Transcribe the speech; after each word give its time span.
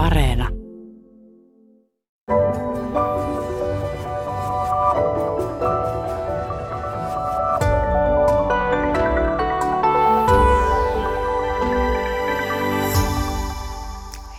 Areena. 0.00 0.48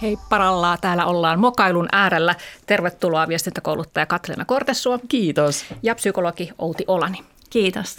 Hei 0.02 0.18
parallaa, 0.30 0.78
täällä 0.78 1.06
ollaan 1.06 1.40
mokailun 1.40 1.88
äärellä. 1.92 2.36
Tervetuloa 2.66 3.28
viestintäkouluttaja 3.28 4.06
Katriina 4.06 4.46
Kortesua. 4.46 5.00
Kiitos. 5.08 5.66
Ja 5.84 5.96
psykologi 5.96 6.50
Outi 6.58 6.84
Olani. 6.88 7.18
Kiitos. 7.50 7.98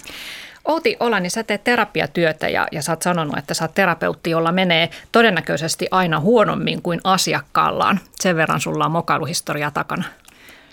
Outi 0.65 0.97
Olani, 1.01 1.31
sä 1.31 1.43
teet 1.43 1.65
terapiatyötä 1.65 2.49
ja, 2.49 2.69
ja 2.73 2.83
sä 2.83 2.93
oot 2.93 3.03
sanonut, 3.03 3.39
että 3.39 3.55
sä 3.55 3.65
oot 3.65 3.75
terapeutti, 3.75 4.31
jolla 4.31 4.53
menee 4.53 4.91
todennäköisesti 5.13 5.89
aina 5.91 6.21
huonommin 6.21 6.83
kuin 6.83 7.01
asiakkaallaan. 7.05 8.01
Sen 8.21 8.37
verran 8.37 8.61
sulla 8.61 8.85
on 8.85 8.93
mokailuhistoria 8.93 9.71
takana. 9.71 10.05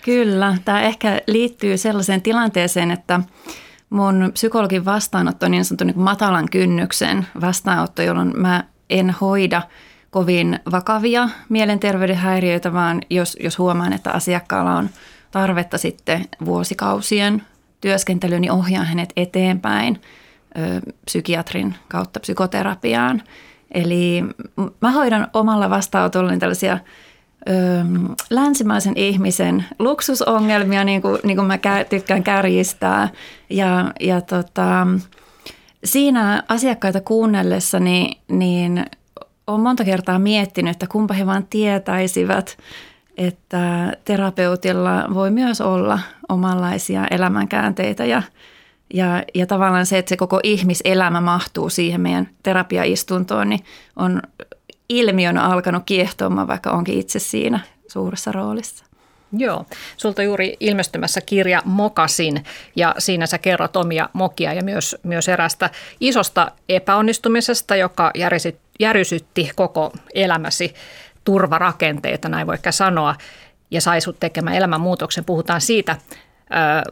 Kyllä, 0.04 0.56
tämä 0.64 0.82
ehkä 0.82 1.20
liittyy 1.26 1.76
sellaiseen 1.76 2.22
tilanteeseen, 2.22 2.90
että 2.90 3.20
mun 3.90 4.30
psykologin 4.32 4.84
vastaanotto 4.84 5.46
on 5.46 5.52
niin 5.52 5.64
sanottu 5.64 5.84
niin 5.84 5.98
matalan 5.98 6.48
kynnyksen 6.50 7.26
vastaanotto, 7.40 8.02
jolloin 8.02 8.32
mä 8.36 8.64
en 8.90 9.10
hoida 9.10 9.62
kovin 10.10 10.58
vakavia 10.70 11.28
mielenterveyden 11.48 12.16
häiriöitä, 12.16 12.72
vaan 12.72 13.00
jos, 13.10 13.36
jos 13.40 13.58
huomaan, 13.58 13.92
että 13.92 14.10
asiakkaalla 14.10 14.76
on 14.76 14.90
tarvetta 15.30 15.78
sitten 15.78 16.24
vuosikausien 16.44 17.42
työskentelyyn, 17.80 18.40
niin 18.40 18.52
ohjaan 18.52 18.86
hänet 18.86 19.12
eteenpäin 19.16 20.00
ö, 20.58 20.80
psykiatrin 21.04 21.74
kautta 21.88 22.20
psykoterapiaan. 22.20 23.22
Eli 23.74 24.24
mä 24.80 24.90
hoidan 24.90 25.28
omalla 25.32 25.70
vastaanotollani 25.70 26.38
tällaisia 26.38 26.78
ö, 27.48 27.52
länsimaisen 28.30 28.96
ihmisen 28.96 29.64
luksusongelmia, 29.78 30.84
niin 30.84 31.02
kuin, 31.02 31.18
niin 31.24 31.36
kuin 31.36 31.46
mä 31.46 31.58
tykkään 31.88 32.22
kärjistää. 32.22 33.08
Ja, 33.50 33.92
ja 34.00 34.20
tota, 34.20 34.86
siinä 35.84 36.42
asiakkaita 36.48 37.00
kuunnellessani, 37.00 38.10
niin 38.28 38.84
olen 39.46 39.60
monta 39.60 39.84
kertaa 39.84 40.18
miettinyt, 40.18 40.70
että 40.70 40.86
kumpa 40.86 41.14
he 41.14 41.26
vaan 41.26 41.46
tietäisivät, 41.50 42.58
että 43.20 43.92
terapeutilla 44.04 45.04
voi 45.14 45.30
myös 45.30 45.60
olla 45.60 45.98
omanlaisia 46.28 47.06
elämänkäänteitä 47.10 48.04
ja, 48.04 48.22
ja, 48.94 49.22
ja 49.34 49.46
tavallaan 49.46 49.86
se, 49.86 49.98
että 49.98 50.08
se 50.08 50.16
koko 50.16 50.40
ihmiselämä 50.42 51.20
mahtuu 51.20 51.70
siihen 51.70 52.00
meidän 52.00 52.28
terapiaistuntoon, 52.42 53.48
niin 53.48 53.60
on 53.96 54.22
ilmiönä 54.88 55.42
alkanut 55.42 55.82
kiehtomaan, 55.86 56.48
vaikka 56.48 56.70
onkin 56.70 56.98
itse 56.98 57.18
siinä 57.18 57.60
suuressa 57.88 58.32
roolissa. 58.32 58.84
Joo, 59.32 59.66
sulta 59.96 60.22
juuri 60.22 60.56
ilmestymässä 60.60 61.20
kirja 61.20 61.62
Mokasin 61.64 62.44
ja 62.76 62.94
siinä 62.98 63.26
sä 63.26 63.38
kerrot 63.38 63.76
omia 63.76 64.08
mokia 64.12 64.52
ja 64.52 64.62
myös, 64.62 64.96
myös 65.02 65.28
erästä 65.28 65.70
isosta 66.00 66.52
epäonnistumisesta, 66.68 67.76
joka 67.76 68.12
järisytti 68.80 69.50
koko 69.56 69.92
elämäsi 70.14 70.74
turvarakenteita, 71.30 72.28
näin 72.28 72.46
voi 72.46 72.58
sanoa, 72.70 73.14
ja 73.70 73.80
sai 73.80 74.00
sut 74.00 74.20
tekemään 74.20 74.56
elämänmuutoksen. 74.56 75.24
Puhutaan 75.24 75.60
siitä 75.60 75.96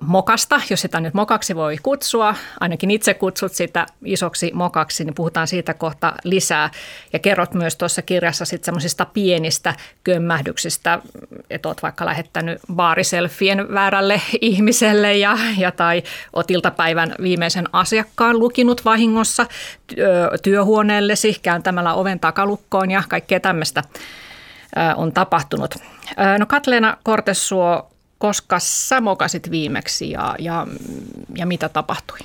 mokasta, 0.00 0.60
jos 0.70 0.80
sitä 0.80 1.00
nyt 1.00 1.14
mokaksi 1.14 1.56
voi 1.56 1.76
kutsua, 1.82 2.34
ainakin 2.60 2.90
itse 2.90 3.14
kutsut 3.14 3.52
sitä 3.52 3.86
isoksi 4.04 4.50
mokaksi, 4.54 5.04
niin 5.04 5.14
puhutaan 5.14 5.46
siitä 5.46 5.74
kohta 5.74 6.12
lisää. 6.24 6.70
Ja 7.12 7.18
kerrot 7.18 7.54
myös 7.54 7.76
tuossa 7.76 8.02
kirjassa 8.02 8.44
sitten 8.44 8.64
semmoisista 8.64 9.04
pienistä 9.04 9.74
kömmähdyksistä, 10.04 10.98
että 11.50 11.68
oot 11.68 11.82
vaikka 11.82 12.06
lähettänyt 12.06 12.58
baariselfien 12.74 13.74
väärälle 13.74 14.20
ihmiselle 14.40 15.16
ja, 15.16 15.38
ja 15.56 15.72
tai 15.72 16.02
oot 16.32 16.50
iltapäivän 16.50 17.14
viimeisen 17.22 17.68
asiakkaan 17.72 18.38
lukinut 18.38 18.84
vahingossa 18.84 19.46
työhuoneellesi 20.42 21.38
kääntämällä 21.42 21.94
oven 21.94 22.20
takalukkoon 22.20 22.90
ja 22.90 23.02
kaikkea 23.08 23.40
tämmöistä 23.40 23.82
on 24.96 25.12
tapahtunut. 25.12 25.74
No 26.38 26.46
Katleena 26.46 26.96
Kortesuo, 27.02 27.90
koska 28.18 28.58
sä 28.58 29.00
mokasit 29.00 29.50
viimeksi 29.50 30.10
ja, 30.10 30.34
ja, 30.38 30.66
ja 31.36 31.46
mitä 31.46 31.68
tapahtui? 31.68 32.18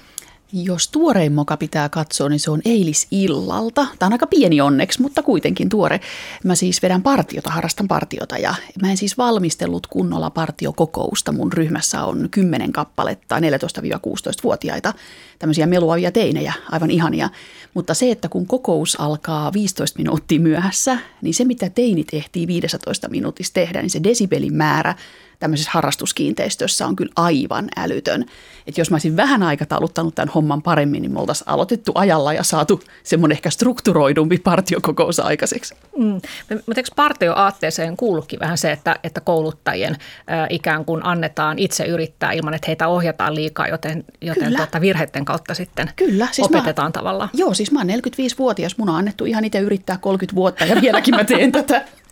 Jos 0.56 0.88
tuorein 0.88 1.34
moka 1.34 1.58
pitää 1.58 1.90
katsoa, 1.90 2.30
niin 2.30 2.40
se 2.40 2.52
on 2.52 2.62
eilisillalta. 2.66 3.88
Tämä 4.00 4.08
on 4.08 4.14
aika 4.14 4.28
pieni 4.28 4.62
onneksi, 4.62 5.02
mutta 5.02 5.24
kuitenkin 5.24 5.70
tuore. 5.70 6.00
Mä 6.44 6.56
siis 6.56 6.82
vedän 6.82 7.02
partiota, 7.02 7.50
harrastan 7.52 7.88
partiota 7.88 8.38
ja 8.38 8.56
mä 8.82 8.92
en 8.92 8.98
siis 8.98 9.18
valmistellut 9.18 9.88
kunnolla 9.88 10.30
partiokokousta. 10.30 11.32
Mun 11.32 11.54
ryhmässä 11.54 12.04
on 12.04 12.28
10 12.32 12.72
kappaletta 12.72 13.40
14-16-vuotiaita, 13.40 14.94
tämmöisiä 15.40 15.66
meluavia 15.66 16.12
teinejä, 16.12 16.54
aivan 16.72 16.92
ihania. 16.92 17.30
Mutta 17.74 17.94
se, 17.94 18.12
että 18.12 18.30
kun 18.30 18.48
kokous 18.48 19.00
alkaa 19.00 19.54
15 19.54 19.98
minuuttia 19.98 20.40
myöhässä, 20.40 20.98
niin 21.22 21.34
se 21.34 21.46
mitä 21.46 21.70
teinit 21.70 22.08
ehtii 22.14 22.48
15 22.48 23.10
minuutissa 23.10 23.54
tehdä, 23.54 23.82
niin 23.82 23.90
se 23.90 24.04
desibelin 24.04 24.54
määrä 24.54 24.96
tämmöisessä 25.44 25.72
harrastuskiinteistössä 25.74 26.88
on 26.88 26.96
kyllä 26.96 27.12
aivan 27.16 27.70
älytön. 27.78 28.26
Että 28.68 28.82
jos 28.82 28.92
mä 28.92 28.96
olisin 28.96 29.18
vähän 29.18 29.44
aikatauluttanut 29.44 30.16
tämän 30.16 30.34
homman 30.36 30.62
paremmin, 30.62 31.02
niin 31.02 31.14
me 31.14 31.20
oltaisiin 31.20 31.50
aloitettu 31.50 31.92
ajalla 31.96 32.34
ja 32.34 32.44
saatu 32.44 32.84
semmoinen 33.04 33.36
ehkä 33.36 33.50
strukturoidumpi 33.50 34.38
partiokokous 34.38 35.20
aikaiseksi. 35.20 35.76
Mm. 35.98 36.22
Mutta 36.50 36.74
eikö 36.78 36.90
partioaatteeseen 36.96 37.98
kuulukin 37.98 38.40
vähän 38.40 38.58
se, 38.58 38.72
että, 38.72 38.96
että 39.04 39.22
kouluttajien 39.22 39.94
äh, 39.94 40.48
ikään 40.50 40.86
kuin 40.86 41.06
annetaan 41.06 41.60
itse 41.60 41.86
yrittää 41.86 42.32
ilman, 42.32 42.54
että 42.54 42.68
heitä 42.68 42.88
ohjataan 42.88 43.36
liikaa, 43.36 43.68
joten, 43.68 44.04
joten 44.22 44.56
tuota, 44.56 44.82
virheiden 44.82 45.26
kautta 45.26 45.54
sitten 45.54 45.90
Kyllä. 45.96 46.28
Siis 46.32 46.48
opetetaan 46.48 46.88
mä, 46.88 46.92
tavallaan. 46.92 47.30
Joo, 47.34 47.54
siis 47.54 47.72
mä 47.72 47.80
oon 47.80 47.90
45-vuotias, 47.90 48.78
mun 48.78 48.90
on 48.90 48.96
annettu 48.96 49.26
ihan 49.26 49.46
itse 49.46 49.60
yrittää 49.60 49.98
30 49.98 50.36
vuotta 50.36 50.66
ja 50.66 50.82
vieläkin 50.82 51.16
mä 51.16 51.24
teen 51.24 51.52
tätä. 51.52 51.82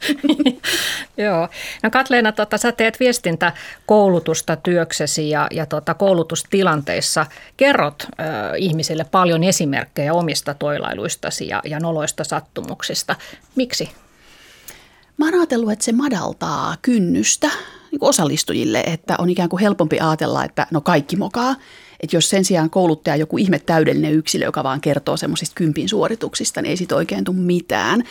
Joo. 1.17 1.49
No 1.83 1.89
Katleena, 1.91 2.31
tota, 2.31 2.57
sä 2.57 2.71
teet 2.71 2.99
viestintäkoulutusta 2.99 4.55
työksesi 4.55 5.29
ja, 5.29 5.47
ja 5.51 5.65
tota, 5.65 5.93
koulutustilanteissa 5.93 7.25
kerrot 7.57 8.03
ö, 8.03 8.23
ihmisille 8.57 9.03
paljon 9.11 9.43
esimerkkejä 9.43 10.13
omista 10.13 10.53
toilailuistasi 10.53 11.47
ja, 11.47 11.61
ja 11.65 11.79
noloista 11.79 12.23
sattumuksista. 12.23 13.15
Miksi? 13.55 13.89
Mä 15.17 15.25
oon 15.25 15.33
ajatellut, 15.33 15.71
että 15.71 15.85
se 15.85 15.91
madaltaa 15.91 16.75
kynnystä 16.81 17.49
niin 17.91 17.99
osallistujille, 18.01 18.79
että 18.79 19.15
on 19.17 19.29
ikään 19.29 19.49
kuin 19.49 19.61
helpompi 19.61 19.99
ajatella, 19.99 20.45
että 20.45 20.67
no 20.71 20.81
kaikki 20.81 21.15
mokaa. 21.15 21.55
Että 21.99 22.15
jos 22.15 22.29
sen 22.29 22.45
sijaan 22.45 22.69
kouluttaja 22.69 23.15
joku 23.15 23.37
ihme 23.37 23.59
täydellinen 23.59 24.13
yksilö, 24.13 24.45
joka 24.45 24.63
vaan 24.63 24.81
kertoo 24.81 25.17
semmoisista 25.17 25.55
kympin 25.55 25.89
suorituksista, 25.89 26.61
niin 26.61 26.69
ei 26.69 26.77
siitä 26.77 26.95
oikein 26.95 27.23
tule 27.23 27.37
mitään. 27.37 28.03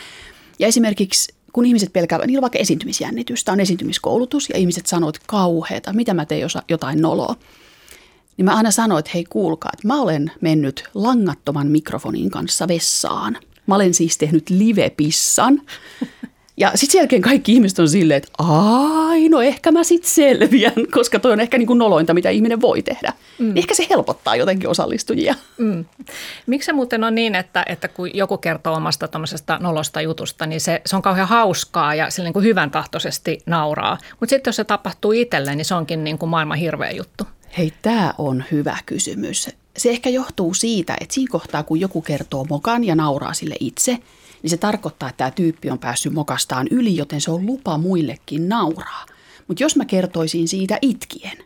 Ja 0.59 0.67
esimerkiksi 0.67 1.35
kun 1.53 1.67
ihmiset 1.67 1.93
pelkäävät, 1.93 2.27
niillä 2.27 2.39
on 2.39 2.43
vaikka 2.43 2.59
esiintymisjännitystä, 2.59 3.53
on 3.53 3.61
esiintymiskoulutus 3.61 4.49
ja 4.49 4.59
ihmiset 4.59 4.87
sanoo, 4.87 5.09
että 5.09 5.21
kauheeta, 5.27 5.93
mitä 5.93 6.15
mä 6.15 6.27
teen 6.27 6.49
jotain 6.69 7.01
noloa. 7.01 7.37
Niin 8.37 8.45
mä 8.45 8.55
aina 8.55 8.71
sanon, 8.71 8.99
että 8.99 9.11
hei 9.15 9.25
kuulkaa, 9.25 9.71
että 9.73 9.89
mä 9.89 10.01
olen 10.01 10.33
mennyt 10.41 10.85
langattoman 10.95 11.67
mikrofonin 11.67 12.31
kanssa 12.31 12.69
vessaan. 12.69 13.39
Mä 13.67 13.75
olen 13.75 13.95
siis 13.95 14.19
tehnyt 14.19 14.51
live-pissan 14.51 15.63
ja 16.57 16.71
sitten 16.75 16.93
sen 16.93 16.99
jälkeen 16.99 17.23
kaikki 17.23 17.53
ihmiset 17.53 17.79
on 17.79 17.89
silleen, 17.89 18.17
että 18.17 18.31
ai, 18.39 19.29
no 19.29 19.43
ehkä 19.43 19.73
mä 19.73 19.85
sitten 19.85 20.11
selviän, 20.11 20.73
koska 20.97 21.19
toi 21.19 21.33
on 21.33 21.41
ehkä 21.41 21.59
niin 21.59 21.67
kuin 21.67 21.79
nolointa, 21.79 22.15
mitä 22.15 22.31
ihminen 22.31 22.61
voi 22.61 22.83
tehdä. 22.83 23.13
Mm. 23.39 23.45
Niin 23.45 23.59
ehkä 23.59 23.75
se 23.75 23.87
helpottaa 23.91 24.37
jotenkin 24.37 24.69
osallistujia. 24.69 25.35
Mm. 25.59 25.85
Miksi 26.47 26.67
se 26.67 26.73
muuten 26.73 27.05
on 27.05 27.15
niin, 27.15 27.35
että, 27.35 27.65
että 27.67 27.89
kun 27.89 28.11
joku 28.15 28.39
kertoo 28.39 28.75
omasta 28.75 29.09
nolosta 29.61 30.01
jutusta, 30.01 30.47
niin 30.47 30.61
se, 30.61 30.83
se 30.87 30.97
on 30.97 31.03
kauhean 31.03 31.29
hauskaa 31.29 31.95
ja 31.95 32.11
sille 32.11 32.27
niin 32.27 32.33
kuin 32.35 32.45
hyvän 32.45 32.71
tahtoisesti 32.71 33.43
nauraa. 33.47 33.99
Mutta 34.21 34.31
sitten 34.31 34.49
jos 34.49 34.57
se 34.57 34.65
tapahtuu 34.65 35.13
itselleen, 35.13 35.57
niin 35.57 35.65
se 35.65 35.75
onkin 35.75 36.05
niin 36.05 36.19
kuin 36.19 36.29
maailman 36.29 36.59
hirveä 36.59 36.91
juttu. 36.91 37.25
Hei, 37.59 37.73
tämä 37.83 38.15
on 38.19 38.45
hyvä 38.53 38.77
kysymys. 38.87 39.49
Se 39.77 39.91
ehkä 39.91 40.11
johtuu 40.11 40.55
siitä, 40.55 40.97
että 41.01 41.15
siinä 41.15 41.33
kohtaa, 41.33 41.63
kun 41.63 41.81
joku 41.81 42.03
kertoo 42.03 42.47
mokan 42.49 42.85
ja 42.85 42.95
nauraa 42.95 43.35
sille 43.35 43.57
itse– 43.61 43.99
niin 44.43 44.51
se 44.51 44.57
tarkoittaa, 44.57 45.09
että 45.09 45.19
tämä 45.19 45.31
tyyppi 45.31 45.71
on 45.71 45.79
päässyt 45.79 46.13
mokastaan 46.13 46.67
yli, 46.71 46.97
joten 46.97 47.21
se 47.21 47.31
on 47.31 47.47
lupa 47.47 47.79
muillekin 47.79 48.49
nauraa. 48.49 49.07
Mutta 49.49 49.63
jos 49.63 49.77
mä 49.77 49.85
kertoisin 49.85 50.49
siitä 50.49 50.79
itkien, 50.83 51.39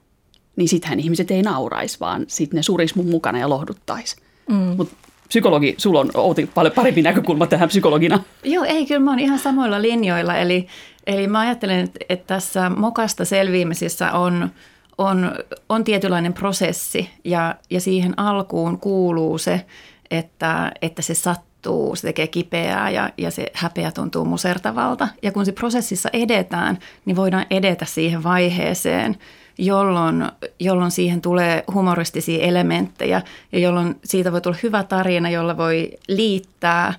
niin 0.56 0.69
sittenhän 0.69 1.00
ihmiset 1.00 1.31
ei 1.31 1.43
nauraisi, 1.43 2.00
vaan 2.00 2.25
sitten 2.29 2.56
ne 2.56 2.62
suris 2.62 2.94
mun 2.94 3.11
mukana 3.11 3.38
ja 3.38 3.49
lohduttaisi. 3.49 4.17
Mm. 4.49 4.75
Mutta 4.76 4.96
psykologi, 5.29 5.75
sulla 5.79 6.00
on 6.00 6.11
Outi 6.14 6.50
paljon 6.55 6.75
parempi 6.75 7.02
näkökulma 7.02 7.46
tähän 7.46 7.69
psykologina. 7.69 8.20
Joo, 8.44 8.64
ei, 8.64 8.87
kyllä 8.87 9.00
mä 9.00 9.11
oon 9.11 9.19
ihan 9.19 9.38
samoilla 9.38 9.82
linjoilla. 9.82 10.37
Eli, 10.37 10.67
eli 11.06 11.26
mä 11.26 11.38
ajattelen, 11.38 11.88
että 12.08 12.26
tässä 12.26 12.70
mokasta 12.70 13.25
selviämisessä 13.25 14.12
on, 14.12 14.50
on, 14.99 15.32
on 15.69 15.85
tietynlainen 15.85 16.32
prosessi 16.32 17.11
ja, 17.25 17.55
ja 17.70 17.81
siihen 17.81 18.19
alkuun 18.19 18.81
kuuluu 18.81 19.38
se, 19.38 19.67
että, 20.11 20.73
että 20.82 21.02
se 21.02 21.14
sattuu 21.14 21.54
sattuu, 21.65 21.97
se 21.97 22.03
tekee 22.03 22.27
kipeää 22.27 22.91
ja, 22.91 23.11
ja 23.19 23.31
se 23.31 23.47
häpeä 23.55 23.93
tuntuu 23.93 24.25
musertavalta. 24.25 25.09
Ja 25.23 25.33
kun 25.33 25.47
se 25.47 25.53
prosessissa 25.53 26.09
edetään, 26.13 26.79
niin 27.05 27.17
voidaan 27.17 27.47
edetä 27.51 27.85
siihen 27.85 28.23
vaiheeseen, 28.23 29.17
jolloin, 29.59 30.25
jolloin 30.61 30.91
siihen 30.91 31.21
tulee 31.21 31.65
humoristisia 31.75 32.45
elementtejä 32.45 33.23
ja 33.53 33.59
jolloin 33.59 33.97
siitä 34.05 34.33
voi 34.33 34.41
tulla 34.41 34.57
hyvä 34.63 34.83
tarina, 34.83 35.31
jolla 35.31 35.57
voi 35.57 35.91
liittää 36.09 36.95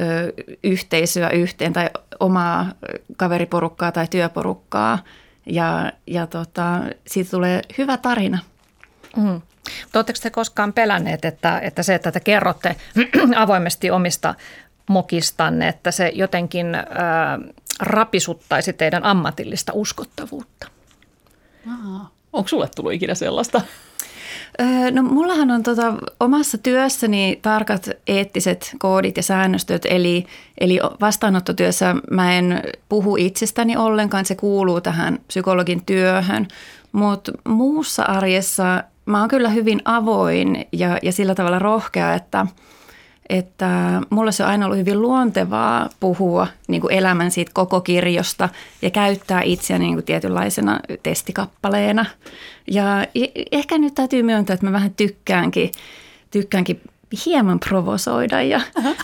ö, 0.00 0.32
yhteisöä 0.64 1.30
yhteen 1.30 1.72
tai 1.72 1.90
omaa 2.20 2.66
kaveriporukkaa 3.16 3.92
tai 3.92 4.06
työporukkaa 4.10 4.98
ja, 5.46 5.92
ja 6.06 6.26
tota, 6.26 6.80
siitä 7.06 7.30
tulee 7.30 7.62
hyvä 7.78 7.96
tarina. 7.96 8.38
Mm. 9.16 9.40
Oletteko 9.94 10.18
te 10.22 10.30
koskaan 10.30 10.72
pelänneet, 10.72 11.24
että, 11.24 11.58
että 11.58 11.82
se, 11.82 11.94
että 11.94 12.12
te 12.12 12.20
kerrotte 12.20 12.76
avoimesti 13.36 13.90
omista 13.90 14.34
mokistanne, 14.88 15.68
että 15.68 15.90
se 15.90 16.12
jotenkin 16.14 16.74
äh, 16.74 16.84
rapisuttaisi 17.80 18.72
teidän 18.72 19.04
ammatillista 19.04 19.72
uskottavuutta? 19.74 20.66
Aa, 21.68 22.10
onko 22.32 22.48
sulle 22.48 22.68
tullut 22.76 22.92
ikinä 22.92 23.14
sellaista? 23.14 23.60
No 24.90 25.02
mullahan 25.02 25.50
on 25.50 25.62
tota, 25.62 25.94
omassa 26.20 26.58
työssäni 26.58 27.38
tarkat 27.42 27.90
eettiset 28.06 28.76
koodit 28.78 29.16
ja 29.16 29.22
säännöstöt, 29.22 29.86
eli, 29.90 30.26
eli 30.60 30.78
vastaanottotyössä 31.00 31.96
mä 32.10 32.34
en 32.34 32.62
puhu 32.88 33.16
itsestäni 33.16 33.76
ollenkaan, 33.76 34.24
se 34.24 34.34
kuuluu 34.34 34.80
tähän 34.80 35.18
psykologin 35.26 35.84
työhön, 35.84 36.48
mutta 36.92 37.32
muussa 37.48 38.02
arjessa 38.02 38.84
mä 39.10 39.20
oon 39.20 39.28
kyllä 39.28 39.48
hyvin 39.48 39.82
avoin 39.84 40.66
ja, 40.72 40.98
ja 41.02 41.12
sillä 41.12 41.34
tavalla 41.34 41.58
rohkea, 41.58 42.14
että, 42.14 42.46
että 43.28 44.00
mulle 44.10 44.32
se 44.32 44.42
on 44.42 44.50
aina 44.50 44.66
ollut 44.66 44.78
hyvin 44.78 45.02
luontevaa 45.02 45.88
puhua 46.00 46.46
niin 46.68 46.80
kuin 46.80 46.92
elämän 46.92 47.30
siitä 47.30 47.50
koko 47.54 47.80
kirjosta 47.80 48.48
ja 48.82 48.90
käyttää 48.90 49.42
itseäni 49.42 49.84
niin 49.84 49.94
kuin 49.94 50.04
tietynlaisena 50.04 50.80
testikappaleena. 51.02 52.06
Ja 52.70 53.06
ehkä 53.52 53.78
nyt 53.78 53.94
täytyy 53.94 54.22
myöntää, 54.22 54.54
että 54.54 54.66
mä 54.66 54.72
vähän 54.72 54.94
tykkäänkin, 54.94 55.70
tykkäänkin 56.30 56.80
hieman 57.26 57.60
provosoida 57.60 58.42
ja, 58.42 58.60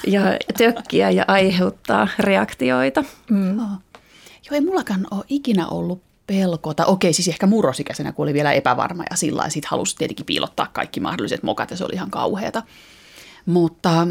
ja 0.07 0.21
tökkiä 0.59 1.11
ja 1.11 1.25
aiheuttaa 1.29 2.09
reaktioita. 2.19 3.05
Mm. 3.31 3.57
Joo. 3.57 3.67
Ei 4.51 4.61
mullakaan 4.61 5.07
ole 5.11 5.25
ikinä 5.29 5.67
ollut 5.67 6.06
pelkota. 6.27 6.87
Okei, 6.87 7.13
siis 7.13 7.29
ehkä 7.29 7.47
murrosikäisenä, 7.47 8.13
kun 8.13 8.23
oli 8.23 8.35
vielä 8.35 8.53
epävarma 8.53 9.05
ja 9.11 9.17
sillä 9.17 9.37
lailla 9.37 9.51
sitten 9.51 9.71
halusi 9.71 9.97
tietenkin 9.97 10.27
piilottaa 10.27 10.67
kaikki 10.73 11.01
mahdolliset 11.01 11.43
mokat 11.43 11.71
ja 11.71 11.77
se 11.77 11.85
oli 11.85 11.95
ihan 11.95 12.11
kauheata. 12.11 12.63
Mutta, 13.47 14.09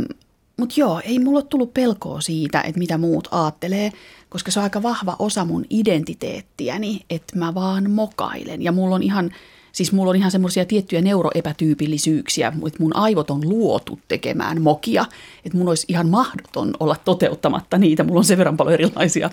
mutta 0.57 0.75
joo, 0.77 1.01
ei 1.03 1.19
mulla 1.19 1.39
ole 1.39 1.45
tullut 1.49 1.73
pelkoa 1.73 2.21
siitä, 2.21 2.61
että 2.61 2.79
mitä 2.79 2.97
muut 2.97 3.27
aattelee, 3.31 3.91
koska 4.29 4.51
se 4.51 4.59
on 4.59 4.63
aika 4.63 4.83
vahva 4.83 5.15
osa 5.19 5.45
mun 5.45 5.65
identiteettiäni, 5.69 7.01
että 7.09 7.37
mä 7.37 7.53
vaan 7.53 7.91
mokailen. 7.91 8.61
Ja 8.61 8.71
mulla 8.71 8.95
on 8.95 9.03
ihan, 9.03 9.31
siis 9.71 9.91
mulla 9.91 10.09
on 10.09 10.15
ihan 10.15 10.31
semmoisia 10.31 10.65
tiettyjä 10.65 11.01
neuroepätyypillisyyksiä, 11.01 12.53
että 12.67 12.79
mun 12.79 12.95
aivot 12.95 13.29
on 13.29 13.49
luotu 13.49 13.99
tekemään 14.07 14.61
mokia, 14.61 15.05
että 15.45 15.57
mun 15.57 15.67
olisi 15.67 15.85
ihan 15.89 16.09
mahdoton 16.09 16.73
olla 16.79 16.95
toteuttamatta 17.05 17.77
niitä. 17.77 18.03
Mulla 18.03 18.19
on 18.19 18.25
sen 18.25 18.37
verran 18.37 18.57
paljon 18.57 18.73
erilaisia 18.73 19.29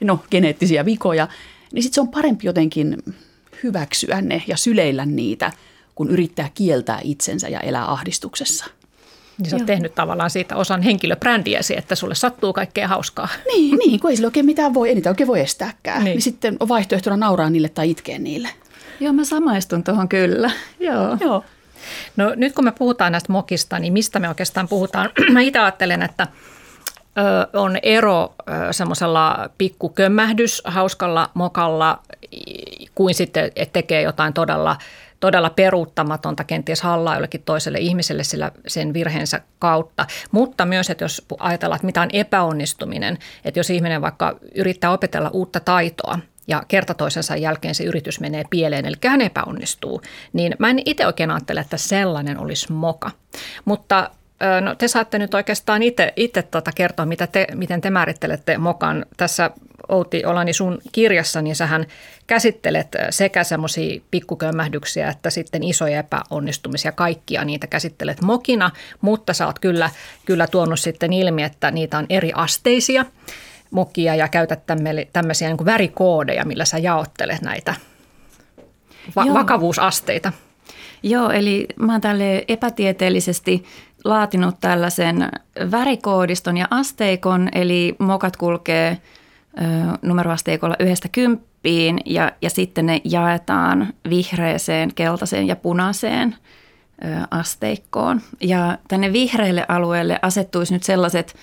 no, 0.00 0.24
geneettisiä 0.30 0.84
vikoja, 0.84 1.28
niin 1.72 1.82
sitten 1.82 1.94
se 1.94 2.00
on 2.00 2.08
parempi 2.08 2.46
jotenkin 2.46 2.96
hyväksyä 3.62 4.20
ne 4.20 4.42
ja 4.46 4.56
syleillä 4.56 5.06
niitä, 5.06 5.52
kun 5.94 6.10
yrittää 6.10 6.50
kieltää 6.54 7.00
itsensä 7.04 7.48
ja 7.48 7.60
elää 7.60 7.92
ahdistuksessa. 7.92 8.64
Niin 9.38 9.50
sä 9.50 9.56
oot 9.56 9.66
tehnyt 9.66 9.94
tavallaan 9.94 10.30
siitä 10.30 10.56
osan 10.56 10.82
henkilöbrändiäsi, 10.82 11.76
että 11.76 11.94
sulle 11.94 12.14
sattuu 12.14 12.52
kaikkea 12.52 12.88
hauskaa. 12.88 13.28
Niin, 13.48 13.78
niin 13.86 14.00
kun 14.00 14.10
ei 14.10 14.16
sille 14.16 14.26
oikein 14.26 14.46
mitään 14.46 14.74
voi, 14.74 14.88
ei 14.88 14.94
niitä 14.94 15.10
oikein 15.10 15.26
voi 15.26 15.40
estääkään. 15.40 16.04
Niin. 16.04 16.14
niin 16.14 16.22
sitten 16.22 16.56
on 16.60 16.68
vaihtoehtona 16.68 17.16
nauraa 17.16 17.50
niille 17.50 17.68
tai 17.68 17.90
itkeä 17.90 18.18
niille. 18.18 18.48
Joo, 19.00 19.12
mä 19.12 19.24
samaistun 19.24 19.84
tuohon 19.84 20.08
kyllä. 20.08 20.50
Joo. 20.80 21.16
Joo. 21.20 21.44
No 22.16 22.32
nyt 22.36 22.54
kun 22.54 22.64
me 22.64 22.72
puhutaan 22.72 23.12
näistä 23.12 23.32
mokista, 23.32 23.78
niin 23.78 23.92
mistä 23.92 24.18
me 24.18 24.28
oikeastaan 24.28 24.68
puhutaan? 24.68 25.10
mä 25.32 25.40
itse 25.40 25.58
ajattelen, 25.58 26.02
että– 26.02 26.26
on 27.52 27.78
ero 27.82 28.34
semmoisella 28.70 29.50
pikkukömmähdys 29.58 30.62
hauskalla 30.64 31.30
mokalla 31.34 31.98
kuin 32.94 33.14
sitten, 33.14 33.52
että 33.56 33.72
tekee 33.72 34.02
jotain 34.02 34.32
todella, 34.32 34.76
todella 35.20 35.50
peruuttamatonta, 35.50 36.44
kenties 36.44 36.82
hallaa 36.82 37.14
jollekin 37.14 37.42
toiselle 37.42 37.78
ihmiselle 37.78 38.24
sillä 38.24 38.50
sen 38.66 38.94
virheensä 38.94 39.40
kautta. 39.58 40.06
Mutta 40.30 40.64
myös, 40.64 40.90
että 40.90 41.04
jos 41.04 41.26
ajatellaan, 41.38 41.76
että 41.76 41.86
mitä 41.86 42.02
on 42.02 42.10
epäonnistuminen, 42.12 43.18
että 43.44 43.60
jos 43.60 43.70
ihminen 43.70 44.02
vaikka 44.02 44.36
yrittää 44.54 44.90
opetella 44.90 45.30
uutta 45.32 45.60
taitoa– 45.60 46.18
ja 46.48 46.62
kerta 46.68 46.94
toisensa 46.94 47.36
jälkeen 47.36 47.74
se 47.74 47.84
yritys 47.84 48.20
menee 48.20 48.44
pieleen, 48.50 48.86
eli 48.86 48.96
hän 49.06 49.20
epäonnistuu, 49.20 50.02
niin 50.32 50.54
mä 50.58 50.70
en 50.70 50.82
itse 50.84 51.06
oikein 51.06 51.30
ajattele, 51.30 51.60
että 51.60 51.76
sellainen 51.76 52.38
olisi 52.38 52.72
moka. 52.72 53.10
Mutta 53.64 54.10
No 54.60 54.74
te 54.74 54.88
saatte 54.88 55.18
nyt 55.18 55.34
oikeastaan 55.34 55.82
itse, 55.82 56.12
itse 56.16 56.42
tuota 56.42 56.70
kertoa, 56.74 57.06
mitä 57.06 57.26
te, 57.26 57.46
miten 57.54 57.80
te 57.80 57.90
määrittelette 57.90 58.58
mokan. 58.58 59.06
Tässä 59.16 59.50
Outi 59.88 60.24
Olani 60.24 60.52
sun 60.52 60.78
kirjassa, 60.92 61.42
niin 61.42 61.56
sähän 61.56 61.86
käsittelet 62.26 62.88
sekä 63.10 63.44
semmoisia 63.44 64.00
pikkukömmähdyksiä 64.10 65.08
että 65.08 65.30
sitten 65.30 65.62
isoja 65.62 65.98
epäonnistumisia, 65.98 66.92
kaikkia 66.92 67.44
niitä 67.44 67.66
käsittelet 67.66 68.20
mokina, 68.22 68.70
mutta 69.00 69.32
sä 69.32 69.46
oot 69.46 69.58
kyllä, 69.58 69.90
kyllä 70.24 70.46
tuonut 70.46 70.80
sitten 70.80 71.12
ilmi, 71.12 71.42
että 71.42 71.70
niitä 71.70 71.98
on 71.98 72.06
eri 72.08 72.32
asteisia 72.34 73.04
mokia 73.70 74.14
ja 74.14 74.28
käytät 74.28 74.62
tämmöisiä 75.12 75.48
niin 75.48 75.64
värikoodeja, 75.64 76.44
millä 76.44 76.64
sä 76.64 76.78
jaottelet 76.78 77.42
näitä 77.42 77.74
va- 79.16 79.34
vakavuusasteita. 79.34 80.32
Joo, 81.02 81.30
eli 81.30 81.66
mä 81.76 81.92
oon 81.92 82.00
tälle 82.00 82.44
epätieteellisesti 82.48 83.64
laatinut 84.04 84.56
tällaisen 84.60 85.28
värikoodiston 85.70 86.56
ja 86.56 86.66
asteikon, 86.70 87.48
eli 87.52 87.96
mokat 87.98 88.36
kulkee 88.36 88.98
numeroasteikolla 90.02 90.76
yhdestä 90.78 91.08
kymppiin 91.08 91.98
ja, 92.04 92.32
ja 92.42 92.50
sitten 92.50 92.86
ne 92.86 93.00
jaetaan 93.04 93.94
vihreeseen, 94.10 94.94
keltaiseen 94.94 95.46
ja 95.46 95.56
punaiseen 95.56 96.36
asteikkoon. 97.30 98.20
Ja 98.40 98.78
tänne 98.88 99.12
vihreille 99.12 99.64
alueelle 99.68 100.18
asettuisi 100.22 100.74
nyt 100.74 100.82
sellaiset 100.82 101.34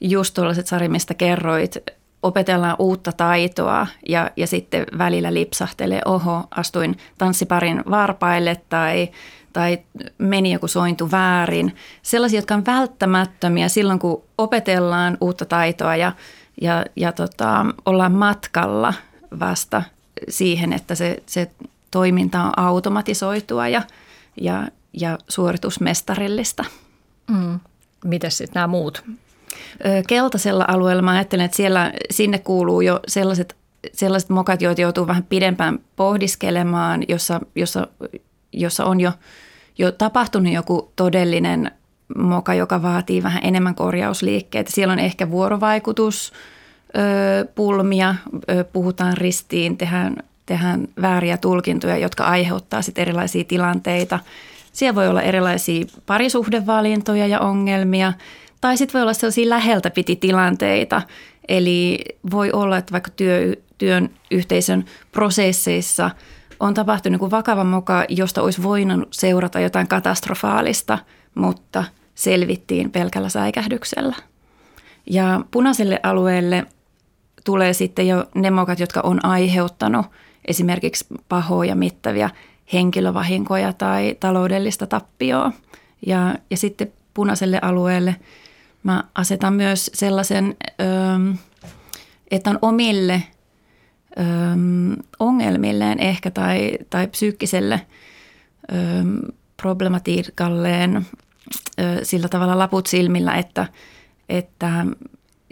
just 0.00 0.34
tuollaiset 0.34 0.66
Sari, 0.66 0.88
mistä 0.88 1.14
kerroit, 1.14 1.76
opetellaan 2.22 2.76
uutta 2.78 3.12
taitoa 3.12 3.86
ja, 4.08 4.30
ja 4.36 4.46
sitten 4.46 4.86
välillä 4.98 5.34
lipsahtelee, 5.34 6.00
oho, 6.04 6.44
astuin 6.50 6.96
tanssiparin 7.18 7.82
varpaille 7.90 8.56
tai 8.68 9.08
tai 9.56 9.78
meni 10.18 10.52
joku 10.52 10.68
sointu 10.68 11.10
väärin. 11.10 11.76
Sellaisia, 12.02 12.38
jotka 12.38 12.54
on 12.54 12.66
välttämättömiä 12.66 13.68
silloin, 13.68 13.98
kun 13.98 14.22
opetellaan 14.38 15.18
uutta 15.20 15.44
taitoa 15.44 15.96
ja, 15.96 16.12
ja, 16.60 16.84
ja 16.96 17.12
tota, 17.12 17.66
ollaan 17.86 18.12
matkalla 18.12 18.94
vasta 19.40 19.82
siihen, 20.28 20.72
että 20.72 20.94
se, 20.94 21.22
se 21.26 21.50
toiminta 21.90 22.42
on 22.42 22.52
automatisoitua 22.56 23.68
ja, 23.68 23.82
ja, 24.40 24.68
ja 24.92 25.18
suoritusmestarillista. 25.28 26.64
Mm. 27.30 27.60
Miten 28.04 28.30
sitten 28.30 28.54
nämä 28.54 28.66
muut? 28.66 29.04
Keltaisella 30.08 30.64
alueella 30.68 31.02
mä 31.02 31.10
ajattelen, 31.10 31.44
että 31.44 31.56
siellä, 31.56 31.92
sinne 32.10 32.38
kuuluu 32.38 32.80
jo 32.80 33.00
sellaiset, 33.08 33.56
sellaiset 33.92 34.30
mokat, 34.30 34.62
joita 34.62 34.80
joutuu 34.80 35.06
vähän 35.06 35.24
pidempään 35.24 35.78
pohdiskelemaan, 35.96 37.04
jossa, 37.08 37.40
jossa, 37.54 37.86
jossa 38.52 38.84
on 38.84 39.00
jo 39.00 39.12
jo 39.78 39.92
tapahtunut 39.92 40.52
joku 40.52 40.92
todellinen 40.96 41.70
moka, 42.16 42.54
joka 42.54 42.82
vaatii 42.82 43.22
vähän 43.22 43.42
enemmän 43.44 43.74
korjausliikkeitä. 43.74 44.72
Siellä 44.72 44.92
on 44.92 44.98
ehkä 44.98 45.30
vuorovaikutus, 45.30 46.32
pulmia, 47.54 48.14
puhutaan 48.72 49.16
ristiin, 49.16 49.76
tehdään, 49.76 50.16
tehdään 50.46 50.88
vääriä 51.02 51.36
tulkintoja, 51.36 51.98
jotka 51.98 52.24
aiheuttaa 52.24 52.82
sitten 52.82 53.02
erilaisia 53.02 53.44
tilanteita. 53.44 54.18
Siellä 54.72 54.94
voi 54.94 55.08
olla 55.08 55.22
erilaisia 55.22 55.84
parisuhdevalintoja 56.06 57.26
ja 57.26 57.40
ongelmia, 57.40 58.12
tai 58.60 58.76
sitten 58.76 58.98
voi 58.98 59.02
olla 59.02 59.12
sellaisia 59.12 59.48
läheltä 59.48 59.90
piti 59.90 60.16
tilanteita, 60.16 61.02
eli 61.48 62.04
voi 62.30 62.52
olla, 62.52 62.78
että 62.78 62.92
vaikka 62.92 63.10
työ, 63.10 63.56
työn 63.78 64.10
yhteisön 64.30 64.84
prosesseissa– 65.12 66.10
on 66.60 66.74
tapahtunut 66.74 67.20
niin 67.20 67.30
vakava 67.30 67.64
moka, 67.64 68.04
josta 68.08 68.42
olisi 68.42 68.62
voinut 68.62 69.08
seurata 69.10 69.60
jotain 69.60 69.88
katastrofaalista, 69.88 70.98
mutta 71.34 71.84
selvittiin 72.14 72.90
pelkällä 72.90 73.28
säikähdyksellä. 73.28 74.16
Ja 75.10 75.40
punaiselle 75.50 76.00
alueelle 76.02 76.66
tulee 77.44 77.72
sitten 77.72 78.08
jo 78.08 78.24
ne 78.34 78.50
mokat, 78.50 78.80
jotka 78.80 79.00
on 79.00 79.24
aiheuttanut 79.24 80.06
esimerkiksi 80.44 81.06
pahoja 81.28 81.74
mittavia 81.74 82.30
henkilövahinkoja 82.72 83.72
tai 83.72 84.16
taloudellista 84.20 84.86
tappioa. 84.86 85.52
Ja, 86.06 86.34
ja 86.50 86.56
sitten 86.56 86.92
punaiselle 87.14 87.58
alueelle. 87.62 88.16
Mä 88.82 89.04
asetan 89.14 89.52
myös 89.52 89.90
sellaisen, 89.94 90.56
että 92.30 92.50
on 92.50 92.58
omille 92.62 93.22
ongelmilleen 95.18 96.00
ehkä 96.00 96.30
tai, 96.30 96.78
tai 96.90 97.06
psyykkiselle 97.06 97.86
problematiikalleen 99.56 101.06
sillä 102.02 102.28
tavalla 102.28 102.58
laput 102.58 102.86
silmillä, 102.86 103.34
että, 103.34 103.66
että 104.28 104.86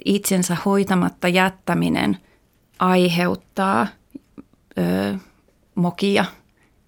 itsensä 0.05 0.57
hoitamatta 0.65 1.29
jättäminen 1.29 2.19
aiheuttaa 2.79 3.87
ö, 4.79 5.15
mokia 5.75 6.25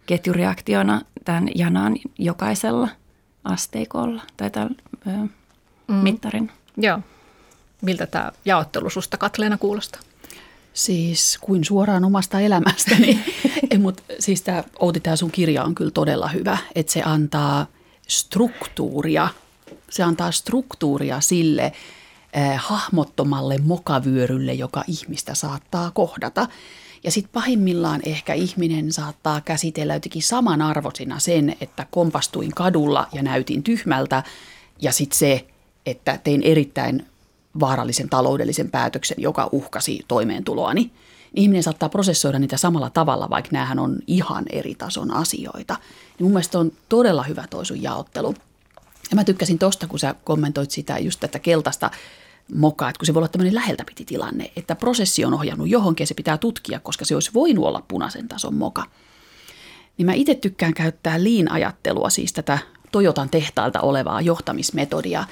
ketjureaktiona 0.06 1.00
tämän 1.24 1.48
janan 1.54 1.96
jokaisella 2.18 2.88
asteikolla 3.44 4.22
tai 4.36 4.50
tällä 4.50 4.74
ö, 5.06 5.10
mm. 5.88 5.94
mittarin. 5.94 6.50
Joo. 6.76 7.00
Miltä 7.82 8.06
tämä 8.06 8.32
jaottelu 8.44 8.90
susta 8.90 9.16
Katleena 9.16 9.58
kuulostaa? 9.58 10.00
Siis 10.76 11.38
kuin 11.40 11.64
suoraan 11.64 12.04
omasta 12.04 12.40
elämästäni. 12.40 13.24
Mutta 13.78 14.02
siis 14.18 14.42
tämä 14.42 14.64
Outi, 14.78 15.00
tämä 15.00 15.16
sun 15.16 15.30
kirja 15.30 15.64
on 15.64 15.74
kyllä 15.74 15.90
todella 15.90 16.28
hyvä, 16.28 16.58
että 16.74 16.92
se 16.92 17.02
antaa 17.02 17.66
struktuuria. 18.08 19.28
Se 19.90 20.02
antaa 20.02 20.32
struktuuria 20.32 21.20
sille 21.20 21.64
eh, 21.64 21.72
hahmottomalle 22.56 23.58
mokavyörylle, 23.58 24.54
joka 24.54 24.84
ihmistä 24.86 25.34
saattaa 25.34 25.90
kohdata. 25.90 26.48
Ja 27.04 27.10
sitten 27.10 27.32
pahimmillaan 27.32 28.00
ehkä 28.04 28.34
ihminen 28.34 28.92
saattaa 28.92 29.40
käsitellä 29.40 29.94
jotenkin 29.94 30.22
samanarvoisina 30.22 31.18
sen, 31.18 31.56
että 31.60 31.86
kompastuin 31.90 32.54
kadulla 32.54 33.08
ja 33.12 33.22
näytin 33.22 33.62
tyhmältä, 33.62 34.22
ja 34.82 34.92
sitten 34.92 35.18
se, 35.18 35.46
että 35.86 36.18
tein 36.24 36.42
erittäin 36.42 37.06
vaarallisen 37.60 38.08
taloudellisen 38.08 38.70
päätöksen, 38.70 39.16
joka 39.20 39.48
uhkasi 39.52 40.00
toimeentuloani. 40.08 40.80
Niin 40.80 40.92
ihminen 41.34 41.62
saattaa 41.62 41.88
prosessoida 41.88 42.38
niitä 42.38 42.56
samalla 42.56 42.90
tavalla, 42.90 43.30
vaikka 43.30 43.50
näähän 43.52 43.78
on 43.78 43.98
ihan 44.06 44.44
eri 44.50 44.74
tason 44.74 45.14
asioita. 45.14 45.74
Niin 45.74 46.24
mun 46.24 46.32
mielestä 46.32 46.58
on 46.58 46.72
todella 46.88 47.22
hyvä 47.22 47.46
toi 47.50 47.66
sun 47.66 47.82
jaottelu. 47.82 48.34
Ja 49.10 49.14
mä 49.14 49.24
tykkäsin 49.24 49.58
tosta, 49.58 49.86
kun 49.86 49.98
sä 49.98 50.14
kommentoit 50.24 50.70
sitä 50.70 50.98
just 50.98 51.20
tätä 51.20 51.38
keltaista 51.38 51.90
mokaa, 52.54 52.88
että 52.90 52.98
kun 52.98 53.06
se 53.06 53.14
voi 53.14 53.20
olla 53.20 53.28
tämmöinen 53.28 53.54
läheltä 53.54 53.84
piti 53.84 54.04
tilanne, 54.04 54.50
että 54.56 54.74
prosessi 54.74 55.24
on 55.24 55.34
ohjannut 55.34 55.68
johonkin 55.68 56.06
se 56.06 56.14
pitää 56.14 56.38
tutkia, 56.38 56.80
koska 56.80 57.04
se 57.04 57.14
olisi 57.14 57.30
voinut 57.34 57.64
olla 57.64 57.82
punaisen 57.88 58.28
tason 58.28 58.54
moka. 58.54 58.84
Niin 59.98 60.06
mä 60.06 60.12
itse 60.12 60.34
tykkään 60.34 60.74
käyttää 60.74 61.22
liin-ajattelua, 61.22 62.10
siis 62.10 62.32
tätä 62.32 62.58
Toyotan 62.92 63.28
tehtaalta 63.28 63.80
olevaa 63.80 64.20
johtamismetodia, 64.20 65.24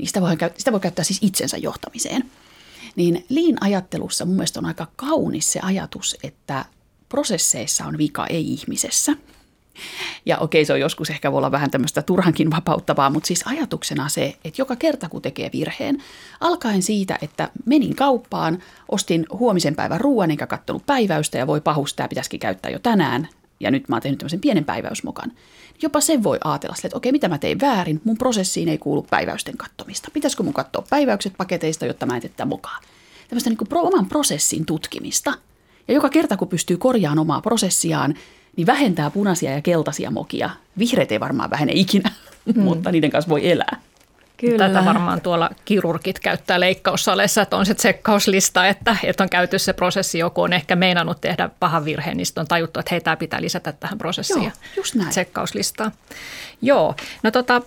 niin 0.00 0.08
sitä 0.08 0.20
voi, 0.20 0.36
sitä 0.56 0.72
voi 0.72 0.80
käyttää 0.80 1.04
siis 1.04 1.18
itsensä 1.22 1.56
johtamiseen. 1.56 2.30
Niin 2.96 3.24
liin-ajattelussa 3.28 4.24
mun 4.24 4.34
mielestä 4.34 4.60
on 4.60 4.66
aika 4.66 4.86
kaunis 4.96 5.52
se 5.52 5.60
ajatus, 5.62 6.16
että 6.22 6.64
prosesseissa 7.08 7.84
on 7.84 7.98
vika 7.98 8.26
ei 8.26 8.52
ihmisessä. 8.52 9.12
Ja 10.26 10.38
okei, 10.38 10.64
se 10.64 10.72
on 10.72 10.80
joskus 10.80 11.10
ehkä 11.10 11.32
voi 11.32 11.38
olla 11.38 11.50
vähän 11.50 11.70
tämmöistä 11.70 12.02
turhankin 12.02 12.50
vapauttavaa, 12.50 13.10
mutta 13.10 13.26
siis 13.26 13.42
ajatuksena 13.46 14.08
se, 14.08 14.36
että 14.44 14.62
joka 14.62 14.76
kerta 14.76 15.08
kun 15.08 15.22
tekee 15.22 15.50
virheen, 15.52 16.02
alkaen 16.40 16.82
siitä, 16.82 17.18
että 17.22 17.50
menin 17.66 17.96
kauppaan, 17.96 18.62
ostin 18.88 19.26
huomisen 19.32 19.74
päivän 19.74 20.00
ruoan 20.00 20.30
enkä 20.30 20.46
katsonut 20.46 20.86
päiväystä 20.86 21.38
ja 21.38 21.46
voi 21.46 21.60
pahustaa, 21.60 22.08
pitäisikin 22.08 22.40
käyttää 22.40 22.70
jo 22.70 22.78
tänään, 22.78 23.28
ja 23.60 23.70
nyt 23.70 23.88
mä 23.88 23.96
oon 23.96 24.02
tehnyt 24.02 24.18
tämmöisen 24.18 24.40
pienen 24.40 24.64
päiväysmokan. 24.64 25.32
Jopa 25.82 26.00
sen 26.00 26.22
voi 26.22 26.38
ajatella 26.44 26.74
sille, 26.74 26.86
että 26.86 26.96
okei, 26.96 27.12
mitä 27.12 27.28
mä 27.28 27.38
tein 27.38 27.60
väärin, 27.60 28.00
mun 28.04 28.18
prosessiin 28.18 28.68
ei 28.68 28.78
kuulu 28.78 29.06
päiväysten 29.10 29.56
kattomista. 29.56 30.08
Pitäisikö 30.12 30.42
mun 30.42 30.54
katsoa 30.54 30.84
päiväykset 30.90 31.32
paketeista, 31.36 31.86
jotta 31.86 32.06
mä 32.06 32.16
en 32.16 32.22
tee 32.36 32.46
mokaa? 32.46 32.80
Tämmöistä 33.28 33.50
niin 33.50 33.56
kuin 33.56 33.68
oman 33.72 34.06
prosessin 34.06 34.66
tutkimista. 34.66 35.34
Ja 35.88 35.94
joka 35.94 36.08
kerta, 36.08 36.36
kun 36.36 36.48
pystyy 36.48 36.76
korjaamaan 36.76 37.18
omaa 37.18 37.40
prosessiaan, 37.40 38.14
niin 38.56 38.66
vähentää 38.66 39.10
punaisia 39.10 39.50
ja 39.50 39.62
keltaisia 39.62 40.10
mokia. 40.10 40.50
Vihreät 40.78 41.12
ei 41.12 41.20
varmaan 41.20 41.50
vähene 41.50 41.72
ikinä, 41.74 42.10
hmm. 42.54 42.62
mutta 42.68 42.92
niiden 42.92 43.10
kanssa 43.10 43.28
voi 43.28 43.50
elää. 43.50 43.80
Kyllä. 44.40 44.68
Tätä 44.68 44.84
varmaan 44.84 45.20
tuolla 45.20 45.50
kirurgit 45.64 46.18
käyttää 46.18 46.60
leikkaussaleissa, 46.60 47.42
että 47.42 47.56
on 47.56 47.66
se 47.66 47.74
tsekkauslista, 47.74 48.66
että, 48.66 48.96
että 49.04 49.22
on 49.22 49.30
käyty 49.30 49.58
se 49.58 49.72
prosessi, 49.72 50.18
joku 50.18 50.42
on 50.42 50.52
ehkä 50.52 50.76
meinannut 50.76 51.20
tehdä 51.20 51.50
pahan 51.60 51.84
virheen, 51.84 52.16
niin 52.16 52.26
on 52.36 52.46
tajuttu, 52.46 52.80
että 52.80 52.90
hei, 52.90 53.00
tämä 53.00 53.16
pitää 53.16 53.40
lisätä 53.40 53.72
tähän 53.72 53.98
prosessiin 53.98 54.42
Joo, 54.42 54.52
just 54.76 54.94
näin. 54.94 55.10
tsekkauslistaan. 55.10 55.92
Joo, 56.62 56.94
no 57.22 57.30
tota, 57.30 57.62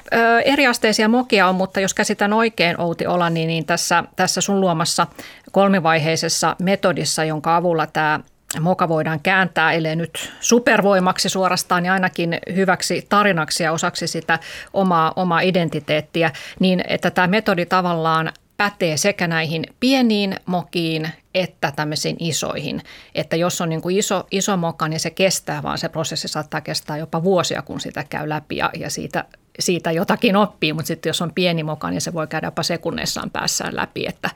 eriasteisia 0.46 1.08
mokia 1.08 1.48
on, 1.48 1.56
mutta 1.56 1.80
jos 1.80 1.94
käsitän 1.94 2.34
oikein 2.34 2.80
Outi 2.80 3.08
Olani, 3.08 3.46
niin 3.46 3.65
tässä, 3.65 4.03
tässä 4.15 4.42
sun 4.42 4.62
luomassa 4.62 5.08
kolmivaiheisessa 5.51 6.56
metodissa, 6.60 7.24
jonka 7.24 7.56
avulla 7.56 7.88
tämä 7.88 8.20
moka 8.60 8.89
voidaan 8.89 9.19
kääntää, 9.19 9.72
ellei 9.72 9.95
nyt 9.95 10.31
supervoimaksi 10.39 11.29
suorastaan, 11.29 11.83
niin 11.83 11.91
ainakin 11.91 12.38
hyväksi 12.55 13.05
tarinaksi 13.10 13.63
ja 13.63 13.72
osaksi 13.72 14.07
sitä 14.07 14.39
omaa, 14.74 15.13
omaa 15.15 15.41
identiteettiä, 15.41 16.31
niin 16.60 16.83
että 16.88 17.12
tämä 17.12 17.27
metodi 17.27 17.65
tavallaan 17.65 18.31
pätee 18.57 18.98
sekä 18.98 19.27
näihin 19.27 19.63
pieniin 19.79 20.36
mokiin 20.45 21.10
että 21.33 21.74
tämmöisiin 21.75 22.15
isoihin. 22.19 22.81
Että 23.15 23.36
jos 23.36 23.62
on 23.62 23.69
niin 23.69 23.81
kuin 23.81 23.98
iso, 23.98 24.27
iso 24.31 24.57
moka, 24.57 24.88
niin 24.88 25.00
se 25.00 25.10
kestää, 25.10 25.63
vaan 25.63 25.77
se 25.77 25.89
prosessi 25.89 26.27
saattaa 26.27 26.62
kestää 26.62 26.98
jopa 26.98 27.24
vuosia, 27.24 27.62
kun 27.62 27.79
sitä 27.79 28.03
käy 28.10 28.29
läpi 28.29 28.57
ja, 28.57 28.69
ja 28.77 28.89
siitä 28.89 29.25
siitä 29.60 29.91
jotakin 29.91 30.36
oppii, 30.36 30.74
mutta 30.74 30.88
sitten 30.88 31.10
jos 31.10 31.22
on 31.22 31.33
pieni 31.33 31.63
moka, 31.63 31.89
niin 31.89 32.01
se 32.01 32.13
voi 32.13 32.27
käydä 32.27 32.48
jopa 32.48 32.63
sekunneissaan 32.63 33.29
päässään 33.29 33.75
läpi, 33.75 34.05
että, 34.07 34.29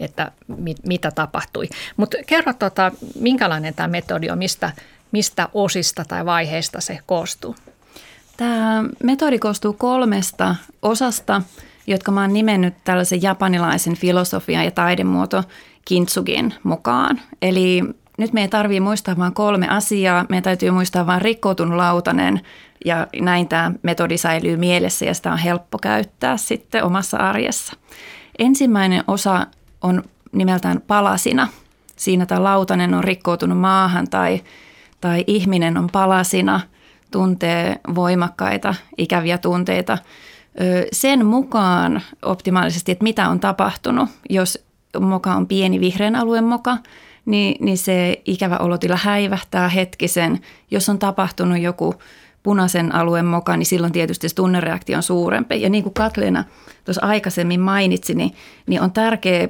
että 0.00 0.32
mit, 0.46 0.76
mitä 0.86 1.10
tapahtui. 1.10 1.68
Mutta 1.96 2.16
kerro, 2.26 2.52
tota, 2.52 2.92
minkälainen 3.20 3.74
tämä 3.74 3.88
metodi 3.88 4.30
on, 4.30 4.38
mistä, 4.38 4.72
mistä 5.12 5.48
osista 5.54 6.04
tai 6.08 6.24
vaiheista 6.26 6.80
se 6.80 6.98
koostuu? 7.06 7.56
Tämä 8.36 8.84
metodi 9.02 9.38
koostuu 9.38 9.72
kolmesta 9.72 10.56
osasta, 10.82 11.42
jotka 11.86 12.12
oon 12.12 12.32
nimennyt 12.32 12.74
tällaisen 12.84 13.22
japanilaisen 13.22 13.96
filosofian 13.96 14.64
ja 14.64 14.70
taidemuoto 14.70 15.44
kintsugin 15.84 16.54
mukaan. 16.62 17.20
Eli 17.42 17.82
nyt 18.18 18.32
me 18.32 18.40
ei 18.40 18.48
tarvitse 18.48 18.80
muistaa 18.80 19.16
vain 19.16 19.34
kolme 19.34 19.68
asiaa. 19.68 20.26
Meidän 20.28 20.42
täytyy 20.42 20.70
muistaa 20.70 21.06
vain 21.06 21.22
rikkoutunut 21.22 21.76
lautanen 21.76 22.40
ja 22.84 23.06
näin 23.20 23.48
tämä 23.48 23.72
metodi 23.82 24.18
säilyy 24.18 24.56
mielessä 24.56 25.04
ja 25.04 25.14
sitä 25.14 25.32
on 25.32 25.38
helppo 25.38 25.78
käyttää 25.78 26.36
sitten 26.36 26.84
omassa 26.84 27.16
arjessa. 27.16 27.72
Ensimmäinen 28.38 29.04
osa 29.06 29.46
on 29.82 30.02
nimeltään 30.32 30.80
palasina. 30.86 31.48
Siinä 31.96 32.26
tämä 32.26 32.44
lautanen 32.44 32.94
on 32.94 33.04
rikkoutunut 33.04 33.58
maahan 33.58 34.10
tai, 34.10 34.40
tai 35.00 35.24
ihminen 35.26 35.78
on 35.78 35.88
palasina, 35.92 36.60
tuntee 37.10 37.80
voimakkaita, 37.94 38.74
ikäviä 38.98 39.38
tunteita. 39.38 39.98
Sen 40.92 41.26
mukaan 41.26 42.02
optimaalisesti, 42.22 42.92
että 42.92 43.02
mitä 43.02 43.28
on 43.28 43.40
tapahtunut, 43.40 44.08
jos 44.30 44.64
moka 45.00 45.34
on 45.34 45.46
pieni 45.46 45.80
vihreän 45.80 46.16
alueen 46.16 46.44
moka– 46.44 46.78
niin, 47.26 47.64
niin 47.64 47.78
se 47.78 48.22
ikävä 48.24 48.56
olotila 48.56 48.96
häivähtää 48.96 49.68
hetkisen. 49.68 50.40
Jos 50.70 50.88
on 50.88 50.98
tapahtunut 50.98 51.58
joku 51.58 51.94
punaisen 52.42 52.94
alueen 52.94 53.24
moka, 53.24 53.56
niin 53.56 53.66
silloin 53.66 53.92
tietysti 53.92 54.28
se 54.28 54.34
tunnereaktio 54.34 54.96
on 54.96 55.02
suurempi. 55.02 55.62
Ja 55.62 55.70
niin 55.70 55.82
kuin 55.82 55.94
Katleena 55.94 56.44
tuossa 56.84 57.06
aikaisemmin 57.06 57.60
mainitsi, 57.60 58.14
niin, 58.14 58.34
niin 58.66 58.80
on 58.80 58.92
tärkeä, 58.92 59.48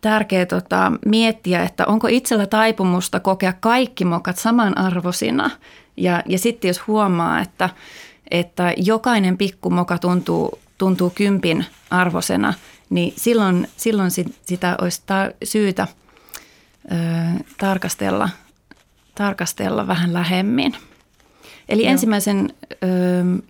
tärkeä 0.00 0.46
tota, 0.46 0.92
miettiä, 1.06 1.62
että 1.62 1.86
onko 1.86 2.08
itsellä 2.08 2.46
taipumusta 2.46 3.20
kokea 3.20 3.52
kaikki 3.60 4.04
mokat 4.04 4.36
samanarvoisina. 4.36 5.50
Ja, 5.96 6.22
ja 6.26 6.38
sitten 6.38 6.68
jos 6.68 6.86
huomaa, 6.86 7.40
että, 7.40 7.70
että 8.30 8.74
jokainen 8.76 9.38
pikkumoka 9.38 9.98
tuntuu, 9.98 10.58
tuntuu 10.78 11.12
kympin 11.14 11.64
arvosena, 11.90 12.54
niin 12.90 13.12
silloin, 13.16 13.68
silloin 13.76 14.10
sitä 14.42 14.76
olisi 14.80 15.02
syytä– 15.44 15.88
ö, 16.92 16.96
tarkastella, 17.58 18.28
tarkastella 19.14 19.86
vähän 19.86 20.12
lähemmin. 20.12 20.76
Eli 21.68 21.82
Joo. 21.82 21.92
ensimmäisen 21.92 22.50
ö, 22.72 22.76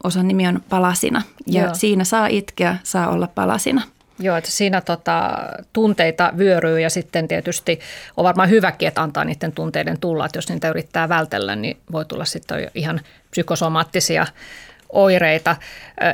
osan 0.04 0.28
nimi 0.28 0.48
on 0.48 0.62
palasina 0.68 1.22
ja 1.46 1.62
Joo. 1.62 1.74
siinä 1.74 2.04
saa 2.04 2.26
itkeä, 2.26 2.76
saa 2.82 3.08
olla 3.08 3.26
palasina. 3.26 3.82
Joo, 4.18 4.36
että 4.36 4.50
siinä 4.50 4.80
tota, 4.80 5.38
tunteita 5.72 6.32
vyöryy 6.38 6.80
ja 6.80 6.90
sitten 6.90 7.28
tietysti 7.28 7.80
on 8.16 8.24
varmaan 8.24 8.50
hyväkin, 8.50 8.88
että 8.88 9.02
antaa 9.02 9.24
niiden 9.24 9.52
tunteiden 9.52 10.00
tulla. 10.00 10.26
Että 10.26 10.38
jos 10.38 10.48
niitä 10.48 10.68
yrittää 10.68 11.08
vältellä, 11.08 11.56
niin 11.56 11.76
voi 11.92 12.04
tulla 12.04 12.24
sitten 12.24 12.70
ihan 12.74 13.00
psykosomaattisia 13.30 14.26
oireita. 14.92 15.56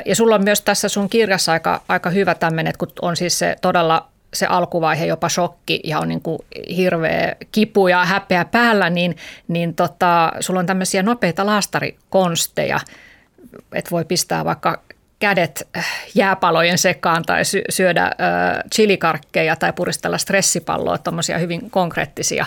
Ja 0.05 0.15
sulla 0.15 0.35
on 0.35 0.43
myös 0.43 0.61
tässä 0.61 0.89
sun 0.89 1.09
kirjassa 1.09 1.51
aika, 1.51 1.81
aika 1.87 2.09
hyvä 2.09 2.35
tämmöinen, 2.35 2.69
että 2.69 2.79
kun 2.79 2.91
on 3.01 3.15
siis 3.15 3.39
se 3.39 3.55
todella 3.61 4.10
se 4.33 4.45
alkuvaihe 4.45 5.05
jopa 5.05 5.29
shokki 5.29 5.79
ja 5.83 5.99
on 5.99 6.07
niin 6.07 6.21
kuin 6.21 6.39
hirveä 6.75 7.35
kipu 7.51 7.87
ja 7.87 8.05
häpeä 8.05 8.45
päällä, 8.45 8.89
niin, 8.89 9.15
niin 9.47 9.75
tota, 9.75 10.31
sulla 10.39 10.59
on 10.59 10.65
tämmöisiä 10.65 11.03
nopeita 11.03 11.45
laastarikonsteja, 11.45 12.79
että 13.73 13.91
voi 13.91 14.05
pistää 14.05 14.45
vaikka 14.45 14.81
kädet 15.19 15.67
äh, 15.77 15.87
jääpalojen 16.15 16.77
sekaan 16.77 17.23
tai 17.23 17.41
syödä 17.69 18.03
äh, 18.03 18.11
chilikarkkeja 18.75 19.55
tai 19.55 19.73
puristella 19.73 20.17
stressipalloa, 20.17 20.97
tuommoisia 20.97 21.37
hyvin 21.37 21.69
konkreettisia 21.69 22.45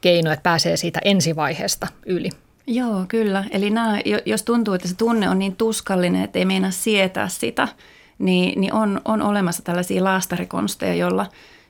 keinoja, 0.00 0.34
että 0.34 0.42
pääsee 0.42 0.76
siitä 0.76 1.00
ensivaiheesta 1.04 1.86
yli. 2.06 2.30
Joo, 2.66 3.04
kyllä. 3.08 3.44
Eli 3.50 3.70
nämä, 3.70 3.98
jos 4.24 4.42
tuntuu, 4.42 4.74
että 4.74 4.88
se 4.88 4.96
tunne 4.96 5.28
on 5.28 5.38
niin 5.38 5.56
tuskallinen, 5.56 6.24
että 6.24 6.38
ei 6.38 6.44
meinaa 6.44 6.70
sietää 6.70 7.28
sitä, 7.28 7.68
niin, 8.18 8.60
niin 8.60 8.72
on, 8.72 9.00
on 9.04 9.22
olemassa 9.22 9.62
tällaisia 9.62 10.04
laastarikonsteja, 10.04 10.94
joilla, 10.94 11.26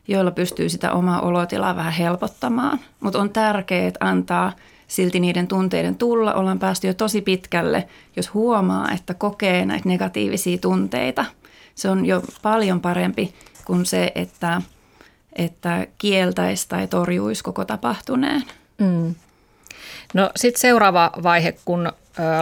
joilla 0.09 0.31
pystyy 0.31 0.69
sitä 0.69 0.93
omaa 0.93 1.21
olotilaa 1.21 1.77
vähän 1.77 1.93
helpottamaan. 1.93 2.81
Mutta 3.01 3.19
on 3.19 3.31
tärkeää 3.31 3.93
antaa 4.01 4.53
silti 4.87 5.21
niiden 5.21 5.49
tunteiden 5.49 5.97
tulla. 5.97 6.35
Ollaan 6.35 6.59
päästy 6.59 6.87
jo 6.87 6.95
tosi 6.95 7.21
pitkälle, 7.21 7.89
jos 8.17 8.35
huomaa, 8.35 8.91
että 8.93 9.15
kokee 9.15 9.67
näitä 9.67 9.89
negatiivisia 9.89 10.59
tunteita. 10.59 11.25
Se 11.75 11.91
on 11.91 12.07
jo 12.07 12.23
paljon 12.43 12.81
parempi 12.81 13.35
kuin 13.65 13.87
se, 13.87 14.13
että, 14.15 14.63
että 15.33 15.87
kieltäisi 15.99 16.69
tai 16.69 16.87
torjuisi 16.87 17.45
koko 17.45 17.65
tapahtuneen. 17.65 18.45
Mm. 18.79 19.15
No 20.15 20.31
sitten 20.37 20.61
seuraava 20.61 21.11
vaihe, 21.23 21.53
kun 21.65 21.93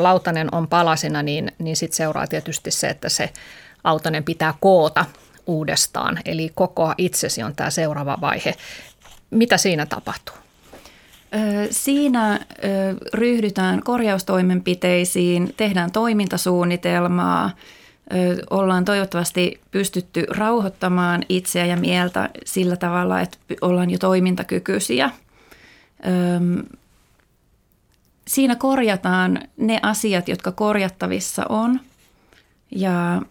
lautanen 0.01 0.55
on 0.55 0.69
palasina, 0.69 1.23
niin, 1.23 1.53
niin 1.59 1.77
sitten 1.77 1.97
seuraa 1.97 2.27
tietysti 2.27 2.71
se, 2.71 2.89
että 2.89 3.09
se 3.09 3.33
lautanen 3.87 4.25
pitää 4.25 4.55
koota 4.61 5.05
uudestaan. 5.47 6.19
Eli 6.25 6.51
kokoa 6.55 6.95
itsesi 6.99 7.43
on 7.43 7.57
tämä 7.57 7.71
seuraava 7.71 8.19
vaihe. 8.21 8.55
Mitä 9.31 9.57
siinä 9.57 9.87
tapahtuu? 9.87 10.35
Siinä 11.71 12.41
ryhdytään 13.15 13.83
korjaustoimenpiteisiin, 13.83 15.55
tehdään 15.57 15.93
toimintasuunnitelmaa, 15.93 17.51
ollaan 18.51 18.85
toivottavasti 18.85 19.61
pystytty 19.71 20.25
rauhoittamaan 20.29 21.23
itseä 21.29 21.67
ja 21.67 21.77
mieltä 21.77 22.31
sillä 22.45 22.77
tavalla, 22.77 23.21
että 23.21 23.39
ollaan 23.61 23.91
jo 23.91 23.99
toimintakykyisiä 23.99 25.11
siinä 28.29 28.57
korjataan 28.57 29.41
ne 29.57 29.81
asiat, 29.83 30.29
jotka 30.29 30.53
korjattavissa 30.53 31.47
on 31.49 31.81
ja 32.71 33.23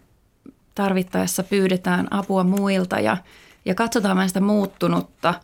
tarvittaessa 0.76 1.42
pyydetään 1.42 2.08
apua 2.10 2.44
muilta 2.44 3.00
ja, 3.00 3.16
ja 3.64 3.74
katsotaan 3.74 4.16
vähän 4.16 4.28
sitä 4.28 4.40
muuttunutta 4.40 5.34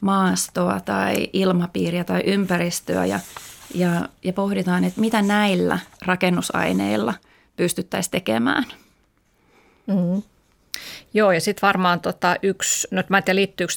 maastoa 0.00 0.80
tai 0.80 1.28
ilmapiiriä 1.32 2.04
tai 2.04 2.22
ympäristöä 2.26 3.06
ja, 3.06 3.20
ja, 3.74 4.08
ja 4.24 4.32
pohditaan, 4.32 4.84
että 4.84 5.00
mitä 5.00 5.22
näillä 5.22 5.78
rakennusaineilla 6.06 7.14
pystyttäisiin 7.56 8.10
tekemään. 8.10 8.64
Mm. 9.86 10.22
Joo, 11.14 11.32
ja 11.32 11.40
sitten 11.40 11.66
varmaan 11.66 12.00
tota 12.00 12.36
yksi, 12.42 12.88
no 12.90 13.02
mä 13.08 13.18
en 13.18 13.24
tiedä 13.24 13.36
liittyykö 13.36 13.72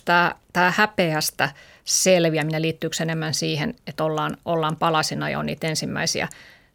tämä 0.54 0.74
häpeästä– 0.76 1.50
selviäminen, 1.86 2.62
liittyykö 2.62 2.96
enemmän 3.02 3.34
siihen, 3.34 3.76
että 3.88 4.04
ollaan, 4.04 4.38
ollaan 4.46 4.76
palasina 4.76 5.30
jo 5.30 5.42
niitä 5.42 5.68
ensimmäisiä 5.68 6.28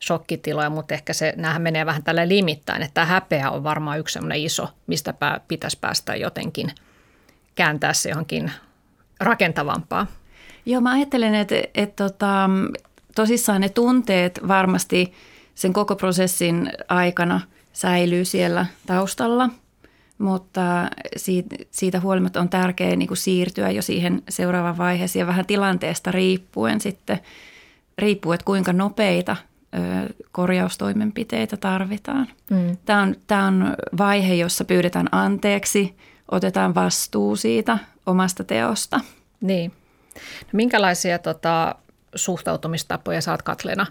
shokkitiloja, 0.05 0.71
mutta 0.71 0.95
ehkä 0.95 1.13
se, 1.13 1.35
näähän 1.37 1.63
menee 1.63 1.87
vähän 1.87 2.03
tällä 2.03 2.29
limittäin, 2.29 2.83
että 2.83 2.95
tämä 2.95 3.07
häpeä 3.07 3.51
on 3.51 3.65
varmaan 3.65 3.99
yksi 3.99 4.13
sellainen 4.13 4.41
iso, 4.41 4.69
mistä 4.87 5.13
pää, 5.13 5.41
pitäisi 5.49 5.79
päästä 5.81 6.17
jotenkin 6.17 6.71
kääntää 7.55 7.93
se 7.93 8.09
johonkin 8.09 8.53
rakentavampaa. 9.21 10.07
Joo, 10.67 10.81
mä 10.81 10.93
ajattelen, 10.93 11.35
että, 11.35 11.55
että 11.75 12.05
tota, 12.05 12.51
tosissaan 13.15 13.61
ne 13.61 13.69
tunteet 13.69 14.41
varmasti 14.49 15.13
sen 15.55 15.73
koko 15.73 15.97
prosessin 15.97 16.73
aikana 16.89 17.41
säilyy 17.73 18.25
siellä 18.25 18.67
taustalla– 18.87 19.49
mutta 20.21 20.91
siitä, 21.17 21.57
siitä 21.71 22.01
huolimatta 22.01 22.41
on 22.41 22.49
tärkeää 22.49 22.97
niin 22.97 23.09
kuin 23.09 23.19
siirtyä 23.19 23.71
jo 23.71 23.83
siihen 23.83 24.23
seuraavaan 24.29 24.79
vaiheeseen 24.79 25.21
ja 25.21 25.27
vähän 25.27 25.47
tilanteesta 25.47 26.13
riippuen 26.13 26.81
sitten, 26.81 27.21
riippuu, 27.99 28.33
että 28.33 28.45
kuinka 28.45 28.73
nopeita 28.73 29.37
korjaustoimenpiteitä 30.33 31.57
tarvitaan. 31.57 32.29
Mm. 32.51 32.77
Tämä, 32.85 33.03
on, 33.03 33.17
tämä 33.27 33.47
on 33.47 33.77
vaihe, 33.99 34.35
jossa 34.35 34.65
pyydetään 34.65 35.09
anteeksi, 35.13 35.97
otetaan 36.31 36.75
vastuu 36.75 37.37
siitä 37.37 37.79
omasta 38.07 38.45
teosta. 38.45 39.01
Niin. 39.41 39.73
No, 40.15 40.51
minkälaisia 40.53 41.19
tota, 41.19 41.75
suhtautumistapoja 42.15 43.21
saat 43.21 43.43
Katlena 43.43 43.87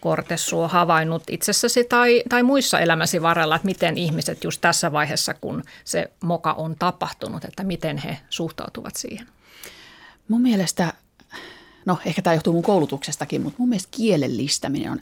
Kortessuo 0.00 0.68
havainnut 0.68 1.22
itsessäsi 1.30 1.84
tai, 1.84 2.22
tai 2.28 2.42
muissa 2.42 2.80
elämäsi 2.80 3.22
varrella, 3.22 3.56
että 3.56 3.66
miten 3.66 3.98
ihmiset 3.98 4.44
just 4.44 4.60
tässä 4.60 4.92
vaiheessa, 4.92 5.34
kun 5.34 5.62
se 5.84 6.10
moka 6.24 6.52
on 6.52 6.76
tapahtunut, 6.78 7.44
että 7.44 7.64
miten 7.64 7.98
he 7.98 8.18
suhtautuvat 8.30 8.96
siihen? 8.96 9.26
Mun 10.28 10.40
mielestä, 10.40 10.92
no 11.86 11.98
ehkä 12.04 12.22
tämä 12.22 12.34
johtuu 12.34 12.52
mun 12.52 12.62
koulutuksestakin, 12.62 13.42
mutta 13.42 13.56
mun 13.58 13.68
mielestä 13.68 13.88
kielellistäminen 13.96 14.92
on 14.92 14.98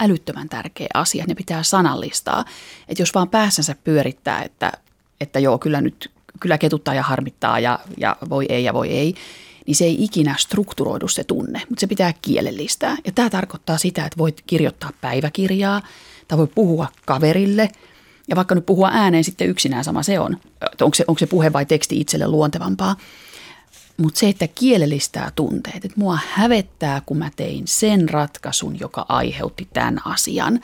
älyttömän 0.00 0.48
tärkeä 0.48 0.88
asia. 0.94 1.24
Ne 1.28 1.34
pitää 1.34 1.62
sanallistaa. 1.62 2.44
Että 2.88 3.02
jos 3.02 3.14
vaan 3.14 3.28
päässänsä 3.28 3.74
pyörittää, 3.84 4.42
että, 4.42 4.72
että 5.20 5.38
joo, 5.38 5.58
kyllä 5.58 5.80
nyt 5.80 6.10
kyllä 6.40 6.58
ketuttaa 6.58 6.94
ja 6.94 7.02
harmittaa 7.02 7.60
ja, 7.60 7.78
ja 7.96 8.16
voi 8.28 8.46
ei 8.48 8.64
ja 8.64 8.74
voi 8.74 8.88
ei, 8.88 9.14
niin 9.66 9.74
se 9.74 9.84
ei 9.84 10.04
ikinä 10.04 10.34
strukturoidu 10.38 11.08
se 11.08 11.24
tunne, 11.24 11.62
mutta 11.68 11.80
se 11.80 11.86
pitää 11.86 12.14
kielellistää. 12.22 12.96
Ja 13.04 13.12
tämä 13.12 13.30
tarkoittaa 13.30 13.78
sitä, 13.78 14.04
että 14.04 14.18
voit 14.18 14.42
kirjoittaa 14.46 14.90
päiväkirjaa 15.00 15.82
tai 16.28 16.38
voi 16.38 16.46
puhua 16.46 16.88
kaverille 17.06 17.70
ja 18.28 18.36
vaikka 18.36 18.54
nyt 18.54 18.66
puhua 18.66 18.90
ääneen 18.92 19.24
sitten 19.24 19.48
yksinään 19.48 19.84
sama 19.84 20.02
se 20.02 20.20
on. 20.20 20.36
Onko 20.80 20.94
se, 20.94 21.04
onko 21.08 21.18
se 21.18 21.26
puhe 21.26 21.52
vai 21.52 21.66
teksti 21.66 22.00
itselle 22.00 22.28
luontevampaa. 22.28 22.96
Mutta 24.00 24.20
se, 24.20 24.28
että 24.28 24.48
kielellistää 24.48 25.32
tunteet, 25.36 25.84
että 25.84 25.96
mua 25.96 26.18
hävettää, 26.28 27.02
kun 27.06 27.16
mä 27.16 27.30
tein 27.36 27.62
sen 27.66 28.08
ratkaisun, 28.08 28.80
joka 28.80 29.06
aiheutti 29.08 29.68
tämän 29.72 30.00
asian. 30.04 30.60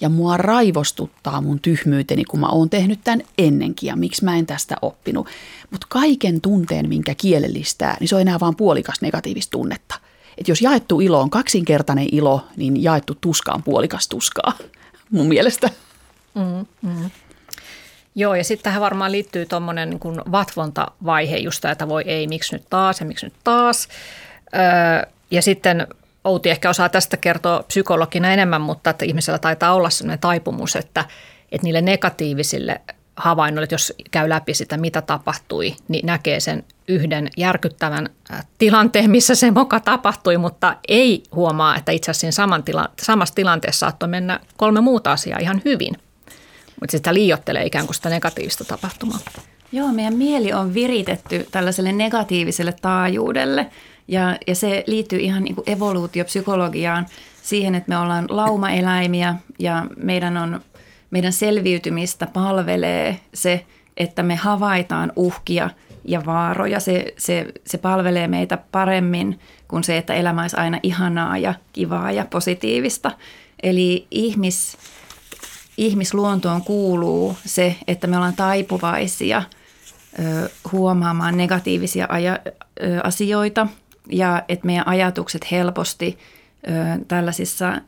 Ja 0.00 0.08
mua 0.08 0.36
raivostuttaa 0.36 1.40
mun 1.40 1.60
tyhmyyteni, 1.60 2.24
kun 2.24 2.40
mä 2.40 2.46
oon 2.46 2.70
tehnyt 2.70 3.00
tämän 3.04 3.22
ennenkin 3.38 3.86
ja 3.86 3.96
miksi 3.96 4.24
mä 4.24 4.36
en 4.36 4.46
tästä 4.46 4.76
oppinut. 4.82 5.26
Mutta 5.70 5.86
kaiken 5.90 6.40
tunteen, 6.40 6.88
minkä 6.88 7.14
kielellistää, 7.14 7.96
niin 8.00 8.08
se 8.08 8.14
on 8.14 8.20
enää 8.20 8.40
vain 8.40 8.56
puolikas 8.56 9.00
negatiivista 9.00 9.50
tunnetta. 9.50 9.94
Et 10.38 10.48
jos 10.48 10.62
jaettu 10.62 11.00
ilo 11.00 11.20
on 11.20 11.30
kaksinkertainen 11.30 12.08
ilo, 12.12 12.46
niin 12.56 12.82
jaettu 12.82 13.18
tuska 13.20 13.52
on 13.52 13.62
puolikas 13.62 14.08
tuskaa, 14.08 14.52
mun 15.10 15.26
mielestä. 15.26 15.70
Mm, 16.34 16.66
mm. 16.82 17.10
Joo, 18.14 18.34
ja 18.34 18.44
sitten 18.44 18.64
tähän 18.64 18.80
varmaan 18.80 19.12
liittyy 19.12 19.46
tuommoinen 19.46 19.90
niin 19.90 20.32
vatvontavaihe, 20.32 21.36
just 21.36 21.60
tämä, 21.60 21.72
että 21.72 21.88
voi 21.88 22.02
ei, 22.06 22.26
miksi 22.26 22.54
nyt 22.54 22.64
taas 22.70 23.00
ja 23.00 23.06
miksi 23.06 23.26
nyt 23.26 23.34
taas. 23.44 23.88
Öö, 24.54 25.10
ja 25.30 25.42
sitten 25.42 25.86
Outi 26.24 26.50
ehkä 26.50 26.70
osaa 26.70 26.88
tästä 26.88 27.16
kertoa 27.16 27.62
psykologina 27.62 28.32
enemmän, 28.32 28.60
mutta 28.60 28.90
että 28.90 29.04
ihmisellä 29.04 29.38
taitaa 29.38 29.74
olla 29.74 29.90
sellainen 29.90 30.18
taipumus, 30.18 30.76
että, 30.76 31.04
että 31.52 31.64
niille 31.64 31.80
negatiivisille 31.80 32.80
havainnoille, 33.16 33.68
jos 33.70 33.92
käy 34.10 34.28
läpi 34.28 34.54
sitä, 34.54 34.76
mitä 34.76 35.02
tapahtui, 35.02 35.76
niin 35.88 36.06
näkee 36.06 36.40
sen 36.40 36.64
yhden 36.88 37.28
järkyttävän 37.36 38.08
tilanteen, 38.58 39.10
missä 39.10 39.34
se 39.34 39.50
moka 39.50 39.80
tapahtui, 39.80 40.38
mutta 40.38 40.76
ei 40.88 41.22
huomaa, 41.34 41.76
että 41.76 41.92
itse 41.92 42.10
asiassa 42.10 42.42
saman 42.42 42.62
tila, 42.62 42.88
samassa 43.02 43.34
tilanteessa 43.34 43.78
saattoi 43.78 44.08
mennä 44.08 44.40
kolme 44.56 44.80
muuta 44.80 45.12
asiaa 45.12 45.38
ihan 45.38 45.62
hyvin– 45.64 45.96
mutta 46.80 46.90
sitä 46.90 47.14
liiottelee 47.14 47.64
ikään 47.64 47.86
kuin 47.86 47.94
sitä 47.94 48.08
negatiivista 48.08 48.64
tapahtumaa. 48.64 49.18
Joo, 49.72 49.92
meidän 49.92 50.16
mieli 50.16 50.52
on 50.52 50.74
viritetty 50.74 51.46
tällaiselle 51.50 51.92
negatiiviselle 51.92 52.74
taajuudelle 52.82 53.66
ja, 54.08 54.36
ja 54.46 54.54
se 54.54 54.84
liittyy 54.86 55.18
ihan 55.18 55.44
niin 55.44 55.54
kuin 55.54 55.70
evoluutiopsykologiaan 55.70 57.06
siihen, 57.42 57.74
että 57.74 57.88
me 57.88 57.98
ollaan 57.98 58.26
laumaeläimiä 58.28 59.34
ja 59.58 59.86
meidän, 59.96 60.36
on, 60.36 60.60
meidän 61.10 61.32
selviytymistä 61.32 62.26
palvelee 62.26 63.20
se, 63.34 63.64
että 63.96 64.22
me 64.22 64.36
havaitaan 64.36 65.12
uhkia 65.16 65.70
ja 66.04 66.26
vaaroja. 66.26 66.80
Se, 66.80 67.14
se, 67.16 67.46
se 67.66 67.78
palvelee 67.78 68.28
meitä 68.28 68.58
paremmin 68.72 69.40
kuin 69.68 69.84
se, 69.84 69.96
että 69.96 70.14
elämä 70.14 70.42
olisi 70.42 70.56
aina 70.56 70.80
ihanaa 70.82 71.38
ja 71.38 71.54
kivaa 71.72 72.12
ja 72.12 72.26
positiivista. 72.30 73.10
Eli 73.62 74.06
ihmis, 74.10 74.76
ihmisluontoon 75.80 76.62
kuuluu 76.62 77.36
se, 77.46 77.76
että 77.86 78.06
me 78.06 78.16
ollaan 78.16 78.36
taipuvaisia 78.36 79.42
huomaamaan 80.72 81.36
negatiivisia 81.36 82.08
asioita 83.04 83.66
ja 84.08 84.42
että 84.48 84.66
meidän 84.66 84.88
ajatukset 84.88 85.50
helposti 85.50 86.18
tällaisissa 87.08 87.80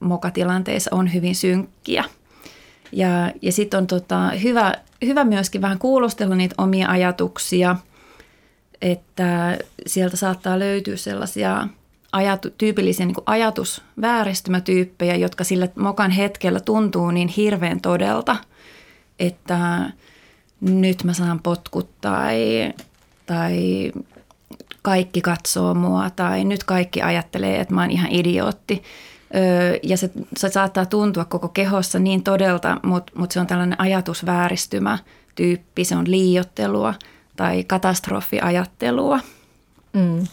mokatilanteissa 0.00 0.90
on 0.94 1.14
hyvin 1.14 1.34
synkkiä. 1.34 2.04
Ja, 2.92 3.32
ja 3.42 3.52
sitten 3.52 3.78
on 3.78 3.86
tota, 3.86 4.30
hyvä, 4.30 4.74
hyvä 5.04 5.24
myöskin 5.24 5.62
vähän 5.62 5.78
kuulostella 5.78 6.34
niitä 6.34 6.54
omia 6.58 6.88
ajatuksia, 6.88 7.76
että 8.82 9.58
sieltä 9.86 10.16
saattaa 10.16 10.58
löytyä 10.58 10.96
sellaisia 10.96 11.68
ajatu, 12.12 12.50
tyypillisiä 12.58 13.06
niin 13.06 13.16
ajatusvääristymätyyppejä, 13.26 15.14
jotka 15.14 15.44
sillä 15.44 15.68
mokan 15.76 16.10
hetkellä 16.10 16.60
tuntuu 16.60 17.10
niin 17.10 17.28
hirveän 17.28 17.80
todelta, 17.80 18.36
että 19.18 19.90
nyt 20.60 21.04
mä 21.04 21.12
saan 21.12 21.40
potkut 21.42 22.00
tai, 22.00 22.72
tai 23.26 23.92
kaikki 24.82 25.20
katsoo 25.20 25.74
mua 25.74 26.10
tai 26.10 26.44
nyt 26.44 26.64
kaikki 26.64 27.02
ajattelee, 27.02 27.60
että 27.60 27.74
mä 27.74 27.80
oon 27.80 27.90
ihan 27.90 28.10
idiootti. 28.10 28.82
Ja 29.82 29.96
se, 29.96 30.10
se 30.36 30.48
saattaa 30.48 30.86
tuntua 30.86 31.24
koko 31.24 31.48
kehossa 31.48 31.98
niin 31.98 32.22
todelta, 32.22 32.80
mutta 32.82 33.12
mut 33.16 33.32
se 33.32 33.40
on 33.40 33.46
tällainen 33.46 33.80
ajatusvääristymä 33.80 34.98
tyyppi, 35.34 35.84
se 35.84 35.96
on 35.96 36.10
liiottelua 36.10 36.94
tai 37.36 37.64
katastrofiajattelua. 37.64 39.20
Mm. 39.92 40.26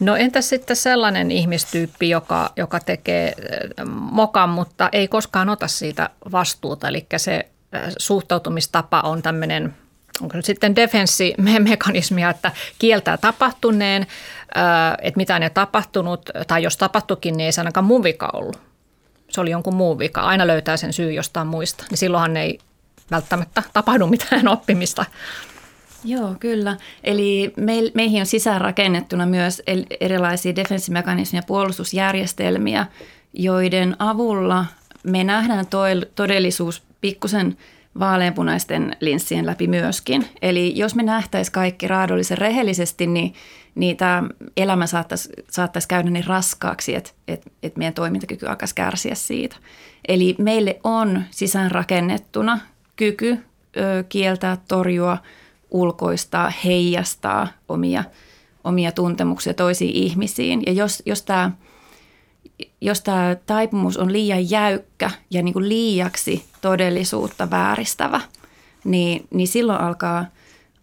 No 0.00 0.16
entäs 0.16 0.48
sitten 0.48 0.76
sellainen 0.76 1.30
ihmistyyppi, 1.30 2.10
joka, 2.10 2.52
joka 2.56 2.80
tekee 2.80 3.34
mokan, 3.86 4.48
mutta 4.48 4.88
ei 4.92 5.08
koskaan 5.08 5.48
ota 5.48 5.68
siitä 5.68 6.10
vastuuta, 6.32 6.88
eli 6.88 7.06
se 7.16 7.48
suhtautumistapa 7.98 9.00
on 9.00 9.22
tämmöinen 9.22 9.74
onko 10.20 10.36
nyt 10.36 10.44
sitten 10.44 10.76
defenssimekanismia, 10.76 12.30
että 12.30 12.52
kieltää 12.78 13.16
tapahtuneen, 13.16 14.06
että 15.02 15.16
mitä 15.16 15.36
ei 15.36 15.50
tapahtunut, 15.50 16.30
tai 16.46 16.62
jos 16.62 16.76
tapahtukin, 16.76 17.36
niin 17.36 17.46
ei 17.46 17.52
se 17.52 17.60
ainakaan 17.60 17.84
mun 17.84 18.02
vika 18.02 18.30
ollut. 18.32 18.60
Se 19.30 19.40
oli 19.40 19.50
jonkun 19.50 19.74
muun 19.74 19.98
vika. 19.98 20.20
Aina 20.20 20.46
löytää 20.46 20.76
sen 20.76 20.92
syy 20.92 21.12
jostain 21.12 21.46
muista. 21.46 21.84
Niin 21.90 21.98
silloinhan 21.98 22.36
ei 22.36 22.58
välttämättä 23.10 23.62
tapahdu 23.72 24.06
mitään 24.06 24.48
oppimista. 24.48 25.04
Joo, 26.04 26.34
kyllä. 26.40 26.76
Eli 27.04 27.52
meihin 27.94 28.20
on 28.20 28.26
sisäänrakennettuna 28.26 29.26
myös 29.26 29.62
erilaisia 30.00 30.56
defenssimekanismia, 30.56 31.42
puolustusjärjestelmiä, 31.46 32.86
joiden 33.32 33.96
avulla 33.98 34.64
me 35.02 35.24
nähdään 35.24 35.64
todellisuus 36.14 36.82
pikkusen 37.00 37.56
vaaleanpunaisten 37.98 38.96
linssien 39.00 39.46
läpi 39.46 39.66
myöskin. 39.66 40.26
Eli 40.42 40.72
jos 40.76 40.94
me 40.94 41.02
nähtäisiin 41.02 41.52
kaikki 41.52 41.88
raadollisen 41.88 42.38
rehellisesti, 42.38 43.06
niin, 43.06 43.34
niin 43.74 43.96
tämä 43.96 44.22
elämä 44.56 44.86
saattaisi, 44.86 45.28
saattaisi 45.50 45.88
käydä 45.88 46.10
niin 46.10 46.26
raskaaksi, 46.26 46.94
että, 46.94 47.10
että, 47.28 47.50
että 47.62 47.78
meidän 47.78 47.94
toimintakyky 47.94 48.46
alkaisi 48.46 48.74
kärsiä 48.74 49.14
siitä. 49.14 49.56
Eli 50.08 50.34
meille 50.38 50.80
on 50.84 51.22
sisäänrakennettuna 51.30 52.58
kyky 52.96 53.38
ö, 53.76 54.04
kieltää, 54.08 54.58
torjua, 54.68 55.18
ulkoistaa, 55.74 56.52
heijastaa 56.64 57.48
omia, 57.68 58.04
omia 58.64 58.92
tuntemuksia 58.92 59.54
toisiin 59.54 59.94
ihmisiin. 59.94 60.62
Ja 60.66 60.72
jos, 60.72 61.02
jos 61.06 61.22
tämä 61.22 61.50
jos 62.80 63.00
tämä 63.00 63.36
taipumus 63.46 63.96
on 63.96 64.12
liian 64.12 64.50
jäykkä 64.50 65.10
ja 65.30 65.42
niin 65.42 65.52
kuin 65.52 65.68
liiaksi 65.68 66.44
todellisuutta 66.60 67.50
vääristävä, 67.50 68.20
niin, 68.84 69.26
niin 69.30 69.48
silloin 69.48 69.80
alkaa, 69.80 70.26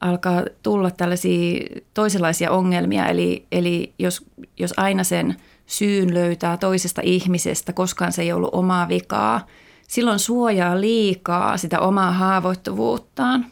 alkaa 0.02 0.44
tulla 0.64 0.92
tällaisia 0.92 1.60
toisenlaisia 1.94 2.52
ongelmia. 2.52 3.06
Eli, 3.06 3.46
eli 3.52 3.94
jos, 4.00 4.26
jos 4.58 4.74
aina 4.78 5.04
sen 5.04 5.36
syyn 5.66 6.14
löytää 6.14 6.58
toisesta 6.58 7.02
ihmisestä, 7.04 7.74
koskaan 7.74 8.12
se 8.12 8.22
ei 8.22 8.34
ollut 8.34 8.54
omaa 8.54 8.88
vikaa, 8.88 9.48
silloin 9.88 10.20
suojaa 10.20 10.82
liikaa 10.82 11.58
sitä 11.58 11.80
omaa 11.80 12.12
haavoittuvuuttaan. 12.12 13.46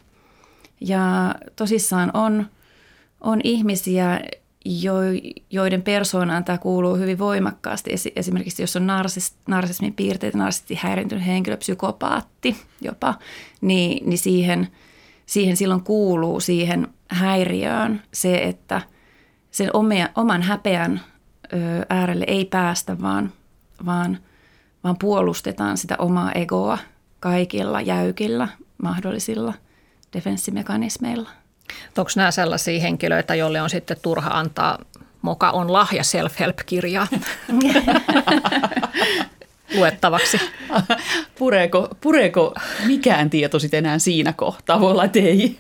Ja 0.81 1.35
tosissaan 1.55 2.11
on, 2.13 2.45
on 3.21 3.41
ihmisiä, 3.43 4.21
joiden 5.49 5.81
persoonaan 5.81 6.43
tämä 6.43 6.57
kuuluu 6.57 6.95
hyvin 6.95 7.19
voimakkaasti. 7.19 7.91
Esimerkiksi 8.15 8.63
jos 8.63 8.75
on 8.75 8.87
narsis, 8.87 9.35
narsismin 9.47 9.93
piirteitä, 9.93 10.37
narsisesti 10.37 10.75
häiriintynyt 10.75 11.25
henkilö, 11.25 11.57
psykopaatti 11.57 12.57
jopa, 12.81 13.15
niin, 13.61 14.09
niin 14.09 14.17
siihen, 14.17 14.67
siihen 15.25 15.57
silloin 15.57 15.83
kuuluu 15.83 16.39
siihen 16.39 16.87
häiriöön 17.07 18.01
se, 18.13 18.37
että 18.37 18.81
sen 19.51 19.69
omia, 19.73 20.09
oman 20.15 20.41
häpeän 20.41 21.01
äärelle 21.89 22.25
ei 22.27 22.45
päästä, 22.45 23.01
vaan, 23.01 23.31
vaan, 23.85 24.17
vaan 24.83 24.97
puolustetaan 24.99 25.77
sitä 25.77 25.95
omaa 25.99 26.31
egoa 26.31 26.77
kaikilla 27.19 27.81
jäykillä 27.81 28.47
mahdollisilla 28.83 29.53
defenssimekanismeilla. 30.13 31.29
Onko 31.97 32.11
nämä 32.15 32.31
sellaisia 32.31 32.81
henkilöitä, 32.81 33.35
joille 33.35 33.61
on 33.61 33.69
sitten 33.69 33.97
turha 34.01 34.29
antaa 34.29 34.79
Moka 35.21 35.49
on 35.51 35.73
lahja 35.73 36.03
self-help-kirjaa 36.03 37.07
luettavaksi? 39.75 40.39
Pureeko, 41.39 41.87
pureeko 42.01 42.53
mikään 42.85 43.29
tieto 43.29 43.59
sitten 43.59 43.77
enää 43.77 43.99
siinä 43.99 44.33
kohtaa? 44.33 44.79
Voi 44.79 44.91
olla, 44.91 45.03
että 45.03 45.19
ei. 45.19 45.57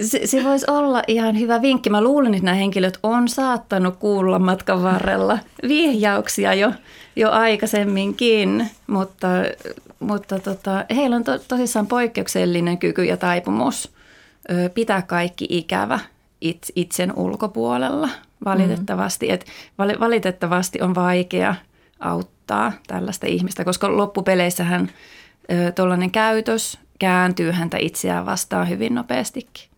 Se, 0.00 0.26
se 0.26 0.44
voisi 0.44 0.66
olla 0.70 1.02
ihan 1.08 1.38
hyvä 1.40 1.62
vinkki. 1.62 1.90
Mä 1.90 2.00
luulen, 2.00 2.34
että 2.34 2.44
nämä 2.44 2.54
henkilöt 2.54 2.98
on 3.02 3.28
saattanut 3.28 3.96
kuulla 3.96 4.38
matkan 4.38 4.82
varrella 4.82 5.38
vihjauksia 5.68 6.54
jo, 6.54 6.72
jo 7.16 7.30
aikaisemminkin, 7.30 8.70
mutta, 8.86 9.28
mutta 10.00 10.38
tota, 10.38 10.84
heillä 10.94 11.16
on 11.16 11.24
to, 11.24 11.38
tosissaan 11.38 11.86
poikkeuksellinen 11.86 12.78
kyky 12.78 13.04
ja 13.04 13.16
taipumus– 13.16 13.88
pitää 14.74 15.02
kaikki 15.02 15.46
ikävä 15.50 15.98
itsen 16.76 17.12
ulkopuolella 17.16 18.08
valitettavasti. 18.44 19.26
Mm. 19.26 19.34
Et 19.34 19.46
valitettavasti 20.00 20.82
on 20.82 20.94
vaikea 20.94 21.54
auttaa 22.00 22.72
tällaista 22.86 23.26
ihmistä, 23.26 23.64
koska 23.64 23.96
loppupeleissähän 23.96 24.90
tuollainen 25.74 26.10
käytös 26.10 26.78
kääntyy 26.98 27.50
häntä 27.50 27.76
itseään 27.80 28.26
vastaan 28.26 28.68
hyvin 28.68 28.94
nopeastikin. 28.94 29.68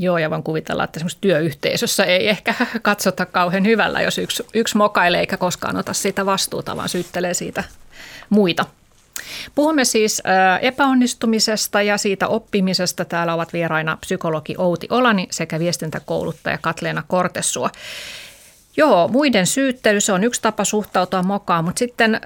Joo, 0.00 0.18
ja 0.18 0.30
voin 0.30 0.42
kuvitella, 0.42 0.84
että 0.84 0.98
esimerkiksi 0.98 1.18
työyhteisössä 1.20 2.04
ei 2.04 2.28
ehkä 2.28 2.54
katsota 2.82 3.26
kauhean 3.26 3.66
hyvällä, 3.66 4.02
jos 4.02 4.18
yksi, 4.18 4.46
yksi 4.54 4.76
mokailee 4.76 5.20
eikä 5.20 5.36
koskaan 5.36 5.76
ota 5.76 5.92
siitä 5.92 6.26
vastuuta, 6.26 6.76
vaan 6.76 6.88
syyttelee 6.88 7.34
siitä 7.34 7.64
muita. 8.30 8.66
Puhumme 9.54 9.84
siis 9.84 10.22
epäonnistumisesta 10.62 11.82
ja 11.82 11.98
siitä 11.98 12.28
oppimisesta. 12.28 13.04
Täällä 13.04 13.34
ovat 13.34 13.52
vieraina 13.52 13.96
psykologi 13.96 14.54
Outi 14.58 14.86
Olani 14.90 15.28
sekä 15.30 15.58
viestintäkouluttaja 15.58 16.58
Katleena 16.58 17.02
Kortessua. 17.08 17.70
Joo, 18.76 19.08
muiden 19.08 19.46
syyttely, 19.46 20.00
se 20.00 20.12
on 20.12 20.24
yksi 20.24 20.42
tapa 20.42 20.64
suhtautua 20.64 21.22
mokaan, 21.22 21.64
mutta 21.64 21.78
sitten 21.78 22.20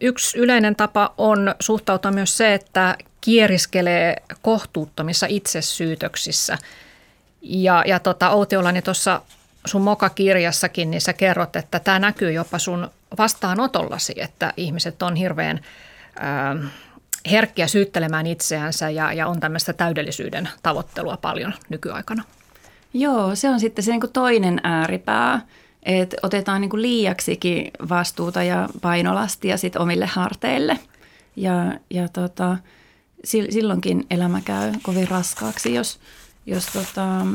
yksi 0.00 0.38
yleinen 0.38 0.76
tapa 0.76 1.14
on 1.18 1.54
suhtautua 1.60 2.10
myös 2.10 2.36
se, 2.36 2.54
että 2.54 2.96
kieriskelee 3.20 4.16
kohtuuttomissa 4.42 5.26
itsesyytöksissä. 5.28 6.58
Ja, 7.42 7.84
ja 7.86 7.98
tota, 7.98 8.30
Outi 8.30 8.56
Olani 8.56 8.82
tuossa 8.82 9.20
sun 9.64 9.82
mokakirjassakin, 9.82 10.90
niin 10.90 11.00
sä 11.00 11.12
kerrot, 11.12 11.56
että 11.56 11.80
tämä 11.80 11.98
näkyy 11.98 12.32
jopa 12.32 12.58
sun 12.58 12.90
vastaanotollasi, 13.18 14.14
että 14.16 14.52
ihmiset 14.56 15.02
on 15.02 15.16
hirveän 15.16 15.56
äh, 15.56 15.64
herkkiä 17.30 17.66
syyttelemään 17.66 18.26
itseänsä 18.26 18.90
ja, 18.90 19.12
ja 19.12 19.26
on 19.26 19.40
tämmöistä 19.40 19.72
täydellisyyden 19.72 20.48
tavoittelua 20.62 21.16
paljon 21.16 21.52
nykyaikana. 21.68 22.24
Joo, 22.94 23.34
se 23.34 23.48
on 23.48 23.60
sitten 23.60 23.84
se 23.84 23.90
niin 23.90 24.12
toinen 24.12 24.60
ääripää, 24.62 25.40
että 25.82 26.16
otetaan 26.22 26.60
niin 26.60 26.82
liiaksikin 26.82 27.70
vastuuta 27.88 28.42
ja 28.42 28.68
painolastia 28.80 29.56
sit 29.56 29.76
omille 29.76 30.06
harteille. 30.06 30.78
Ja, 31.36 31.74
ja 31.90 32.08
tota, 32.08 32.56
silloinkin 33.24 34.06
elämä 34.10 34.40
käy 34.44 34.72
kovin 34.82 35.08
raskaaksi, 35.08 35.74
jos, 35.74 36.00
jos 36.46 36.66
tota, 36.66 37.26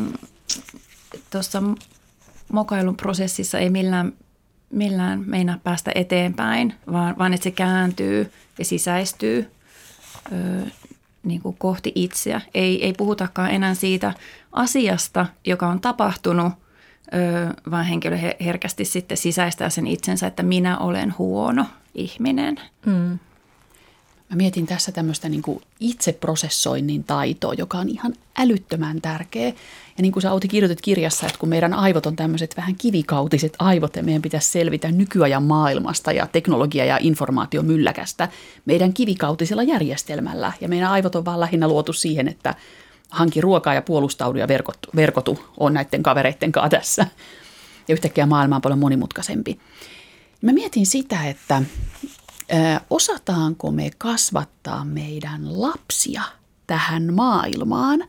tuossa 1.32 1.64
mokailun 2.52 2.98
prosessissa 2.98 3.60
ei 3.60 3.70
millään, 3.70 4.14
millään 4.70 5.24
meinaa 5.26 5.58
päästä 5.64 5.92
eteenpäin, 5.96 6.74
vaan, 6.92 7.18
vaan 7.18 7.34
että 7.34 7.44
se 7.44 7.52
kääntyy 7.52 8.32
ja 8.60 8.66
sisäistyy 8.66 9.52
ö, 10.32 10.66
niin 11.24 11.42
kuin 11.42 11.56
kohti 11.60 11.92
itseä. 11.96 12.42
Ei, 12.54 12.86
ei 12.86 12.94
puhutakaan 12.94 13.52
enää 13.52 13.74
siitä 13.74 14.14
asiasta, 14.52 15.26
joka 15.46 15.68
on 15.68 15.82
tapahtunut, 15.82 16.54
ö, 17.14 17.72
vaan 17.72 17.86
henkilö 17.86 18.18
herkästi 18.46 18.86
sitten 18.86 19.18
sisäistää 19.18 19.70
sen 19.70 19.88
itsensä, 19.88 20.28
että 20.28 20.44
minä 20.44 20.78
olen 20.78 21.14
huono 21.18 21.66
ihminen. 21.96 22.60
Mm. 22.86 23.20
Mä 24.30 24.36
mietin 24.36 24.66
tässä 24.66 24.92
tämmöistä 24.92 25.30
niin 25.30 25.42
kuin 25.42 25.62
itseprosessoinnin 25.80 27.04
taitoa, 27.04 27.54
joka 27.54 27.78
on 27.78 27.90
ihan 27.90 28.14
älyttömän 28.38 29.02
tärkeä. 29.02 29.48
Ja 29.98 30.02
niin 30.02 30.12
kuin 30.12 30.24
sä 30.24 30.32
Outi 30.32 30.48
kirjoitit 30.48 30.82
kirjassa, 30.82 31.28
että 31.28 31.40
kun 31.40 31.50
meidän 31.50 31.74
aivot 31.74 32.06
on 32.06 32.16
tämmöiset 32.16 32.58
vähän 32.58 32.76
kivikautiset 32.76 33.54
aivot 33.60 33.96
ja 33.96 34.04
meidän 34.04 34.22
pitäisi 34.22 34.52
selvitä 34.52 34.92
nykyajan 34.92 35.44
maailmasta 35.44 36.12
ja 36.12 36.28
teknologia- 36.28 36.86
ja 36.86 36.98
informaatiomylläkästä 37.02 38.30
meidän 38.66 38.94
kivikautisella 38.94 39.64
järjestelmällä. 39.64 40.52
Ja 40.62 40.70
meidän 40.70 40.92
aivot 40.92 41.16
on 41.16 41.26
vaan 41.26 41.40
lähinnä 41.40 41.68
luotu 41.68 41.94
siihen, 41.94 42.28
että 42.28 42.56
hanki 43.10 43.42
ruokaa 43.42 43.74
ja 43.74 43.82
puolustaudu 43.82 44.40
ja 44.40 44.48
verkotu, 44.48 44.90
verkotu 44.96 45.40
on 45.58 45.74
näiden 45.74 46.04
kavereiden 46.04 46.52
kanssa 46.52 46.70
tässä. 46.70 47.08
ja 47.88 47.94
yhtäkkiä 47.94 48.26
maailma 48.26 48.56
on 48.56 48.62
paljon 48.62 48.80
monimutkaisempi. 48.80 49.60
Mä 50.42 50.52
mietin 50.52 50.86
sitä, 50.86 51.28
että 51.28 51.62
osataanko 52.90 53.72
me 53.72 53.92
kasvattaa 53.98 54.86
meidän 54.86 55.62
lapsia 55.62 56.22
tähän 56.68 57.14
maailmaan, 57.14 58.04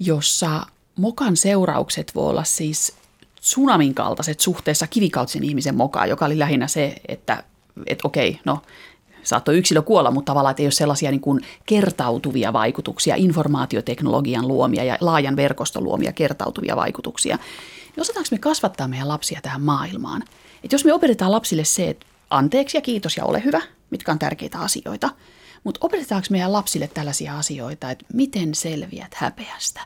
jossa 0.00 0.66
mokan 0.96 1.36
seuraukset 1.36 2.12
voi 2.14 2.30
olla 2.30 2.44
siis 2.44 2.96
tsunamin 3.40 3.94
kaltaiset 3.94 4.40
suhteessa 4.40 4.86
kivikautisen 4.86 5.44
ihmisen 5.44 5.74
mokaan, 5.74 6.08
joka 6.08 6.24
oli 6.24 6.38
lähinnä 6.38 6.68
se, 6.68 6.94
että, 7.08 7.44
että 7.86 8.08
okei, 8.08 8.40
no 8.44 8.62
saattoi 9.22 9.58
yksilö 9.58 9.82
kuolla, 9.82 10.10
mutta 10.10 10.30
tavallaan 10.30 10.50
että 10.50 10.62
ei 10.62 10.66
ole 10.66 10.72
sellaisia 10.72 11.10
niin 11.10 11.20
kuin 11.20 11.40
kertautuvia 11.66 12.52
vaikutuksia, 12.52 13.14
informaatioteknologian 13.16 14.48
luomia 14.48 14.84
ja 14.84 14.98
laajan 15.00 15.36
verkoston 15.36 15.84
luomia 15.84 16.12
kertautuvia 16.12 16.76
vaikutuksia. 16.76 17.36
Niin 17.96 18.00
osataanko 18.00 18.28
me 18.30 18.38
kasvattaa 18.38 18.88
meidän 18.88 19.08
lapsia 19.08 19.40
tähän 19.42 19.62
maailmaan? 19.62 20.22
Että 20.64 20.74
jos 20.74 20.84
me 20.84 20.92
opetetaan 20.92 21.32
lapsille 21.32 21.64
se, 21.64 21.88
että 21.88 22.06
anteeksi 22.36 22.76
ja 22.76 22.80
kiitos 22.80 23.16
ja 23.16 23.24
ole 23.24 23.44
hyvä, 23.44 23.60
mitkä 23.90 24.12
on 24.12 24.18
tärkeitä 24.18 24.58
asioita, 24.58 25.10
mutta 25.64 25.78
opetetaanko 25.82 26.26
meidän 26.30 26.52
lapsille 26.52 26.88
tällaisia 26.88 27.38
asioita, 27.38 27.90
että 27.90 28.04
miten 28.12 28.54
selviät 28.54 29.14
häpeästä? 29.14 29.80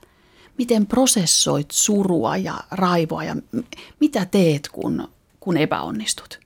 Miten 0.58 0.86
prosessoit 0.86 1.70
surua 1.70 2.36
ja 2.36 2.54
raivoa 2.70 3.24
ja 3.24 3.36
mitä 4.00 4.24
teet, 4.24 4.68
kun, 4.72 5.08
kun 5.40 5.56
epäonnistut? 5.56 6.40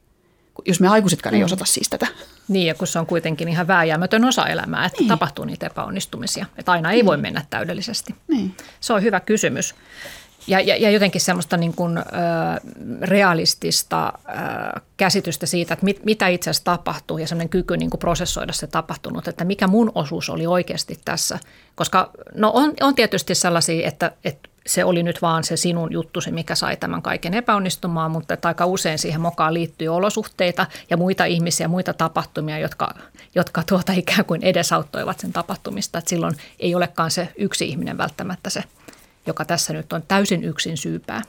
Jos 0.65 0.81
me 0.81 0.89
aikuisetkaan 0.89 1.35
ei 1.35 1.41
mm. 1.41 1.45
osata 1.45 1.65
siis 1.65 1.89
tätä. 1.89 2.07
Niin, 2.49 2.67
ja 2.67 2.75
kun 2.75 2.87
se 2.87 2.99
on 2.99 3.07
kuitenkin 3.07 3.49
ihan 3.49 3.67
vääjäämätön 3.67 4.25
osa 4.25 4.47
elämää, 4.47 4.87
että 4.87 4.99
niin. 4.99 5.09
tapahtuu 5.09 5.45
niitä 5.45 5.67
epäonnistumisia. 5.67 6.47
Että 6.57 6.73
aina 6.73 6.91
ei 6.91 6.97
niin. 6.97 7.07
voi 7.07 7.17
mennä 7.17 7.45
täydellisesti. 7.51 8.15
Niin. 8.29 8.57
Se 8.81 8.93
on 8.93 9.03
hyvä 9.03 9.21
kysymys. 9.21 9.75
Ja, 10.47 10.61
ja, 10.61 10.77
ja 10.77 10.91
jotenkin 10.91 11.21
semmoista 11.21 11.57
niin 11.57 11.75
kuin, 11.75 11.99
ö, 11.99 12.03
realistista 13.01 14.13
ö, 14.29 14.81
käsitystä 14.97 15.47
siitä, 15.47 15.75
että 15.75 15.85
mit, 15.85 16.05
mitä 16.05 16.29
itse 16.29 16.51
asiassa 16.51 16.65
tapahtuu 16.65 17.19
ja 17.19 17.27
semmoinen 17.27 17.49
kyky 17.49 17.77
niin 17.77 17.91
kuin 17.91 17.99
prosessoida 17.99 18.53
se 18.53 18.67
tapahtunut, 18.67 19.29
että 19.29 19.45
mikä 19.45 19.67
mun 19.67 19.93
osuus 19.95 20.31
oli 20.31 20.47
oikeasti 20.47 21.01
tässä. 21.05 21.39
Koska 21.75 22.11
no 22.35 22.51
on, 22.55 22.73
on 22.81 22.95
tietysti 22.95 23.35
sellaisia, 23.35 23.89
että, 23.89 24.13
että 24.25 24.49
se 24.67 24.85
oli 24.85 25.03
nyt 25.03 25.23
vaan 25.23 25.45
se 25.45 25.57
sinun 25.57 25.93
juttusi, 25.93 26.33
mikä 26.33 26.55
sai 26.55 26.77
tämän 26.77 27.03
kaiken 27.03 27.35
epäonnistumaan, 27.35 28.11
mutta 28.11 28.35
että 28.35 28.49
aika 28.49 28.67
usein 28.67 28.99
siihen 28.99 29.21
mokaan 29.21 29.55
liittyy 29.55 29.89
olosuhteita 29.89 30.67
ja 30.91 30.97
muita 30.97 31.25
ihmisiä, 31.25 31.69
muita 31.69 31.95
tapahtumia, 31.95 32.59
jotka, 32.59 32.95
jotka 33.35 33.63
tuota 33.69 33.93
ikään 33.93 34.25
kuin 34.25 34.43
edesauttoivat 34.43 35.21
sen 35.21 35.33
tapahtumista. 35.33 35.99
Että 35.99 36.09
silloin 36.09 36.37
ei 36.61 36.75
olekaan 36.75 37.11
se 37.11 37.29
yksi 37.37 37.69
ihminen 37.69 37.99
välttämättä 37.99 38.51
se, 38.51 38.63
joka 39.27 39.45
tässä 39.45 39.73
nyt 39.73 39.93
on 39.93 40.03
täysin 40.09 40.45
yksin 40.45 40.77
syypää. 40.77 41.23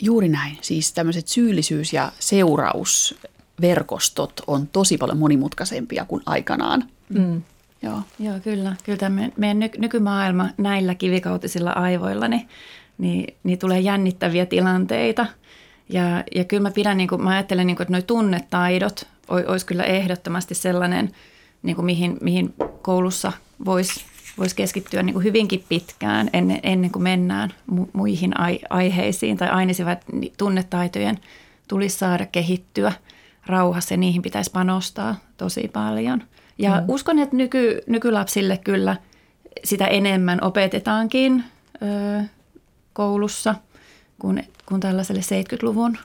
Juuri 0.00 0.28
näin. 0.28 0.58
Siis 0.60 0.92
tämmöiset 0.92 1.28
syyllisyys- 1.28 1.92
ja 1.92 2.12
seurausverkostot 2.18 4.40
on 4.46 4.66
tosi 4.66 4.98
paljon 4.98 5.18
monimutkaisempia 5.18 6.04
kuin 6.04 6.22
aikanaan. 6.26 6.84
Mm. 7.08 7.42
Joo. 7.82 8.00
Joo, 8.18 8.40
kyllä. 8.40 8.76
Kyllä 8.84 8.98
tämä 8.98 9.28
meidän 9.36 9.70
nykymaailma 9.78 10.48
näillä 10.58 10.94
kivikautisilla 10.94 11.70
aivoilla, 11.70 12.28
niin, 12.28 12.48
niin, 12.98 13.34
niin 13.44 13.58
tulee 13.58 13.80
jännittäviä 13.80 14.46
tilanteita. 14.46 15.26
Ja, 15.88 16.24
ja 16.34 16.44
kyllä 16.44 16.62
mä 16.62 16.70
pidän, 16.70 16.96
niin 16.96 17.08
kuin, 17.08 17.22
mä 17.22 17.30
ajattelen, 17.30 17.66
niin 17.66 17.76
kuin, 17.76 17.84
että 17.84 17.92
nuo 17.92 18.02
tunnetaidot 18.02 19.06
olisi 19.28 19.66
kyllä 19.66 19.84
ehdottomasti 19.84 20.54
sellainen, 20.54 21.10
niin 21.62 21.76
kuin 21.76 21.86
mihin, 21.86 22.16
mihin 22.20 22.54
koulussa 22.82 23.32
voisi 23.64 24.04
vois 24.38 24.54
keskittyä 24.54 25.02
niin 25.02 25.14
kuin 25.14 25.24
hyvinkin 25.24 25.64
pitkään 25.68 26.30
ennen, 26.32 26.60
ennen 26.62 26.90
kuin 26.90 27.02
mennään 27.02 27.54
mu, 27.66 27.86
muihin 27.92 28.40
ai, 28.40 28.58
aiheisiin 28.70 29.36
tai 29.36 29.48
ainisivat 29.48 30.04
tunnetaitojen 30.38 31.18
tulisi 31.68 31.98
saada 31.98 32.26
kehittyä 32.26 32.92
rauhassa 33.46 33.94
ja 33.94 33.98
niihin 33.98 34.22
pitäisi 34.22 34.50
panostaa 34.50 35.16
tosi 35.36 35.70
paljon– 35.72 36.22
ja 36.58 36.80
mm. 36.80 36.84
uskon, 36.88 37.18
että 37.18 37.36
nyky, 37.36 37.80
nykylapsille 37.86 38.58
kyllä 38.64 38.96
sitä 39.64 39.86
enemmän 39.86 40.44
opetetaankin 40.44 41.44
ö, 41.82 42.22
koulussa 42.92 43.54
kuin, 44.18 44.48
kuin 44.66 44.80
tällaiselle 44.80 45.20
70-luvun 45.20 45.98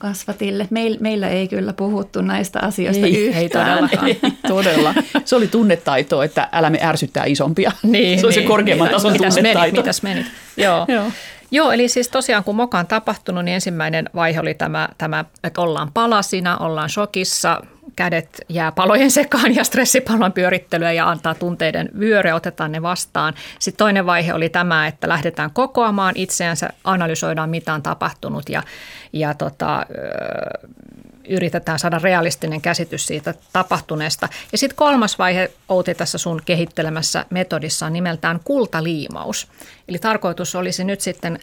kasvatille. 0.00 0.68
Meil, 0.70 0.96
meillä 1.00 1.28
ei 1.28 1.48
kyllä 1.48 1.72
puhuttu 1.72 2.22
näistä 2.22 2.58
asioista 2.62 3.06
ei, 3.06 3.26
yhtään. 3.26 3.42
Ei 3.42 3.48
todellakaan. 3.48 4.06
Ei, 4.06 4.20
todella. 4.48 4.94
Se 5.24 5.36
oli 5.36 5.48
tunnetaito, 5.48 6.22
että 6.22 6.48
älä 6.52 6.70
me 6.70 6.78
ärsyttää 6.82 7.24
isompia. 7.24 7.72
Niin, 7.82 8.20
se 8.20 8.26
oli 8.26 8.34
niin. 8.34 8.42
se 8.42 8.48
korkeamman 8.48 8.86
Mitä, 8.86 8.96
tason 8.96 9.12
mitäs 9.12 9.34
tunnetaito. 9.34 9.60
Menit, 9.60 9.76
mitäs 9.76 10.02
menit? 10.02 10.26
Joo. 10.56 10.86
Joo. 10.94 11.04
Joo, 11.50 11.72
eli 11.72 11.88
siis 11.88 12.08
tosiaan 12.08 12.44
kun 12.44 12.56
moka 12.56 12.78
on 12.78 12.86
tapahtunut, 12.86 13.44
niin 13.44 13.54
ensimmäinen 13.54 14.10
vaihe 14.14 14.40
oli 14.40 14.54
tämä, 14.54 14.88
tämä 14.98 15.24
että 15.44 15.60
ollaan 15.60 15.90
palasina, 15.94 16.56
ollaan 16.56 16.90
shokissa, 16.90 17.62
kädet 17.96 18.40
jää 18.48 18.72
palojen 18.72 19.10
sekaan 19.10 19.54
ja 19.54 19.64
stressipallon 19.64 20.32
pyörittelyä 20.32 20.92
ja 20.92 21.10
antaa 21.10 21.34
tunteiden 21.34 21.88
vyöre, 21.98 22.34
otetaan 22.34 22.72
ne 22.72 22.82
vastaan. 22.82 23.34
Sitten 23.58 23.78
toinen 23.78 24.06
vaihe 24.06 24.34
oli 24.34 24.48
tämä, 24.48 24.86
että 24.86 25.08
lähdetään 25.08 25.50
kokoamaan 25.50 26.14
itseänsä, 26.16 26.70
analysoidaan 26.84 27.50
mitä 27.50 27.74
on 27.74 27.82
tapahtunut 27.82 28.48
ja, 28.48 28.62
ja 29.12 29.34
tota, 29.34 29.86
yritetään 31.28 31.78
saada 31.78 31.98
realistinen 31.98 32.60
käsitys 32.60 33.06
siitä 33.06 33.34
tapahtuneesta. 33.52 34.28
Ja 34.52 34.58
sitten 34.58 34.76
kolmas 34.76 35.18
vaihe, 35.18 35.50
Outi, 35.68 35.94
tässä 35.94 36.18
sun 36.18 36.42
kehittelemässä 36.44 37.26
metodissa 37.30 37.86
on 37.86 37.92
nimeltään 37.92 38.40
kultaliimaus. 38.44 39.48
Eli 39.88 39.98
tarkoitus 39.98 40.54
olisi 40.54 40.84
nyt 40.84 41.00
sitten 41.00 41.38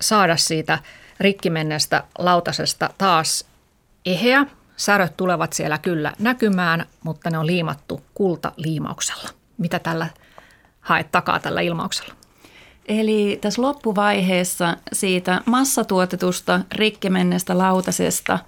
saada 0.00 0.36
siitä 0.36 0.78
rikkimenneestä 1.20 2.04
lautasesta 2.18 2.90
taas 2.98 3.44
eheä, 4.06 4.46
Säröt 4.80 5.16
tulevat 5.16 5.52
siellä 5.52 5.78
kyllä 5.78 6.12
näkymään, 6.18 6.86
mutta 7.04 7.30
ne 7.30 7.38
on 7.38 7.46
liimattu 7.46 8.00
kultaliimauksella. 8.14 9.28
Mitä 9.58 9.78
tällä 9.78 10.06
haet 10.80 11.12
takaa 11.12 11.38
tällä 11.38 11.60
ilmauksella? 11.60 12.14
Eli 12.88 13.38
tässä 13.40 13.62
loppuvaiheessa 13.62 14.76
siitä 14.92 15.40
massatuotetusta 15.46 16.60
rikkimennestä 16.74 17.58
lautasesta 17.58 18.38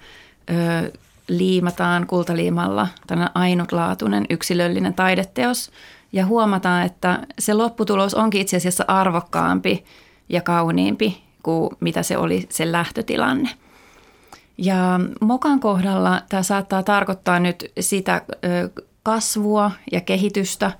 ö, 0.51 0.93
liimataan 1.29 2.07
kultaliimalla 2.07 2.89
tällainen 3.07 3.37
ainutlaatuinen 3.37 4.27
yksilöllinen 4.31 4.95
taideteos 4.95 5.71
ja 6.13 6.27
huomataan, 6.27 6.87
että 6.87 7.19
se 7.39 7.55
lopputulos 7.55 8.15
onkin 8.15 8.41
itse 8.41 8.57
asiassa 8.57 8.85
arvokkaampi 8.89 9.85
ja 10.29 10.41
kauniimpi 10.41 11.23
kuin 11.43 11.71
mitä 11.81 12.03
se 12.03 12.17
oli 12.17 12.47
se 12.51 12.73
lähtötilanne. 12.73 13.51
Ja 14.59 15.01
mokan 15.21 15.61
kohdalla 15.61 16.23
tämä 16.29 16.43
saattaa 16.43 16.83
tarkoittaa 16.83 17.41
nyt 17.41 17.73
sitä 17.81 18.23
kasvua 19.03 19.71
ja 19.93 20.01
kehitystä, 20.01 20.73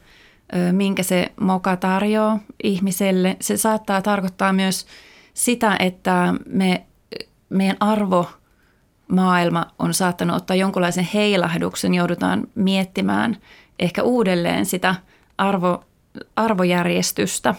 minkä 0.73 1.03
se 1.03 1.33
moka 1.41 1.77
tarjoaa 1.77 2.39
ihmiselle. 2.63 3.37
Se 3.41 3.57
saattaa 3.57 4.03
tarkoittaa 4.03 4.53
myös 4.53 4.87
sitä, 5.35 5.77
että 5.79 6.35
me, 6.47 6.87
meidän 7.49 7.77
arvo 7.81 8.31
maailma 9.09 9.67
on 9.79 9.95
saattanut 9.95 10.37
ottaa 10.37 10.57
jonkunlaisen 10.57 11.09
heilahduksen, 11.15 11.95
joudutaan 11.95 12.47
miettimään 12.55 13.37
ehkä 13.79 14.03
uudelleen 14.03 14.67
sitä 14.67 14.95
arvo, 15.39 15.85
arvojärjestystä. 16.37 17.55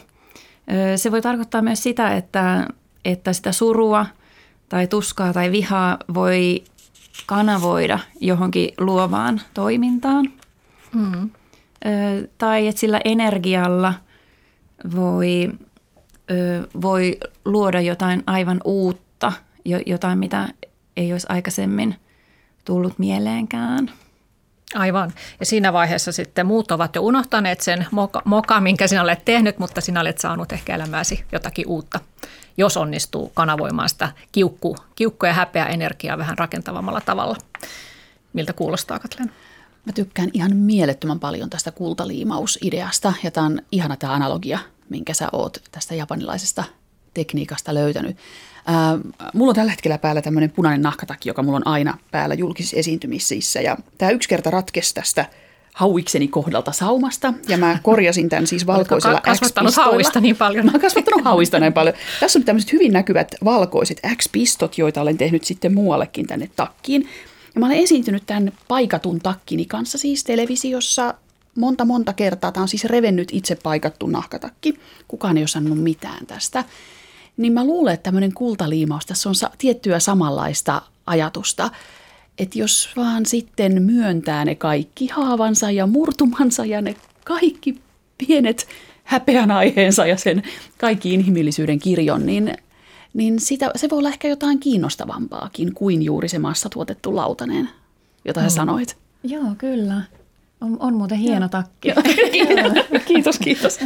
Se 0.95 1.12
voi 1.12 1.21
tarkoittaa 1.21 1.62
myös 1.62 1.84
sitä, 1.84 2.15
että, 2.15 2.67
että 3.06 3.34
sitä 3.34 3.52
surua– 3.52 4.06
tai 4.73 4.88
tuskaa 4.88 5.33
tai 5.33 5.51
vihaa 5.51 5.97
voi 6.13 6.63
kanavoida 7.25 7.99
johonkin 8.19 8.71
luovaan 8.77 9.41
toimintaan. 9.53 10.29
Mm. 10.93 11.29
Ö, 11.86 12.27
tai 12.38 12.67
että 12.67 12.79
sillä 12.79 13.01
energialla 13.05 13.93
voi, 14.95 15.49
ö, 16.31 16.67
voi 16.81 17.17
luoda 17.45 17.81
jotain 17.81 18.23
aivan 18.27 18.62
uutta, 18.63 19.31
jotain 19.86 20.19
mitä 20.19 20.49
ei 20.97 21.12
olisi 21.12 21.27
aikaisemmin 21.29 21.95
tullut 22.65 22.99
mieleenkään. 22.99 23.91
Aivan. 24.75 25.12
Ja 25.39 25.45
siinä 25.45 25.73
vaiheessa 25.73 26.12
sitten 26.12 26.45
muut 26.45 26.71
ovat 26.71 26.95
jo 26.95 27.01
unohtaneet 27.01 27.62
sen 27.62 27.86
moka, 27.91 28.21
moka, 28.25 28.62
minkä 28.62 28.88
sinä 28.88 29.01
olet 29.01 29.25
tehnyt, 29.25 29.59
mutta 29.59 29.81
sinä 29.81 30.01
olet 30.01 30.17
saanut 30.17 30.51
ehkä 30.51 30.75
elämääsi 30.75 31.23
jotakin 31.31 31.67
uutta 31.67 31.99
jos 32.58 32.78
onnistuu 32.78 33.32
kanavoimaan 33.34 33.89
sitä 33.89 34.12
kiukku, 34.32 34.76
kiukku- 34.96 35.26
ja 35.26 35.34
häpeä 35.34 35.66
energiaa 35.66 36.18
vähän 36.18 36.38
rakentavammalla 36.38 37.02
tavalla. 37.02 37.38
Miltä 38.34 38.54
kuulostaa, 38.54 39.00
Katleen? 39.00 39.32
Mä 39.86 39.94
tykkään 39.94 40.30
ihan 40.34 40.56
mielettömän 40.56 41.20
paljon 41.20 41.50
tästä 41.50 41.72
kultaliimausideasta 41.72 43.13
ja 43.24 43.32
tämä 43.32 43.46
on 43.46 43.62
ihana 43.72 43.98
tämä 43.98 44.13
analogia, 44.13 44.60
minkä 44.89 45.13
sä 45.13 45.30
oot 45.32 45.58
tästä 45.72 45.96
japanilaisesta 45.96 46.63
tekniikasta 47.13 47.74
löytänyt. 47.74 48.18
Ää, 48.66 48.98
mulla 49.34 49.50
on 49.50 49.56
tällä 49.56 49.72
hetkellä 49.72 49.98
päällä 49.98 50.22
tämmöinen 50.22 50.52
punainen 50.52 50.82
nahkatakki, 50.82 51.30
joka 51.30 51.44
mulla 51.44 51.58
on 51.58 51.68
aina 51.68 51.98
päällä 52.12 52.36
julkisissa 52.36 52.78
esiintymisissä 52.78 53.62
ja 53.62 53.78
tämä 53.98 54.12
yksi 54.12 54.30
kerta 54.30 54.50
ratkesi 54.50 54.94
tästä 54.94 55.26
hauikseni 55.73 56.27
kohdalta 56.27 56.71
saumasta 56.71 57.33
ja 57.47 57.57
mä 57.57 57.77
korjasin 57.83 58.29
tämän 58.29 58.47
siis 58.47 58.67
valkoisella 58.67 59.13
Oletko 59.13 59.29
kasvattanut 59.31 59.75
hauista 59.75 60.21
niin 60.21 60.36
paljon? 60.36 60.65
Mä 60.65 60.71
oon 60.71 60.81
kasvattanut 60.81 61.25
hauista 61.25 61.59
näin 61.59 61.73
paljon. 61.73 61.95
Tässä 62.19 62.39
on 62.39 62.45
tämmöiset 62.45 62.73
hyvin 62.73 62.93
näkyvät 62.93 63.36
valkoiset 63.43 63.99
X-pistot, 64.15 64.77
joita 64.77 65.01
olen 65.01 65.17
tehnyt 65.17 65.43
sitten 65.43 65.73
muuallekin 65.73 66.27
tänne 66.27 66.49
takkiin. 66.55 67.09
Ja 67.55 67.59
mä 67.59 67.65
olen 67.65 67.77
esiintynyt 67.77 68.23
tämän 68.25 68.51
paikatun 68.67 69.19
takkini 69.19 69.65
kanssa 69.65 69.97
siis 69.97 70.23
televisiossa 70.23 71.13
monta 71.55 71.86
monta 71.86 72.13
kertaa. 72.13 72.51
Tämä 72.51 72.62
on 72.62 72.67
siis 72.67 72.86
revennyt 72.86 73.29
itse 73.31 73.55
paikattu 73.55 74.07
nahkatakki. 74.07 74.79
Kukaan 75.07 75.38
ei 75.38 75.41
ole 75.41 75.47
sanonut 75.47 75.83
mitään 75.83 76.25
tästä. 76.25 76.63
Niin 77.38 77.53
mä 77.53 77.65
luulen, 77.65 77.93
että 77.93 78.03
tämmöinen 78.03 78.33
kultaliimaus, 78.33 79.05
tässä 79.05 79.29
on 79.29 79.36
tiettyä 79.57 79.99
samanlaista 79.99 80.81
ajatusta– 81.05 81.69
että 82.38 82.60
jos 82.60 82.89
vaan 82.96 83.26
sitten 83.26 83.82
myöntää 83.82 84.46
ne 84.46 84.56
kaikki 84.56 85.08
haavansa 85.08 85.72
ja 85.72 85.88
murtumansa 85.88 86.65
ja 86.65 86.82
ne 86.82 86.96
kaikki 87.26 87.82
pienet 88.17 88.67
häpeän 89.04 89.52
aiheensa 89.52 90.06
ja 90.06 90.17
sen 90.17 90.43
kaikki 90.78 91.13
inhimillisyyden 91.13 91.80
kirjon, 91.80 92.26
niin, 92.26 92.54
niin 93.13 93.39
sitä, 93.39 93.72
se 93.76 93.89
voi 93.89 94.00
olla 94.00 94.10
ehkä 94.10 94.28
jotain 94.28 94.60
kiinnostavampaakin 94.60 95.74
kuin 95.74 96.02
juuri 96.02 96.30
se 96.30 96.39
massatuotettu 96.39 97.15
lautanen, 97.15 97.69
jota 98.26 98.41
sä 98.41 98.50
sanoit. 98.50 98.98
Joo, 99.24 99.56
kyllä. 99.58 100.02
On, 100.62 100.78
on 100.80 100.93
muuten 100.93 101.17
hieno 101.17 101.50
takki. 101.50 101.89
kiitos, 103.08 103.39
kiitos. 103.39 103.80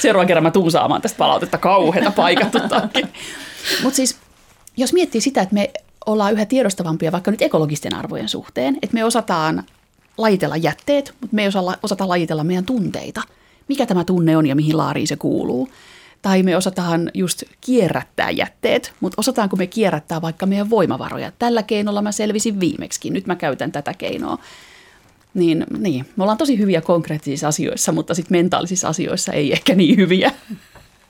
Seuraavan 0.00 0.26
kerran 0.26 0.42
mä 0.42 0.50
tuun 0.50 0.70
saamaan 0.70 1.02
tästä 1.02 1.18
palautetta 1.18 1.58
kauheita 1.58 2.10
paikattu 2.10 2.58
takki. 2.68 3.02
Mutta 3.82 3.96
siis, 3.96 4.16
jos 4.76 4.92
miettii 4.92 5.20
sitä, 5.20 5.42
että 5.42 5.54
me 5.54 5.70
ollaan 6.06 6.32
yhä 6.32 6.46
tiedostavampia 6.46 7.12
vaikka 7.12 7.30
nyt 7.30 7.42
ekologisten 7.42 7.94
arvojen 7.94 8.28
suhteen, 8.28 8.78
että 8.82 8.94
me 8.94 9.04
osataan 9.04 9.64
lajitella 10.18 10.56
jätteet, 10.56 11.14
mutta 11.20 11.36
me 11.36 11.42
ei 11.42 11.48
osata, 11.82 12.08
lajitella 12.08 12.44
meidän 12.44 12.64
tunteita. 12.64 13.22
Mikä 13.68 13.86
tämä 13.86 14.04
tunne 14.04 14.36
on 14.36 14.46
ja 14.46 14.54
mihin 14.54 14.76
laariin 14.76 15.06
se 15.06 15.16
kuuluu. 15.16 15.68
Tai 16.22 16.42
me 16.42 16.56
osataan 16.56 17.10
just 17.14 17.42
kierrättää 17.60 18.30
jätteet, 18.30 18.92
mutta 19.00 19.14
osataanko 19.18 19.56
me 19.56 19.66
kierrättää 19.66 20.22
vaikka 20.22 20.46
meidän 20.46 20.70
voimavaroja. 20.70 21.32
Tällä 21.38 21.62
keinolla 21.62 22.02
mä 22.02 22.12
selvisin 22.12 22.60
viimeksi, 22.60 23.10
nyt 23.10 23.26
mä 23.26 23.36
käytän 23.36 23.72
tätä 23.72 23.94
keinoa. 23.94 24.38
Niin, 25.34 25.66
niin, 25.78 26.06
me 26.16 26.22
ollaan 26.22 26.38
tosi 26.38 26.58
hyviä 26.58 26.80
konkreettisissa 26.80 27.48
asioissa, 27.48 27.92
mutta 27.92 28.14
sitten 28.14 28.38
mentaalisissa 28.38 28.88
asioissa 28.88 29.32
ei 29.32 29.52
ehkä 29.52 29.74
niin 29.74 29.96
hyviä. 29.96 30.32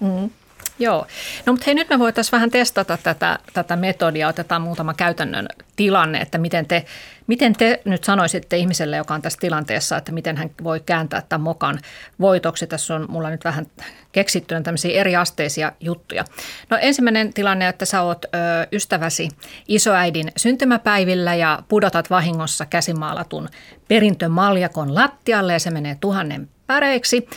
Mm. 0.01 0.31
Joo. 0.79 1.07
No 1.47 1.53
mutta 1.53 1.65
hei, 1.67 1.75
nyt 1.75 1.91
me 1.91 1.99
voitaisiin 1.99 2.33
vähän 2.33 2.51
testata 2.51 2.99
tätä, 3.03 3.39
tätä 3.53 3.77
metodia. 3.77 4.29
Otetaan 4.29 4.63
muutama 4.63 4.95
käytännön 4.95 5.49
tilanne, 5.77 6.19
että 6.19 6.39
miten 6.39 6.67
te, 6.67 6.85
miten 7.27 7.53
te 7.53 7.81
nyt 7.85 8.05
sanoisitte 8.05 8.57
ihmiselle, 8.57 8.97
joka 8.97 9.15
on 9.15 9.23
tässä 9.23 9.39
tilanteessa, 9.41 9.97
että 9.97 10.13
miten 10.13 10.37
hän 10.37 10.51
voi 10.65 10.81
kääntää 10.87 11.23
tämän 11.29 11.45
mokan 11.45 11.79
voitoksi. 12.21 12.67
Tässä 12.67 12.95
on 12.95 13.07
mulla 13.09 13.31
nyt 13.31 13.45
vähän 13.45 13.67
keksittynä 14.13 14.61
tämmöisiä 14.61 15.01
eriasteisia 15.01 15.73
juttuja. 15.81 16.25
No 16.71 16.79
ensimmäinen 16.81 17.33
tilanne, 17.33 17.69
että 17.69 17.85
sä 17.85 18.03
oot 18.03 18.25
ö, 18.25 18.29
ystäväsi 18.73 19.29
isoäidin 19.69 20.33
syntymäpäivillä 20.37 21.35
ja 21.35 21.63
pudotat 21.69 22.11
vahingossa 22.11 22.67
käsimaalatun 22.67 23.49
perintömaljakon 23.89 24.95
lattialle 24.95 25.53
ja 25.53 25.59
se 25.59 25.71
menee 25.71 25.97
tuhannen 26.01 26.49
päreiksi. 26.67 27.29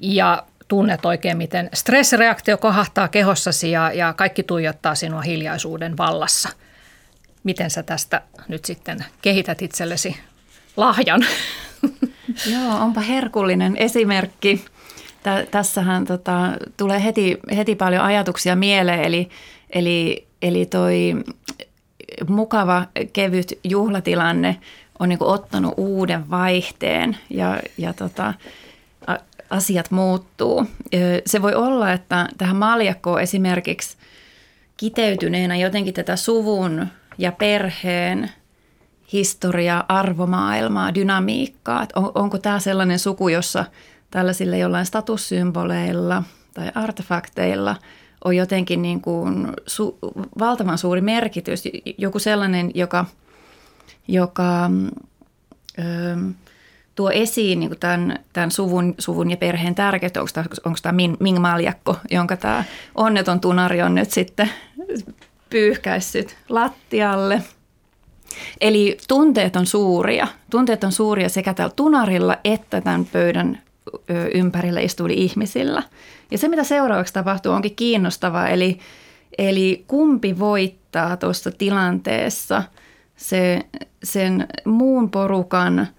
Ja 0.00 0.44
tunnet 0.68 1.04
oikein, 1.04 1.36
miten 1.36 1.70
stressireaktio 1.74 2.58
kohahtaa 2.58 3.08
kehossasi 3.08 3.70
ja, 3.70 3.92
ja 3.92 4.12
kaikki 4.12 4.42
tuijottaa 4.42 4.94
sinua 4.94 5.20
hiljaisuuden 5.20 5.96
vallassa. 5.96 6.48
Miten 7.44 7.70
sä 7.70 7.82
tästä 7.82 8.22
nyt 8.48 8.64
sitten 8.64 9.04
kehität 9.22 9.62
itsellesi 9.62 10.16
lahjan? 10.76 11.26
Joo, 12.52 12.78
onpa 12.80 13.00
herkullinen 13.00 13.76
esimerkki. 13.76 14.64
Tä, 15.22 15.46
tässähän 15.50 16.04
tota, 16.04 16.52
tulee 16.76 17.04
heti, 17.04 17.38
heti 17.56 17.74
paljon 17.74 18.04
ajatuksia 18.04 18.56
mieleen, 18.56 19.00
eli, 19.00 19.28
eli, 19.70 20.26
eli 20.42 20.66
toi 20.66 21.14
mukava, 22.28 22.86
kevyt 23.12 23.58
juhlatilanne 23.64 24.56
on 24.98 25.08
niin 25.08 25.18
ottanut 25.22 25.74
uuden 25.76 26.30
vaihteen 26.30 27.16
ja, 27.30 27.60
ja 27.78 27.92
tota, 27.92 28.34
asiat 29.50 29.90
muuttuu. 29.90 30.66
Se 31.26 31.42
voi 31.42 31.54
olla, 31.54 31.92
että 31.92 32.28
tähän 32.38 32.56
maljakkoon 32.56 33.20
esimerkiksi 33.20 33.96
kiteytyneenä 34.76 35.56
jotenkin 35.56 35.94
tätä 35.94 36.16
suvun 36.16 36.86
ja 37.18 37.32
perheen 37.32 38.30
historiaa, 39.12 39.84
arvomaailmaa, 39.88 40.94
dynamiikkaa. 40.94 41.86
on, 41.96 42.12
onko 42.14 42.38
tämä 42.38 42.58
sellainen 42.58 42.98
suku, 42.98 43.28
jossa 43.28 43.64
tällaisilla 44.10 44.56
jollain 44.56 44.86
statussymboleilla 44.86 46.22
tai 46.54 46.70
artefakteilla 46.74 47.76
on 48.24 48.36
jotenkin 48.36 48.82
niin 48.82 49.00
kuin 49.00 49.52
su, 49.66 49.98
valtavan 50.38 50.78
suuri 50.78 51.00
merkitys. 51.00 51.64
Joku 51.98 52.18
sellainen, 52.18 52.70
joka, 52.74 53.04
joka 54.08 54.70
ö, 55.78 55.82
tuo 56.98 57.10
esiin 57.10 57.60
niin 57.60 57.78
tämän, 57.80 58.18
tämän 58.32 58.50
suvun, 58.50 58.94
suvun 58.98 59.30
ja 59.30 59.36
perheen 59.36 59.74
tärkeyttä. 59.74 60.20
Onko 60.20 60.30
tämä, 60.34 60.46
onko 60.64 60.78
tämä 60.82 61.02
Ming 61.20 61.38
Maljakko, 61.38 61.96
jonka 62.10 62.36
tämä 62.36 62.64
onneton 62.94 63.40
tunari 63.40 63.82
on 63.82 63.94
nyt 63.94 64.10
sitten 64.10 64.50
pyyhkäissyt 65.50 66.36
lattialle. 66.48 67.42
Eli 68.60 68.98
tunteet 69.08 69.56
on 69.56 69.66
suuria. 69.66 70.26
Tunteet 70.50 70.84
on 70.84 70.92
suuria 70.92 71.28
sekä 71.28 71.54
tällä 71.54 71.72
tunarilla 71.76 72.36
että 72.44 72.80
tämän 72.80 73.04
pöydän 73.04 73.62
ympärillä 74.34 74.80
istuvilla 74.80 75.22
ihmisillä. 75.22 75.82
Ja 76.30 76.38
se, 76.38 76.48
mitä 76.48 76.64
seuraavaksi 76.64 77.14
tapahtuu, 77.14 77.52
onkin 77.52 77.76
kiinnostavaa. 77.76 78.48
Eli, 78.48 78.78
eli 79.38 79.84
kumpi 79.86 80.38
voittaa 80.38 81.16
tuossa 81.16 81.50
tilanteessa 81.50 82.62
se, 83.16 83.60
sen 84.02 84.46
muun 84.64 85.10
porukan– 85.10 85.86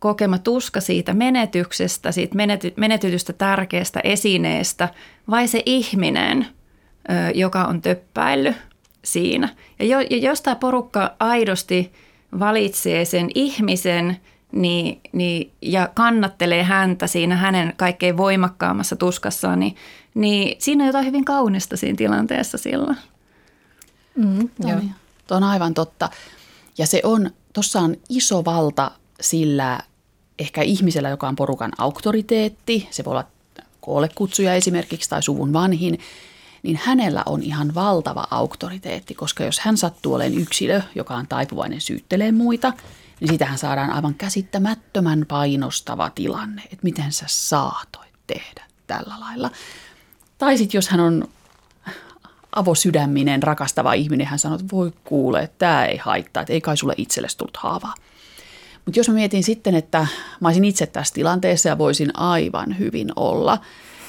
kokema 0.00 0.38
tuska 0.38 0.80
siitä 0.80 1.14
menetyksestä, 1.14 2.12
siitä 2.12 2.34
menety, 2.34 2.72
menetytystä 2.76 3.32
tärkeästä 3.32 4.00
esineestä, 4.04 4.88
vai 5.30 5.48
se 5.48 5.62
ihminen, 5.66 6.46
joka 7.34 7.64
on 7.64 7.82
töppäillyt 7.82 8.56
siinä. 9.04 9.48
Ja, 9.78 9.84
jo, 9.84 10.00
ja 10.00 10.16
jos 10.16 10.42
tämä 10.42 10.56
porukka 10.56 11.14
aidosti 11.20 11.92
valitsee 12.38 13.04
sen 13.04 13.28
ihmisen 13.34 14.16
niin, 14.52 15.00
niin, 15.12 15.52
ja 15.62 15.88
kannattelee 15.94 16.62
häntä 16.62 17.06
siinä 17.06 17.36
hänen 17.36 17.74
kaikkein 17.76 18.16
voimakkaammassa 18.16 18.96
tuskassaan, 18.96 19.60
niin, 19.60 19.76
niin 20.14 20.56
siinä 20.58 20.84
on 20.84 20.86
jotain 20.86 21.06
hyvin 21.06 21.24
kaunista 21.24 21.76
siinä 21.76 21.96
tilanteessa 21.96 22.58
silloin. 22.58 22.96
Mm, 24.14 24.48
joo. 24.58 24.80
Tuo 25.26 25.36
on 25.36 25.42
aivan 25.42 25.74
totta. 25.74 26.08
Ja 26.78 26.86
se 26.86 27.00
on, 27.04 27.30
tuossa 27.52 27.80
on 27.80 27.96
iso 28.08 28.44
valta 28.44 28.90
sillä 29.20 29.80
ehkä 30.40 30.62
ihmisellä, 30.62 31.08
joka 31.08 31.28
on 31.28 31.36
porukan 31.36 31.72
auktoriteetti, 31.78 32.88
se 32.90 33.04
voi 33.04 33.10
olla 33.10 33.24
koollekutsuja 33.80 34.54
esimerkiksi 34.54 35.10
tai 35.10 35.22
suvun 35.22 35.52
vanhin, 35.52 35.98
niin 36.62 36.80
hänellä 36.84 37.22
on 37.26 37.42
ihan 37.42 37.74
valtava 37.74 38.26
auktoriteetti, 38.30 39.14
koska 39.14 39.44
jos 39.44 39.60
hän 39.60 39.76
sattuu 39.76 40.14
olemaan 40.14 40.42
yksilö, 40.42 40.82
joka 40.94 41.14
on 41.14 41.26
taipuvainen 41.26 41.80
syyttelee 41.80 42.32
muita, 42.32 42.72
niin 43.20 43.28
sitähän 43.28 43.58
saadaan 43.58 43.90
aivan 43.90 44.14
käsittämättömän 44.14 45.24
painostava 45.28 46.10
tilanne, 46.10 46.62
että 46.62 46.82
miten 46.82 47.12
sä 47.12 47.24
saatoit 47.28 48.14
tehdä 48.26 48.64
tällä 48.86 49.14
lailla. 49.20 49.50
Tai 50.38 50.58
sitten 50.58 50.78
jos 50.78 50.88
hän 50.88 51.00
on 51.00 51.28
avosydäminen, 52.56 53.42
rakastava 53.42 53.92
ihminen, 53.92 54.26
hän 54.26 54.38
sanoo, 54.38 54.58
että 54.58 54.76
voi 54.76 54.92
kuule, 55.04 55.50
tämä 55.58 55.84
ei 55.84 55.96
haittaa, 55.96 56.40
että 56.40 56.52
ei 56.52 56.60
kai 56.60 56.76
sulle 56.76 56.94
itsellesi 56.96 57.36
tullut 57.36 57.56
haavaa. 57.56 57.94
Mutta 58.90 59.00
jos 59.00 59.08
mä 59.08 59.14
mietin 59.14 59.44
sitten, 59.44 59.74
että 59.74 60.06
mä 60.40 60.48
olisin 60.48 60.64
itse 60.64 60.86
tässä 60.86 61.14
tilanteessa 61.14 61.68
ja 61.68 61.78
voisin 61.78 62.18
aivan 62.18 62.78
hyvin 62.78 63.12
olla, 63.16 63.58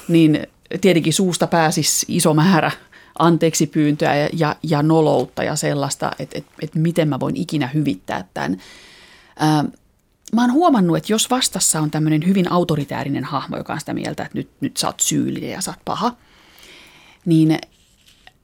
niin 0.08 0.46
tietenkin 0.80 1.12
suusta 1.12 1.46
pääsisi 1.46 2.06
iso 2.08 2.34
määrä 2.34 2.70
anteeksi 3.18 3.66
pyyntöä 3.66 4.16
ja, 4.16 4.28
ja, 4.32 4.56
ja 4.62 4.82
noloutta 4.82 5.44
ja 5.44 5.56
sellaista, 5.56 6.10
että 6.18 6.38
et, 6.38 6.44
et 6.62 6.74
miten 6.74 7.08
mä 7.08 7.20
voin 7.20 7.36
ikinä 7.36 7.66
hyvittää 7.66 8.28
tämän. 8.34 8.56
Ää, 9.38 9.64
mä 10.34 10.40
oon 10.40 10.52
huomannut, 10.52 10.96
että 10.96 11.12
jos 11.12 11.30
vastassa 11.30 11.80
on 11.80 11.90
tämmöinen 11.90 12.26
hyvin 12.26 12.52
autoritäärinen 12.52 13.24
hahmo, 13.24 13.56
joka 13.56 13.72
on 13.72 13.80
sitä 13.80 13.94
mieltä, 13.94 14.22
että 14.22 14.38
nyt, 14.38 14.48
nyt 14.60 14.76
sä 14.76 14.86
oot 14.86 15.00
syyllinen 15.00 15.50
ja 15.50 15.60
sä 15.60 15.70
oot 15.70 15.84
paha, 15.84 16.16
niin 17.24 17.58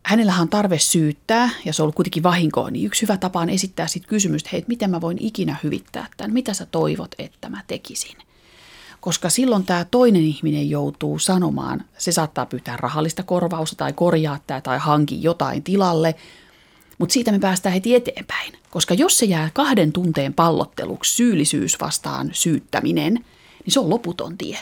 hänellähän 0.08 0.42
on 0.42 0.48
tarve 0.48 0.78
syyttää, 0.78 1.50
ja 1.64 1.72
se 1.72 1.82
on 1.82 1.84
ollut 1.84 1.94
kuitenkin 1.94 2.22
vahinkoa, 2.22 2.70
niin 2.70 2.86
yksi 2.86 3.02
hyvä 3.02 3.16
tapa 3.16 3.40
on 3.40 3.50
esittää 3.50 3.86
sitten 3.86 4.08
kysymys, 4.08 4.42
että 4.42 4.50
hei, 4.52 4.64
miten 4.66 4.90
mä 4.90 5.00
voin 5.00 5.16
ikinä 5.20 5.56
hyvittää 5.62 6.06
tämän, 6.16 6.32
mitä 6.32 6.54
sä 6.54 6.66
toivot, 6.66 7.14
että 7.18 7.48
mä 7.48 7.62
tekisin. 7.66 8.16
Koska 9.00 9.30
silloin 9.30 9.64
tämä 9.64 9.86
toinen 9.90 10.22
ihminen 10.22 10.70
joutuu 10.70 11.18
sanomaan, 11.18 11.84
se 11.98 12.12
saattaa 12.12 12.46
pyytää 12.46 12.76
rahallista 12.76 13.22
korvausta 13.22 13.76
tai 13.76 13.92
korjaa 13.92 14.38
tämä 14.46 14.60
tai 14.60 14.78
hanki 14.78 15.22
jotain 15.22 15.62
tilalle, 15.62 16.14
Mutta 16.98 17.12
siitä 17.12 17.32
me 17.32 17.38
päästään 17.38 17.72
heti 17.72 17.94
eteenpäin, 17.94 18.52
koska 18.70 18.94
jos 18.94 19.18
se 19.18 19.26
jää 19.26 19.50
kahden 19.54 19.92
tunteen 19.92 20.34
pallotteluksi 20.34 21.14
syyllisyys 21.14 21.80
vastaan 21.80 22.30
syyttäminen, 22.32 23.14
niin 23.64 23.72
se 23.72 23.80
on 23.80 23.90
loputon 23.90 24.38
tie. 24.38 24.58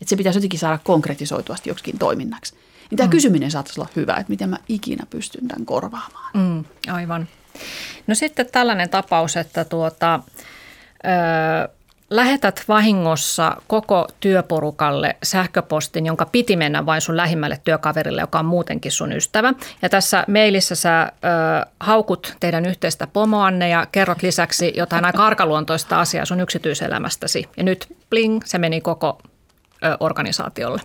Että 0.00 0.10
se 0.10 0.16
pitäisi 0.16 0.36
jotenkin 0.36 0.60
saada 0.60 0.78
konkretisoituasti 0.84 1.70
joksikin 1.70 1.98
toiminnaksi. 1.98 2.54
Niin 2.90 2.96
tämä 2.96 3.06
mm. 3.06 3.10
kysyminen 3.10 3.50
saattaisi 3.50 3.80
olla 3.80 3.90
hyvä, 3.96 4.14
että 4.14 4.30
miten 4.30 4.48
mä 4.48 4.56
ikinä 4.68 5.06
pystyn 5.10 5.48
tämän 5.48 5.66
korvaamaan. 5.66 6.30
Mm, 6.34 6.64
aivan. 6.92 7.28
No 8.06 8.14
sitten 8.14 8.46
tällainen 8.52 8.88
tapaus, 8.90 9.36
että 9.36 9.64
tuota, 9.64 10.20
ö, 11.04 11.68
lähetät 12.10 12.64
vahingossa 12.68 13.56
koko 13.66 14.08
työporukalle 14.20 15.16
sähköpostin, 15.22 16.06
jonka 16.06 16.26
piti 16.26 16.56
mennä 16.56 16.86
vain 16.86 17.00
sun 17.00 17.16
lähimmälle 17.16 17.60
työkaverille, 17.64 18.20
joka 18.20 18.38
on 18.38 18.44
muutenkin 18.44 18.92
sun 18.92 19.12
ystävä. 19.12 19.54
Ja 19.82 19.88
tässä 19.88 20.24
mailissa 20.28 20.74
sä 20.74 21.02
ö, 21.02 21.08
haukut 21.80 22.36
teidän 22.40 22.66
yhteistä 22.66 23.06
pomoanne 23.06 23.68
ja 23.68 23.86
kerrot 23.92 24.22
lisäksi 24.22 24.72
jotain 24.76 25.04
aika 25.04 25.26
arkaluontoista 25.26 26.00
asiaa 26.00 26.24
sun 26.24 26.40
yksityiselämästäsi. 26.40 27.48
Ja 27.56 27.62
nyt 27.62 27.96
bling, 28.10 28.40
se 28.44 28.58
meni 28.58 28.80
koko 28.80 29.18
ö, 29.84 29.96
organisaatiolle. 30.00 30.80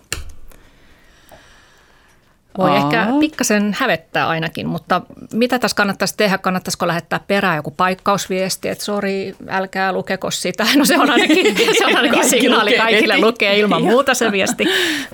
Voi 2.58 2.70
Aa. 2.70 2.76
ehkä 2.76 3.06
pikkasen 3.20 3.76
hävettää 3.78 4.28
ainakin, 4.28 4.66
mutta 4.66 5.02
mitä 5.32 5.58
tässä 5.58 5.74
kannattaisi 5.74 6.16
tehdä? 6.16 6.38
Kannattaisiko 6.38 6.86
lähettää 6.86 7.20
perään 7.26 7.56
joku 7.56 7.70
paikkausviesti, 7.70 8.68
että 8.68 8.84
sori, 8.84 9.36
älkää 9.48 9.92
lukeko 9.92 10.30
sitä. 10.30 10.66
No 10.76 10.84
se 10.84 10.98
on 10.98 11.10
ainakin, 11.10 11.56
se 11.78 11.86
on 11.86 11.96
ainakin 11.96 12.28
signaali 12.28 12.70
lukee 12.70 12.78
kaikille 12.78 13.20
lukee 13.20 13.58
ilman 13.58 13.82
muuta 13.82 14.14
se 14.14 14.32
viesti. 14.32 14.64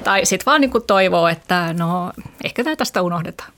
Tai 0.04 0.26
sitten 0.26 0.46
vaan 0.46 0.60
niin 0.60 0.70
kuin 0.70 0.84
toivoo, 0.86 1.28
että 1.28 1.74
no 1.78 2.12
ehkä 2.44 2.64
tämä 2.64 2.76
tästä 2.76 3.02
unohdetaan. 3.02 3.52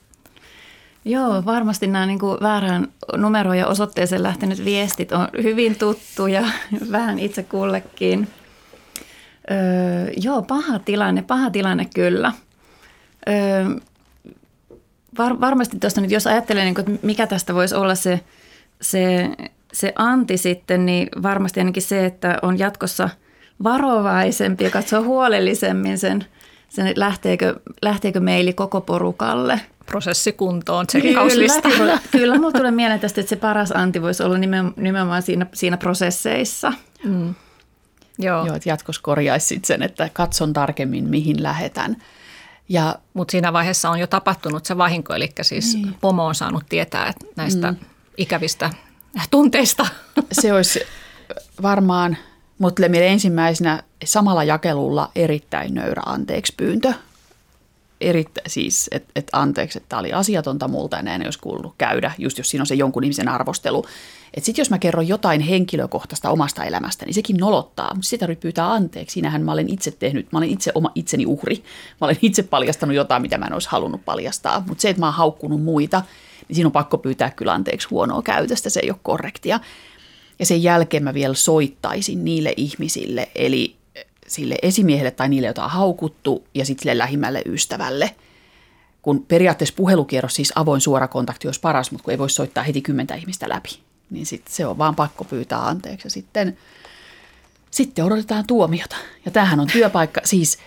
Joo, 1.05 1.45
varmasti 1.45 1.87
nämä 1.87 2.05
niin 2.05 2.19
kuin 2.19 2.37
väärään 2.41 2.87
numeroon 3.17 3.57
ja 3.57 3.67
osoitteeseen 3.67 4.23
lähtenyt 4.23 4.65
viestit 4.65 5.11
on 5.11 5.27
hyvin 5.43 5.75
tuttuja 5.75 6.43
vähän 6.91 7.19
itse 7.19 7.43
kullekin. 7.43 8.27
Öö, 9.51 10.11
joo, 10.17 10.41
paha 10.41 10.79
tilanne, 10.79 11.21
paha 11.21 11.49
tilanne 11.49 11.87
kyllä– 11.95 12.31
Öö, 13.29 13.65
var, 15.17 15.39
varmasti 15.41 15.79
tuosta 15.79 16.01
nyt, 16.01 16.11
jos 16.11 16.27
ajattelee, 16.27 16.63
niin 16.63 16.75
kuin, 16.75 16.89
että 16.89 17.05
mikä 17.05 17.27
tästä 17.27 17.53
voisi 17.53 17.75
olla 17.75 17.95
se, 17.95 18.19
se, 18.81 19.29
se 19.73 19.93
anti 19.95 20.37
sitten, 20.37 20.85
niin 20.85 21.09
varmasti 21.23 21.59
ainakin 21.59 21.83
se, 21.83 22.05
että 22.05 22.39
on 22.41 22.59
jatkossa 22.59 23.09
varovaisempi 23.63 24.63
ja 24.63 24.69
katsoo 24.69 25.03
huolellisemmin 25.03 25.97
sen, 25.97 26.25
sen 26.69 26.93
lähteekö, 26.95 27.55
lähteekö 27.81 28.19
meili 28.19 28.53
koko 28.53 28.81
porukalle. 28.81 29.61
Prosessikuntoon, 29.85 30.87
tsekkauslista. 30.87 31.69
Kyllä, 31.77 31.99
kyllä 32.11 32.35
mulla 32.35 32.51
tulee 32.51 32.71
mieleen 32.71 32.99
tästä, 32.99 33.21
että 33.21 33.29
se 33.29 33.35
paras 33.35 33.71
anti 33.71 34.01
voisi 34.01 34.23
olla 34.23 34.37
nimenomaan 34.77 35.21
siinä, 35.21 35.45
siinä 35.53 35.77
prosesseissa. 35.77 36.73
Mm. 37.03 37.35
Joo. 38.19 38.45
Joo, 38.45 38.55
että 38.55 38.69
jatkossa 38.69 39.01
korjaisit 39.01 39.65
sen, 39.65 39.83
että 39.83 40.09
katson 40.13 40.53
tarkemmin, 40.53 41.09
mihin 41.09 41.43
lähetän. 41.43 41.97
Ja, 42.69 42.95
Mutta 43.13 43.31
siinä 43.31 43.53
vaiheessa 43.53 43.89
on 43.89 43.99
jo 43.99 44.07
tapahtunut 44.07 44.65
se 44.65 44.77
vahinko, 44.77 45.13
eli 45.13 45.29
siis 45.41 45.75
niin. 45.75 45.95
pomo 46.01 46.25
on 46.25 46.35
saanut 46.35 46.63
tietää 46.69 47.13
näistä 47.35 47.71
mm. 47.71 47.77
ikävistä 48.17 48.69
tunteista. 49.31 49.87
Se 50.31 50.53
olisi 50.53 50.79
varmaan, 51.61 52.17
mutta 52.57 52.89
meille 52.89 53.07
ensimmäisenä 53.07 53.83
samalla 54.05 54.43
jakelulla 54.43 55.11
erittäin 55.15 55.73
nöyrä 55.73 56.01
anteeksi 56.05 56.53
pyyntö. 56.57 56.93
Erittä, 58.01 58.41
siis, 58.47 58.87
että 58.91 59.11
et 59.15 59.27
anteeksi, 59.31 59.77
että 59.77 59.89
tämä 59.89 59.99
oli 59.99 60.13
asiatonta 60.13 60.67
multa 60.67 60.99
ei 60.99 61.25
olisi 61.25 61.39
kuulunut 61.39 61.73
käydä, 61.77 62.11
just 62.17 62.37
jos 62.37 62.49
siinä 62.49 62.61
on 62.61 62.67
se 62.67 62.75
jonkun 62.75 63.03
ihmisen 63.03 63.29
arvostelu. 63.29 63.85
Että 64.33 64.45
sitten 64.45 64.61
jos 64.61 64.69
mä 64.69 64.79
kerron 64.79 65.07
jotain 65.07 65.41
henkilökohtaista 65.41 66.29
omasta 66.29 66.63
elämästä, 66.63 67.05
niin 67.05 67.13
sekin 67.13 67.37
nolottaa. 67.37 67.93
Mutta 67.93 68.09
sitä 68.09 68.19
tarvitsee 68.19 68.41
pyytää 68.41 68.71
anteeksi. 68.71 69.13
Siinähän 69.13 69.41
mä 69.41 69.51
olen 69.51 69.69
itse 69.69 69.91
tehnyt, 69.91 70.31
mä 70.31 70.37
olen 70.37 70.49
itse 70.49 70.71
oma 70.75 70.91
itseni 70.95 71.25
uhri. 71.25 71.55
Mä 72.01 72.05
olen 72.05 72.17
itse 72.21 72.43
paljastanut 72.43 72.95
jotain, 72.95 73.21
mitä 73.21 73.37
mä 73.37 73.45
en 73.45 73.53
olisi 73.53 73.69
halunnut 73.71 74.05
paljastaa. 74.05 74.63
Mutta 74.67 74.81
se, 74.81 74.89
että 74.89 74.99
mä 74.99 75.05
oon 75.05 75.13
haukkunut 75.13 75.63
muita, 75.63 76.03
niin 76.47 76.55
siinä 76.55 76.67
on 76.67 76.71
pakko 76.71 76.97
pyytää 76.97 77.31
kyllä 77.31 77.53
anteeksi 77.53 77.87
huonoa 77.87 78.21
käytöstä. 78.21 78.69
Se 78.69 78.79
ei 78.79 78.91
ole 78.91 78.99
korrektia. 79.03 79.59
Ja 80.39 80.45
sen 80.45 80.63
jälkeen 80.63 81.03
mä 81.03 81.13
vielä 81.13 81.33
soittaisin 81.33 82.25
niille 82.25 82.53
ihmisille, 82.57 83.29
eli 83.35 83.75
sille 84.27 84.55
esimiehelle 84.61 85.11
tai 85.11 85.29
niille, 85.29 85.47
joita 85.47 85.63
on 85.63 85.69
haukuttu, 85.69 86.43
ja 86.53 86.65
sitten 86.65 86.83
sille 86.83 86.97
lähimmälle 86.97 87.41
ystävälle. 87.45 88.15
Kun 89.01 89.25
periaatteessa 89.27 89.75
puhelukierros, 89.77 90.35
siis 90.35 90.53
avoin 90.55 90.81
suora 90.81 91.07
kontakti 91.07 91.47
olisi 91.47 91.59
paras, 91.59 91.91
mutta 91.91 92.03
kun 92.03 92.11
ei 92.11 92.17
voi 92.17 92.29
soittaa 92.29 92.63
heti 92.63 92.81
kymmentä 92.81 93.15
ihmistä 93.15 93.49
läpi 93.49 93.85
niin 94.09 94.25
sit 94.25 94.47
se 94.47 94.65
on 94.65 94.77
vaan 94.77 94.95
pakko 94.95 95.23
pyytää 95.23 95.67
anteeksi 95.67 96.05
ja 96.05 96.11
sitten, 96.11 96.57
sitten 97.71 98.05
odotetaan 98.05 98.47
tuomiota. 98.47 98.95
Ja 99.25 99.31
tämähän 99.31 99.59
on 99.59 99.67
työpaikka, 99.67 100.21
siis 100.33 100.57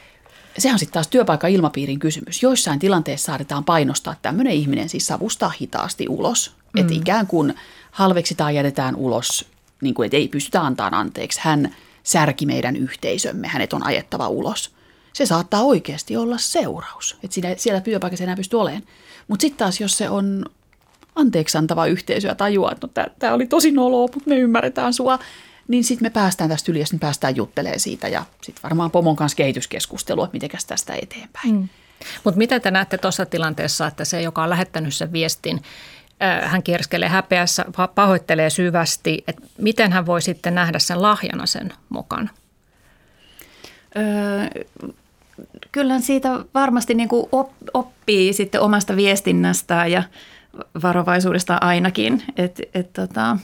sehän 0.59 0.75
on 0.75 0.79
sitten 0.79 0.95
taas 0.95 1.09
työpaikka 1.09 1.47
ilmapiirin 1.47 1.99
kysymys. 1.99 2.43
Joissain 2.43 2.79
tilanteissa 2.79 3.27
saadaan 3.27 3.65
painostaa 3.65 4.17
tämmöinen 4.23 4.53
ihminen 4.53 4.89
siis 4.89 5.07
savustaa 5.07 5.53
hitaasti 5.61 6.07
ulos. 6.09 6.53
Mm. 6.73 6.81
Että 6.81 6.95
ikään 6.95 7.27
kuin 7.27 7.55
halveksitaan 7.91 8.55
jätetään 8.55 8.97
ulos, 8.97 9.45
niin 9.81 9.95
kuin, 9.95 10.07
että 10.07 10.17
ei 10.17 10.29
pystytä 10.29 10.63
antamaan 10.63 10.95
anteeksi. 10.95 11.41
Hän 11.43 11.75
särki 12.09 12.47
meidän 12.47 12.77
yhteisömme, 12.77 13.49
hänet 13.49 13.73
on 13.73 13.87
ajettava 13.87 14.29
ulos. 14.29 14.75
Se 15.13 15.27
saattaa 15.27 15.63
oikeasti 15.63 16.17
olla 16.17 16.39
seuraus, 16.39 17.17
että 17.23 17.35
siinä, 17.35 17.55
siellä 17.57 17.81
työpaikassa 17.81 18.25
enää 18.25 18.37
pysty 18.37 18.57
olemaan. 18.57 18.83
Mutta 19.29 19.43
sitten 19.43 19.59
taas, 19.59 19.81
jos 19.81 19.99
se 19.99 20.11
on 20.11 20.45
anteeksi 21.15 21.59
antava 21.59 21.87
yhteisö 21.87 22.29
ja 22.29 22.35
tajuaa, 22.35 22.73
että 22.73 22.87
no, 22.87 23.07
tämä 23.19 23.35
oli 23.35 23.47
tosi 23.47 23.71
noloa, 23.71 24.09
mutta 24.15 24.31
me 24.31 24.37
ymmärretään 24.39 24.95
sua, 24.95 25.19
niin 25.69 25.85
sitten 25.85 26.07
me 26.07 26.11
päästään 26.11 26.51
tästä 26.51 26.73
yli 26.73 26.81
ja 26.81 26.87
sitten 26.87 27.01
päästään 27.01 27.37
juttelemaan 27.37 27.81
siitä 27.81 28.09
ja 28.09 28.25
sitten 28.43 28.63
varmaan 28.63 28.91
pomon 28.91 29.17
kanssa 29.17 29.37
kehityskeskustelua, 29.37 30.25
että 30.25 30.35
mitenkäs 30.35 30.65
tästä 30.65 30.95
eteenpäin. 31.03 31.55
Mm. 31.55 31.69
Mutta 32.25 32.39
miten 32.39 32.63
te 32.63 32.71
näette 32.71 32.99
tuossa 32.99 33.27
tilanteessa, 33.27 33.87
että 33.87 34.05
se, 34.05 34.23
joka 34.23 34.43
on 34.43 34.51
lähettänyt 34.51 34.95
sen 34.95 35.13
viestin, 35.13 35.63
hän 36.43 36.63
kierskelee 36.63 37.09
häpeässä, 37.09 37.65
pahoittelee 37.95 38.51
syvästi, 38.51 39.25
että 39.29 39.43
miten 39.59 39.93
hän 39.93 40.07
voi 40.07 40.23
sitten 40.23 40.55
nähdä 40.55 40.79
sen 40.79 41.03
lahjana 41.03 41.47
sen 41.47 41.73
mukaan? 41.89 42.31
Öö, 43.97 44.65
kyllä 45.73 46.01
siitä 46.01 46.29
varmasti 46.55 46.95
niin 46.95 47.09
kuin 47.09 47.27
oppii 47.75 48.33
sitten 48.33 48.61
omasta 48.61 48.97
viestinnästään 48.97 49.93
ja 49.93 50.03
varovaisuudesta 50.83 51.59
ainakin, 51.61 52.23
että 52.37 52.63
et 52.75 52.93
tota, 52.93 53.37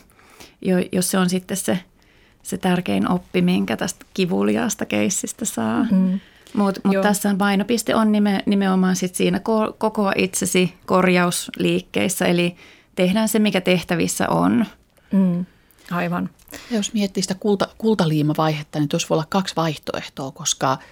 jos 0.93 1.11
se 1.11 1.19
on 1.19 1.31
sitten 1.31 1.57
se, 1.57 1.79
se 2.43 2.59
tärkein 2.59 3.11
oppi, 3.11 3.43
minkä 3.43 3.77
tästä 3.77 4.07
kivuliaasta 4.15 4.87
keissistä 4.87 5.45
saa. 5.45 5.83
Mm-hmm. 5.83 6.21
Mutta 6.55 6.81
mut 6.85 7.01
tässä 7.01 7.35
painopiste 7.39 7.95
on 7.95 8.13
nime, 8.13 8.43
nimenomaan 8.47 8.97
sit 8.97 9.15
siinä 9.15 9.41
ko, 9.41 9.75
koko 9.79 10.13
itsesi 10.17 10.75
korjausliikkeissä, 10.87 12.27
eli 12.27 12.57
tehdään 12.95 13.29
se, 13.29 13.39
mikä 13.39 13.61
tehtävissä 13.61 14.29
on. 14.29 14.67
Mm, 15.13 15.47
aivan. 15.91 16.31
Ja 16.71 16.77
jos 16.77 16.93
miettii 16.93 17.23
sitä 17.23 17.35
kulta, 17.35 17.69
kultaliimavaihetta, 17.79 18.79
niin 18.79 18.89
tuossa 18.89 19.09
voi 19.11 19.17
olla 19.17 19.27
kaksi 19.29 19.57
vaihtoehtoa, 19.57 20.31
koska– 20.31 20.79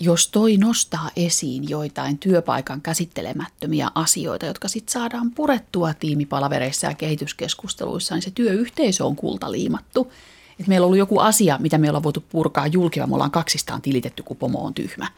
jos 0.00 0.28
toi 0.28 0.56
nostaa 0.56 1.10
esiin 1.16 1.68
joitain 1.68 2.18
työpaikan 2.18 2.80
käsittelemättömiä 2.80 3.90
asioita, 3.94 4.46
jotka 4.46 4.68
sitten 4.68 4.92
saadaan 4.92 5.30
purettua 5.30 5.94
tiimipalavereissa 5.94 6.86
ja 6.86 6.94
kehityskeskusteluissa, 6.94 8.14
niin 8.14 8.22
se 8.22 8.30
työyhteisö 8.30 9.04
on 9.04 9.16
kultaliimattu. 9.16 10.12
Et 10.60 10.66
meillä 10.66 10.84
on 10.84 10.86
ollut 10.86 10.98
joku 10.98 11.18
asia, 11.18 11.58
mitä 11.60 11.78
me 11.78 11.88
ollaan 11.88 12.02
voitu 12.02 12.24
purkaa 12.30 12.66
julki, 12.66 13.00
me 13.00 13.14
ollaan 13.14 13.30
kaksistaan 13.30 13.82
tilitetty, 13.82 14.22
kun 14.22 14.36
pomo 14.36 14.58
on 14.58 14.74
tyhmä. 14.74 15.08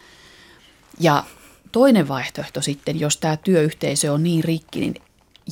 Ja 1.00 1.24
toinen 1.72 2.08
vaihtoehto 2.08 2.62
sitten, 2.62 3.00
jos 3.00 3.16
tämä 3.16 3.36
työyhteisö 3.36 4.12
on 4.12 4.22
niin 4.22 4.44
rikki, 4.44 4.80
niin 4.80 4.94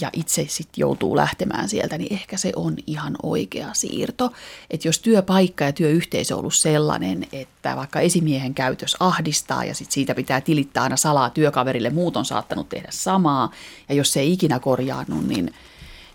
ja 0.00 0.10
itse 0.12 0.46
sitten 0.48 0.80
joutuu 0.80 1.16
lähtemään 1.16 1.68
sieltä, 1.68 1.98
niin 1.98 2.12
ehkä 2.12 2.36
se 2.36 2.52
on 2.56 2.76
ihan 2.86 3.16
oikea 3.22 3.68
siirto. 3.72 4.32
Että 4.70 4.88
jos 4.88 4.98
työpaikka 4.98 5.64
ja 5.64 5.72
työyhteisö 5.72 6.34
on 6.34 6.40
ollut 6.40 6.54
sellainen, 6.54 7.26
että 7.32 7.76
vaikka 7.76 8.00
esimiehen 8.00 8.54
käytös 8.54 8.96
ahdistaa 9.00 9.64
ja 9.64 9.74
sit 9.74 9.90
siitä 9.90 10.14
pitää 10.14 10.40
tilittää 10.40 10.82
aina 10.82 10.96
salaa 10.96 11.30
työkaverille, 11.30 11.90
muut 11.90 12.16
on 12.16 12.24
saattanut 12.24 12.68
tehdä 12.68 12.88
samaa, 12.90 13.50
ja 13.88 13.94
jos 13.94 14.12
se 14.12 14.20
ei 14.20 14.32
ikinä 14.32 14.58
korjaannut, 14.58 15.26
niin 15.26 15.54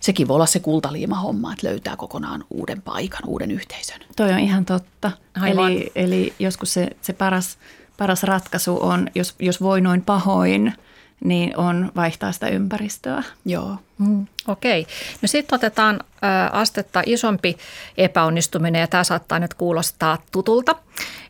sekin 0.03 0.27
voi 0.27 0.35
olla 0.35 0.45
se 0.45 0.59
kultaliima-homma, 0.59 1.53
että 1.53 1.67
löytää 1.67 1.95
kokonaan 1.95 2.45
uuden 2.49 2.81
paikan, 2.81 3.21
uuden 3.27 3.51
yhteisön. 3.51 4.01
Toi 4.15 4.31
on 4.31 4.39
ihan 4.39 4.65
totta. 4.65 5.11
Eli, 5.45 5.91
eli 5.95 6.33
joskus 6.39 6.73
se, 6.73 6.89
se 7.01 7.13
paras, 7.13 7.57
paras 7.97 8.23
ratkaisu 8.23 8.77
on, 8.81 9.09
jos, 9.15 9.35
jos 9.39 9.61
voi 9.61 9.81
noin 9.81 10.01
pahoin– 10.01 10.73
niin 11.23 11.57
on 11.57 11.91
vaihtaa 11.95 12.31
sitä 12.31 12.47
ympäristöä. 12.47 13.23
Joo. 13.45 13.77
Mm, 13.97 14.27
Okei. 14.47 14.81
Okay. 14.81 14.93
No 15.21 15.27
sitten 15.27 15.55
otetaan 15.55 15.99
ä, 16.23 16.47
astetta 16.47 17.03
isompi 17.05 17.57
epäonnistuminen 17.97 18.79
ja 18.79 18.87
tämä 18.87 19.03
saattaa 19.03 19.39
nyt 19.39 19.53
kuulostaa 19.53 20.17
tutulta. 20.31 20.75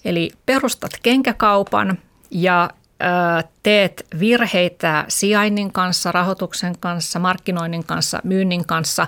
Eli 0.05 0.31
perustat 0.45 0.91
kenkäkaupan 1.03 1.97
ja 2.31 2.69
teet 3.63 4.05
virheitä 4.19 5.05
sijainnin 5.07 5.71
kanssa, 5.71 6.11
rahoituksen 6.11 6.75
kanssa, 6.79 7.19
markkinoinnin 7.19 7.83
kanssa, 7.83 8.19
myynnin 8.23 8.65
kanssa. 8.65 9.07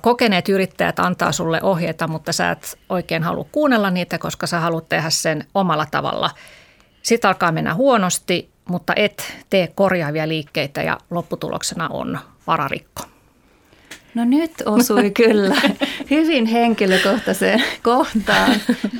Kokeneet 0.00 0.48
yrittäjät 0.48 0.98
antaa 0.98 1.32
sulle 1.32 1.60
ohjeita, 1.62 2.08
mutta 2.08 2.32
sä 2.32 2.50
et 2.50 2.78
oikein 2.88 3.22
halua 3.22 3.46
kuunnella 3.52 3.90
niitä, 3.90 4.18
koska 4.18 4.46
sä 4.46 4.60
haluat 4.60 4.88
tehdä 4.88 5.10
sen 5.10 5.44
omalla 5.54 5.86
tavalla. 5.90 6.30
Sitten 7.02 7.28
alkaa 7.28 7.52
mennä 7.52 7.74
huonosti, 7.74 8.50
mutta 8.68 8.92
et 8.96 9.34
tee 9.50 9.66
korjaavia 9.74 10.28
liikkeitä 10.28 10.82
ja 10.82 10.98
lopputuloksena 11.10 11.88
on 11.88 12.18
vararikko. 12.46 13.02
No 14.14 14.24
nyt 14.24 14.52
osui 14.66 15.10
kyllä 15.24 15.56
hyvin 16.10 16.46
henkilökohtaiseen 16.46 17.64
kohtaan. 17.82 18.50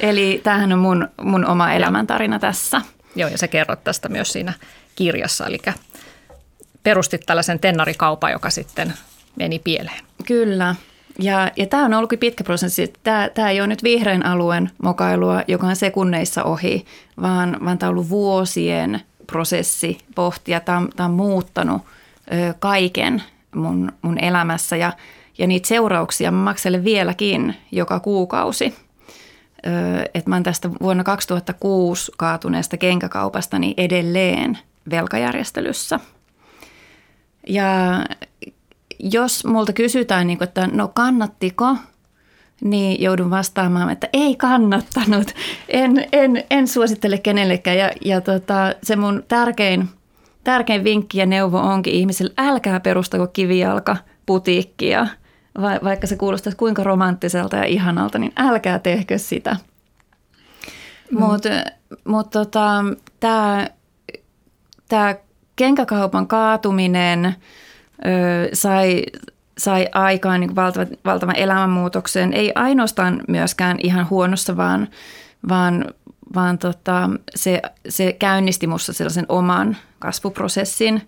Eli 0.01 0.41
tämähän 0.45 0.73
on 0.73 0.79
mun, 0.79 1.09
mun 1.23 1.47
oma 1.47 1.73
elämäntarina 1.73 2.39
tässä. 2.39 2.83
Joo, 3.17 3.31
ja 3.31 3.39
sä 3.39 3.49
kerrot 3.49 3.85
tästä 3.85 4.09
myös 4.09 4.33
siinä 4.33 4.53
kirjassa, 4.95 5.47
eli 5.47 5.59
perustit 6.83 7.27
tällaisen 7.27 7.59
tennarikaupan, 7.59 8.33
joka 8.33 8.51
sitten 8.51 8.93
meni 9.37 9.59
pieleen. 9.59 10.05
Kyllä, 10.27 10.75
ja, 11.19 11.51
ja 11.57 11.67
tämä 11.67 11.85
on 11.85 11.95
ollutkin 11.95 12.19
pitkä 12.19 12.45
prosessi. 12.45 12.93
Tämä, 13.03 13.51
ei 13.51 13.61
ole 13.61 13.67
nyt 13.67 13.83
vihreän 13.83 14.27
alueen 14.27 14.71
mokailua, 14.83 15.43
joka 15.49 15.67
on 15.67 15.77
sekunneissa 15.77 16.45
ohi, 16.45 16.87
vaan, 17.23 17.57
vaan 17.65 17.79
tämä 17.79 17.89
on 17.89 17.95
ollut 17.95 18.09
vuosien 18.09 19.01
prosessi 19.27 19.99
pohtia. 20.15 20.61
Tämä 20.61 20.79
on, 20.79 20.89
tämä 20.97 21.05
on 21.05 21.15
muuttanut 21.15 21.83
ö, 22.33 22.55
kaiken 22.59 23.23
mun, 23.55 23.93
mun 24.03 24.19
elämässä 24.19 24.77
ja, 24.77 24.93
ja 25.39 25.47
niitä 25.47 25.69
seurauksia 25.69 26.31
mä 26.31 26.45
makselen 26.45 26.85
vieläkin 26.85 27.57
joka 27.73 28.01
kuukausi– 28.01 28.75
että 30.15 30.31
mä 30.31 30.37
oon 30.37 30.43
tästä 30.43 30.71
vuonna 30.83 31.05
2006 31.05 32.13
kaatuneesta 32.17 32.77
kenkäkaupasta 32.77 33.59
niin 33.59 33.75
edelleen 33.77 34.59
velkajärjestelyssä. 34.91 36.01
Ja 37.47 38.05
jos 38.99 39.45
multa 39.45 39.73
kysytään, 39.73 40.27
niin 40.27 40.43
että 40.43 40.67
no 40.67 40.89
kannattiko, 40.89 41.77
niin 42.61 43.03
joudun 43.03 43.31
vastaamaan, 43.31 43.91
että 43.91 44.09
ei 44.13 44.37
kannattanut. 44.37 45.35
En, 45.69 46.07
en, 46.13 46.45
en 46.51 46.69
suosittele 46.69 47.19
kenellekään. 47.19 47.79
Ja, 47.79 47.91
ja 48.05 48.21
tota, 48.21 48.73
se 48.83 48.97
mun 48.97 49.25
tärkein, 49.29 49.89
tärkein 50.45 50.85
vinkki 50.85 51.19
ja 51.19 51.27
neuvo 51.27 51.59
onkin 51.59 51.95
ihmisille, 51.95 52.33
älkää 52.39 52.81
perustako 52.81 53.27
kivijalka 53.27 53.97
putiikkia– 54.27 55.07
vaikka 55.85 56.07
se 56.07 56.17
kuulostaisi 56.17 56.57
kuinka 56.57 56.85
romanttiselta 56.85 57.57
ja 57.57 57.65
ihanalta, 57.65 58.19
niin 58.19 58.33
älkää 58.37 58.79
tehkö 58.79 59.19
sitä. 59.19 59.57
Mm. 61.11 61.21
Mutta 61.21 61.49
mut 62.05 62.31
tota, 62.31 62.85
tämä 64.89 65.15
kenkäkaupan 65.57 66.27
kaatuminen 66.27 67.25
ö, 67.27 68.49
sai, 68.53 69.03
sai 69.59 69.89
aikaan 69.93 70.41
niin 70.41 70.57
valtavan, 70.57 70.89
valtavan 71.05 71.37
elämänmuutoksen. 71.37 72.33
Ei 72.33 72.53
ainoastaan 72.55 73.23
myöskään 73.29 73.77
ihan 73.83 74.11
huonossa, 74.11 74.57
vaan, 74.57 74.89
vaan, 75.49 75.85
vaan 76.35 76.59
tota, 76.59 77.11
se, 77.35 77.63
se 77.89 78.13
käynnisti 78.13 78.67
minussa 78.67 78.93
sellaisen 78.93 79.27
oman 79.29 79.77
kasvuprosessin. 79.99 81.03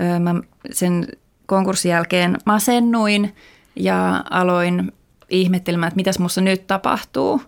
Ö, 0.00 0.18
mä 0.18 0.34
sen 0.70 1.06
konkurssin 1.46 1.90
jälkeen 1.90 2.36
masennuin– 2.44 3.34
ja 3.78 4.24
aloin 4.30 4.92
ihmettelemään, 5.30 5.88
että 5.88 5.96
mitäs 5.96 6.18
minussa 6.18 6.40
nyt 6.40 6.66
tapahtuu. 6.66 7.42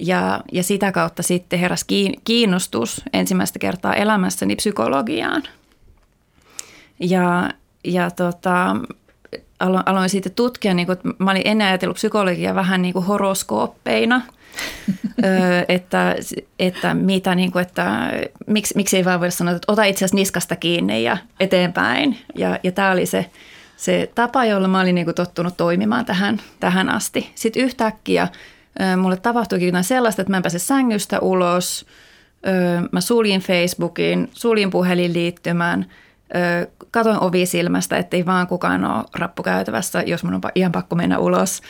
Ja, 0.00 0.40
ja 0.52 0.62
sitä 0.62 0.92
kautta 0.92 1.22
sitten 1.22 1.58
heräsi 1.58 2.14
kiinnostus 2.24 3.02
ensimmäistä 3.12 3.58
kertaa 3.58 3.94
elämässäni 3.94 4.56
psykologiaan. 4.56 5.42
Ja, 7.00 7.50
ja 7.84 8.10
tota, 8.10 8.76
aloin, 9.60 9.82
aloin 9.86 10.10
sitten 10.10 10.32
tutkia, 10.32 10.74
niin 10.74 10.86
kuin, 10.86 10.92
että 10.92 11.08
mä 11.18 11.30
olin 11.30 11.42
ennen 11.44 11.66
ajatellut 11.66 11.94
psykologiaa 11.96 12.54
vähän 12.54 12.82
niin 12.82 12.92
kuin 12.92 13.04
horoskooppeina, 13.04 14.22
että, 15.68 16.16
että 16.58 16.94
mitä 16.94 17.34
niin 17.34 17.52
kuin, 17.52 17.62
että 17.62 18.12
miksi, 18.46 18.76
miksi 18.76 18.96
ei 18.96 19.04
vaan 19.04 19.20
voida 19.20 19.30
sanoa, 19.30 19.54
että 19.54 19.72
ota 19.72 19.84
itse 19.84 19.98
asiassa 19.98 20.16
niskasta 20.16 20.56
kiinni 20.56 21.04
ja 21.04 21.16
eteenpäin. 21.40 22.18
Ja, 22.36 22.58
ja 22.62 22.72
tämä 22.72 22.90
oli 22.90 23.06
se 23.06 23.30
se 23.82 24.10
tapa, 24.14 24.44
jolla 24.44 24.68
mä 24.68 24.80
olin 24.80 24.94
niin 24.94 25.14
tottunut 25.14 25.56
toimimaan 25.56 26.04
tähän, 26.04 26.40
tähän 26.60 26.88
asti. 26.88 27.32
Sitten 27.34 27.62
yhtäkkiä 27.62 28.28
mulle 28.96 29.16
tapahtuikin 29.16 29.66
jotain 29.66 29.84
sellaista, 29.84 30.22
että 30.22 30.30
mä 30.30 30.36
en 30.36 30.42
pääse 30.42 30.58
sängystä 30.58 31.20
ulos. 31.20 31.86
Mä 32.92 33.00
suljin 33.00 33.40
Facebookin, 33.40 34.30
suljin 34.32 34.70
puhelinliittymän, 34.70 35.86
katoin 36.90 37.20
ovisilmästä, 37.20 37.96
ettei 37.96 38.26
vaan 38.26 38.46
kukaan 38.46 38.84
ole 38.84 39.04
rappukäytävässä, 39.14 40.02
jos 40.06 40.24
mun 40.24 40.34
on 40.34 40.40
ihan 40.54 40.72
pakko 40.72 40.96
mennä 40.96 41.18
ulos. 41.18 41.62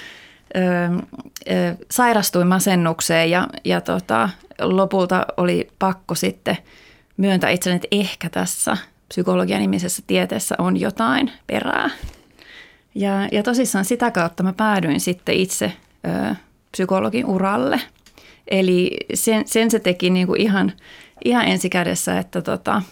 Sairastuin 1.90 2.46
masennukseen 2.46 3.30
ja, 3.30 3.48
ja 3.64 3.80
tota, 3.80 4.28
lopulta 4.60 5.26
oli 5.36 5.68
pakko 5.78 6.14
sitten 6.14 6.58
myöntää 7.16 7.50
itselleni, 7.50 7.76
että 7.76 7.88
ehkä 7.90 8.30
tässä– 8.30 8.76
psykologian 9.12 9.60
nimisessä 9.60 10.02
tieteessä 10.06 10.54
on 10.58 10.80
jotain 10.80 11.32
perää. 11.46 11.90
Ja, 12.94 13.28
ja 13.32 13.42
tosissaan 13.42 13.84
sitä 13.84 14.10
kautta 14.10 14.42
mä 14.42 14.52
päädyin 14.52 15.00
sitten 15.00 15.34
itse 15.34 15.72
ö, 16.30 16.34
psykologin 16.70 17.26
uralle. 17.26 17.80
Eli 18.50 18.96
sen, 19.14 19.42
sen 19.46 19.70
se 19.70 19.78
teki 19.78 20.10
niin 20.10 20.26
kuin 20.26 20.40
ihan, 20.40 20.72
ihan 21.24 21.44
ensikädessä, 21.48 22.18
että 22.18 22.42
tota, 22.42 22.82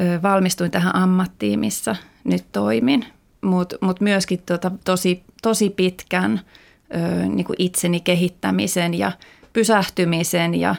ö, 0.00 0.22
valmistuin 0.22 0.70
tähän 0.70 0.96
ammattiin, 0.96 1.60
missä 1.60 1.96
nyt 2.24 2.44
toimin. 2.52 3.04
Mutta 3.40 3.76
mut 3.80 4.00
myöskin 4.00 4.42
tota, 4.46 4.70
tosi, 4.84 5.22
tosi 5.42 5.70
pitkän 5.70 6.40
ö, 6.94 7.26
niin 7.26 7.44
kuin 7.44 7.56
itseni 7.58 8.00
kehittämisen 8.00 8.94
ja 8.94 9.12
pysähtymisen 9.52 10.54
ja, 10.54 10.74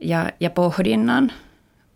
ja, 0.00 0.30
ja 0.40 0.50
pohdinnan– 0.50 1.32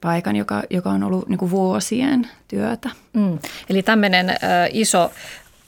paikan, 0.00 0.36
joka, 0.36 0.62
joka 0.70 0.90
on 0.90 1.02
ollut 1.02 1.28
niin 1.28 1.50
vuosien 1.50 2.28
työtä. 2.48 2.90
Mm. 3.12 3.38
Eli 3.70 3.82
tämmöinen 3.82 4.36
iso 4.72 5.10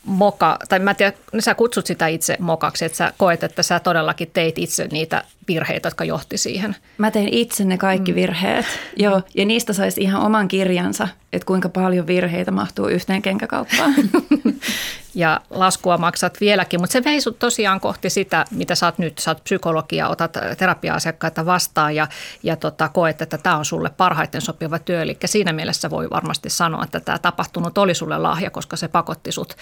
moka, 0.04 0.58
tai 0.68 0.78
mä 0.78 0.94
tiedän, 0.94 1.14
sä 1.40 1.54
kutsut 1.54 1.86
sitä 1.86 2.06
itse 2.06 2.36
mokaksi, 2.40 2.84
että 2.84 2.98
sä 2.98 3.12
koet, 3.18 3.42
että 3.42 3.62
sä 3.62 3.80
todellakin 3.80 4.30
teit 4.32 4.58
itse 4.58 4.88
niitä 4.92 5.24
virheitä, 5.48 5.86
jotka 5.86 6.04
johti 6.04 6.38
siihen. 6.38 6.76
Mä 6.98 7.10
tein 7.10 7.28
itse 7.28 7.64
ne 7.64 7.78
kaikki 7.78 8.12
mm. 8.12 8.16
virheet, 8.16 8.66
joo, 8.96 9.22
ja 9.34 9.44
niistä 9.44 9.72
saisi 9.72 10.00
ihan 10.00 10.22
oman 10.22 10.48
kirjansa, 10.48 11.08
että 11.32 11.46
kuinka 11.46 11.68
paljon 11.68 12.06
virheitä 12.06 12.50
mahtuu 12.50 12.86
yhteen 12.86 13.22
kenkäkauppaan. 13.22 13.94
ja 15.14 15.40
laskua 15.50 15.98
maksat 15.98 16.40
vieläkin, 16.40 16.80
mutta 16.80 16.92
se 16.92 17.04
vei 17.04 17.20
sut 17.20 17.38
tosiaan 17.38 17.80
kohti 17.80 18.10
sitä, 18.10 18.44
mitä 18.50 18.74
sä 18.74 18.86
oot 18.86 18.98
nyt. 18.98 19.18
Sä 19.18 19.30
oot 19.30 19.44
psykologia, 19.44 20.08
otat 20.08 20.32
terapia-asiakkaita 20.58 21.46
vastaan 21.46 21.94
ja, 21.94 22.08
ja 22.42 22.56
tota, 22.56 22.88
koet, 22.88 23.22
että 23.22 23.38
tämä 23.38 23.56
on 23.56 23.64
sulle 23.64 23.90
parhaiten 23.90 24.40
sopiva 24.40 24.78
työ. 24.78 25.02
Eli 25.02 25.18
siinä 25.24 25.52
mielessä 25.52 25.90
voi 25.90 26.10
varmasti 26.10 26.50
sanoa, 26.50 26.84
että 26.84 27.00
tämä 27.00 27.18
tapahtunut 27.18 27.78
oli 27.78 27.94
sulle 27.94 28.18
lahja, 28.18 28.50
koska 28.50 28.76
se 28.76 28.88
pakotti 28.88 29.32
sut 29.32 29.56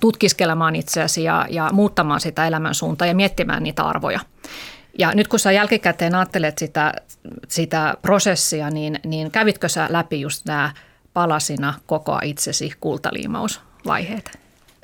tutkiskelemaan 0.00 0.76
itseäsi 0.76 1.24
ja, 1.24 1.46
ja 1.50 1.70
muuttamaan 1.72 2.20
sitä 2.20 2.46
elämänsuuntaa 2.46 3.06
ja 3.06 3.14
miettimään 3.14 3.62
niitä 3.62 3.84
arvoja. 3.84 4.20
Ja 4.98 5.12
nyt 5.14 5.28
kun 5.28 5.38
sä 5.38 5.52
jälkikäteen 5.52 6.14
ajattelet 6.14 6.58
sitä, 6.58 6.92
sitä 7.48 7.94
prosessia, 8.02 8.70
niin, 8.70 9.00
niin 9.04 9.30
kävitkö 9.30 9.68
sä 9.68 9.86
läpi 9.90 10.20
just 10.20 10.46
nämä 10.46 10.70
palasina 11.14 11.74
koko 11.86 12.18
itsesi 12.22 12.72
kultaliimausvaiheet? 12.80 14.38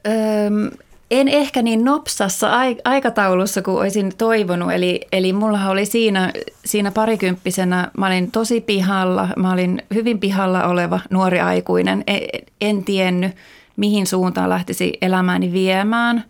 Öm, 0.06 0.70
en 1.10 1.28
ehkä 1.28 1.62
niin 1.62 1.84
nopsassa 1.84 2.50
aikataulussa 2.84 3.62
kuin 3.62 3.76
olisin 3.76 4.12
toivonut. 4.18 4.72
Eli, 4.72 5.00
eli 5.12 5.32
mulla 5.32 5.68
oli 5.68 5.86
siinä, 5.86 6.32
siinä 6.64 6.90
parikymppisenä, 6.90 7.90
mä 7.96 8.06
olin 8.06 8.30
tosi 8.30 8.60
pihalla, 8.60 9.28
mä 9.36 9.52
olin 9.52 9.82
hyvin 9.94 10.20
pihalla 10.20 10.64
oleva 10.64 11.00
nuori 11.10 11.40
aikuinen. 11.40 12.04
En, 12.06 12.22
en 12.60 12.84
tiennyt, 12.84 13.32
mihin 13.76 14.06
suuntaan 14.06 14.50
lähtisi 14.50 14.92
elämääni 15.00 15.52
viemään. 15.52 16.24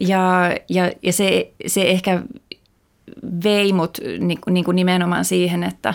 Ja, 0.00 0.54
ja, 0.68 0.90
ja 1.02 1.12
se, 1.12 1.52
se 1.66 1.82
ehkä 1.82 2.22
vei 3.44 3.72
mut 3.72 3.98
niin, 4.18 4.38
niin 4.50 4.64
kuin 4.64 4.76
nimenomaan 4.76 5.24
siihen, 5.24 5.64
että, 5.64 5.94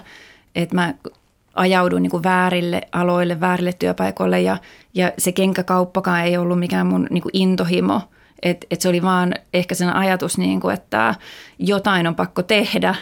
että 0.56 0.76
mä 0.76 0.94
ajauduin 1.54 2.04
niin 2.04 2.12
kuin 2.12 2.24
väärille 2.24 2.82
aloille, 2.92 3.40
väärille 3.40 3.74
työpaikoille 3.74 4.42
ja, 4.42 4.58
ja 4.94 5.12
se 5.18 5.32
kenkäkauppakaan 5.32 6.26
ei 6.26 6.38
ollut 6.38 6.60
mikään 6.60 6.88
mun 6.88 7.08
niin 7.10 7.22
kuin 7.22 7.32
intohimo. 7.34 8.02
Et, 8.44 8.66
et 8.72 8.82
se 8.82 8.90
oli 8.90 9.02
vaan 9.02 9.34
ehkä 9.54 9.76
sen 9.76 9.96
ajatus, 9.96 10.38
niin 10.38 10.60
kuin, 10.60 10.74
että 10.74 11.16
jotain 11.60 12.08
on 12.08 12.16
pakko 12.16 12.44
tehdä, 12.44 12.96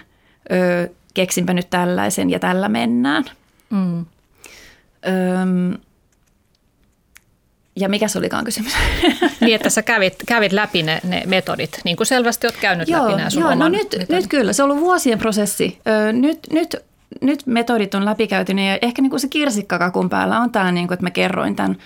öö, 0.51 0.87
keksinpä 1.13 1.53
nyt 1.53 1.69
tällaisen 1.69 2.29
ja 2.29 2.39
tällä 2.39 2.69
mennään. 2.69 3.25
Mm. 3.69 4.05
Öm, 5.07 5.77
ja 7.75 7.89
mikä 7.89 8.07
se 8.07 8.17
olikaan 8.19 8.45
kysymys? 8.45 8.73
niin, 9.41 9.55
että 9.55 9.69
sä 9.69 9.81
kävit, 9.81 10.15
kävit 10.27 10.51
läpi 10.51 10.83
ne, 10.83 10.99
ne 11.03 11.23
metodit, 11.25 11.81
niin 11.85 11.97
kuin 11.97 12.07
selvästi 12.07 12.47
olet 12.47 12.57
käynyt 12.57 12.89
joo, 12.89 13.05
läpi 13.05 13.15
nämä 13.15 13.29
sun 13.29 13.41
joo, 13.41 13.55
no 13.55 13.69
nyt, 13.69 13.95
nyt 14.09 14.27
kyllä, 14.27 14.53
se 14.53 14.63
on 14.63 14.71
ollut 14.71 14.83
vuosien 14.83 15.19
prosessi. 15.19 15.79
Ö, 15.87 16.13
nyt, 16.13 16.39
nyt 16.51 16.75
nyt 17.21 17.45
metodit 17.45 17.95
on 17.95 18.05
läpikäytynyt 18.05 18.65
ja 18.65 18.77
ehkä 18.81 19.01
niin 19.01 19.09
kuin 19.09 19.19
se 19.19 19.27
kirsikkakakun 19.27 20.09
päällä 20.09 20.39
on 20.39 20.51
tämä, 20.51 20.71
niin 20.71 20.87
kuin, 20.87 20.93
että 20.93 21.05
mä 21.05 21.11
kerroin 21.11 21.55
tämän 21.55 21.77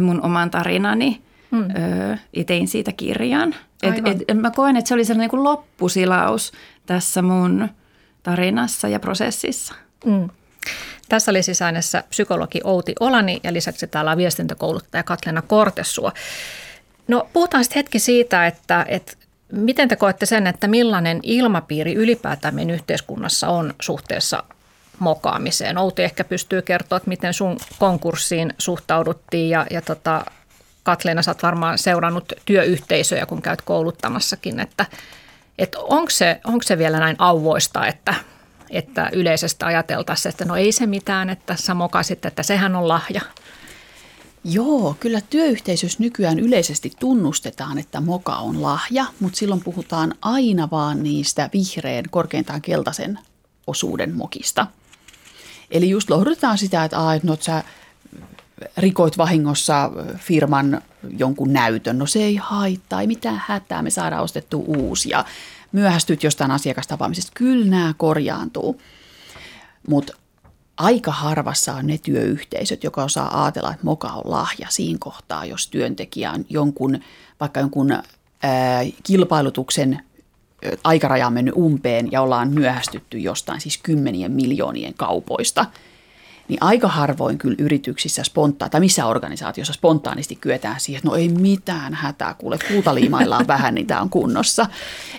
mun 0.00 0.22
oman 0.22 0.50
tarinani 0.50 1.20
mm. 1.50 1.60
öö, 1.60 2.16
ja 2.36 2.44
tein 2.44 2.68
siitä 2.68 2.92
kirjan. 2.92 3.54
Et, 3.82 3.94
et, 4.28 4.40
mä 4.40 4.50
koen, 4.50 4.76
että 4.76 4.88
se 4.88 4.94
oli 4.94 5.04
sellainen 5.04 5.24
niin 5.24 5.30
kuin 5.30 5.44
loppusilaus 5.44 6.52
tässä 6.86 7.22
mun 7.22 7.68
tarinassa 8.22 8.88
ja 8.88 9.00
prosessissa. 9.00 9.74
Mm. 10.04 10.28
Tässä 11.12 11.30
oli 11.30 11.42
sisäinessä 11.42 12.04
psykologi 12.08 12.60
Outi 12.64 12.94
Olani 13.00 13.40
ja 13.42 13.52
lisäksi 13.52 13.86
täällä 13.86 14.10
on 14.10 14.16
viestintäkouluttaja 14.16 15.02
Katlena 15.02 15.42
Kortesua. 15.42 16.12
No 17.08 17.28
puhutaan 17.32 17.64
sitten 17.64 17.78
hetki 17.78 17.98
siitä, 17.98 18.46
että, 18.46 18.84
että 18.88 19.12
miten 19.52 19.88
te 19.88 19.96
koette 19.96 20.26
sen, 20.26 20.46
että 20.46 20.68
millainen 20.68 21.20
ilmapiiri 21.22 21.94
ylipäätään 21.94 22.54
meidän 22.54 22.74
yhteiskunnassa 22.74 23.48
on 23.48 23.74
suhteessa 23.82 24.42
mokaamiseen? 24.98 25.78
Outi 25.78 26.02
ehkä 26.02 26.24
pystyy 26.24 26.62
kertoa, 26.62 26.96
että 26.96 27.08
miten 27.08 27.34
sun 27.34 27.56
konkurssiin 27.78 28.54
suhtauduttiin 28.58 29.50
ja, 29.50 29.66
ja 29.70 29.82
tota, 29.82 30.24
Katleena, 30.82 31.22
sä 31.22 31.30
oot 31.30 31.42
varmaan 31.42 31.78
seurannut 31.78 32.32
työyhteisöjä, 32.44 33.26
kun 33.26 33.42
käyt 33.42 33.62
kouluttamassakin, 33.62 34.60
että, 34.60 34.86
että 35.58 35.78
onko, 35.80 36.10
se, 36.10 36.40
onko 36.44 36.62
se 36.62 36.78
vielä 36.78 36.98
näin 36.98 37.16
auvoista, 37.18 37.86
että, 37.86 38.14
että 38.72 39.10
yleisesti 39.12 39.64
ajateltaisiin, 39.64 40.30
että 40.30 40.44
no 40.44 40.56
ei 40.56 40.72
se 40.72 40.86
mitään, 40.86 41.30
että 41.30 41.56
sä 41.56 41.74
mokasit, 41.74 42.24
että 42.24 42.42
sehän 42.42 42.76
on 42.76 42.88
lahja. 42.88 43.20
Joo, 44.44 44.96
kyllä 45.00 45.20
työyhteisössä 45.30 45.98
nykyään 46.00 46.38
yleisesti 46.38 46.92
tunnustetaan, 47.00 47.78
että 47.78 48.00
moka 48.00 48.36
on 48.36 48.62
lahja, 48.62 49.04
mutta 49.20 49.38
silloin 49.38 49.64
puhutaan 49.64 50.14
aina 50.22 50.68
vaan 50.70 51.02
niistä 51.02 51.50
vihreän, 51.52 52.04
korkeintaan 52.10 52.62
keltaisen 52.62 53.18
osuuden 53.66 54.16
mokista. 54.16 54.66
Eli 55.70 55.90
just 55.90 56.10
lohdutetaan 56.10 56.58
sitä, 56.58 56.84
että, 56.84 56.98
aah, 56.98 57.20
no, 57.22 57.36
sä 57.40 57.64
rikoit 58.76 59.18
vahingossa 59.18 59.90
firman 60.16 60.82
jonkun 61.18 61.52
näytön, 61.52 61.98
no 61.98 62.06
se 62.06 62.22
ei 62.22 62.36
haittaa, 62.36 63.00
ei 63.00 63.06
mitään 63.06 63.42
hätää, 63.46 63.82
me 63.82 63.90
saadaan 63.90 64.22
ostettu 64.22 64.64
uusi 64.66 65.10
ja 65.10 65.24
myöhästyt 65.72 66.22
jostain 66.22 66.50
asiakastapaamisesta, 66.50 67.32
kyllä 67.34 67.66
nämä 67.66 67.94
korjaantuu. 67.96 68.80
Mutta 69.88 70.12
aika 70.76 71.12
harvassa 71.12 71.74
on 71.74 71.86
ne 71.86 71.98
työyhteisöt, 71.98 72.84
joka 72.84 73.04
osaa 73.04 73.42
ajatella, 73.44 73.70
että 73.70 73.84
moka 73.84 74.08
on 74.08 74.22
lahja 74.24 74.66
siinä 74.70 74.98
kohtaa, 75.00 75.44
jos 75.44 75.68
työntekijä 75.68 76.32
on 76.32 76.44
jonkun, 76.48 77.00
vaikka 77.40 77.60
jonkun 77.60 77.92
ää, 77.92 78.02
kilpailutuksen 79.02 80.02
aikaraja 80.84 81.26
on 81.26 81.32
mennyt 81.32 81.54
umpeen 81.56 82.12
ja 82.12 82.22
ollaan 82.22 82.50
myöhästytty 82.50 83.18
jostain 83.18 83.60
siis 83.60 83.78
kymmenien 83.78 84.32
miljoonien 84.32 84.94
kaupoista– 84.94 85.66
niin 86.52 86.62
aika 86.62 86.88
harvoin 86.88 87.38
kyllä 87.38 87.56
yrityksissä 87.58 88.24
spontaan, 88.24 88.70
tai 88.70 88.80
missä 88.80 89.06
organisaatiossa 89.06 89.72
spontaanisti 89.72 90.36
kyetään 90.36 90.80
siihen, 90.80 90.98
että 90.98 91.08
no 91.08 91.14
ei 91.14 91.28
mitään 91.28 91.94
hätää, 91.94 92.34
kuule 92.34 92.58
kuutaliimaillaan 92.68 93.46
vähän, 93.46 93.74
niin 93.74 93.86
tämä 93.86 94.00
on 94.00 94.10
kunnossa. 94.10 94.66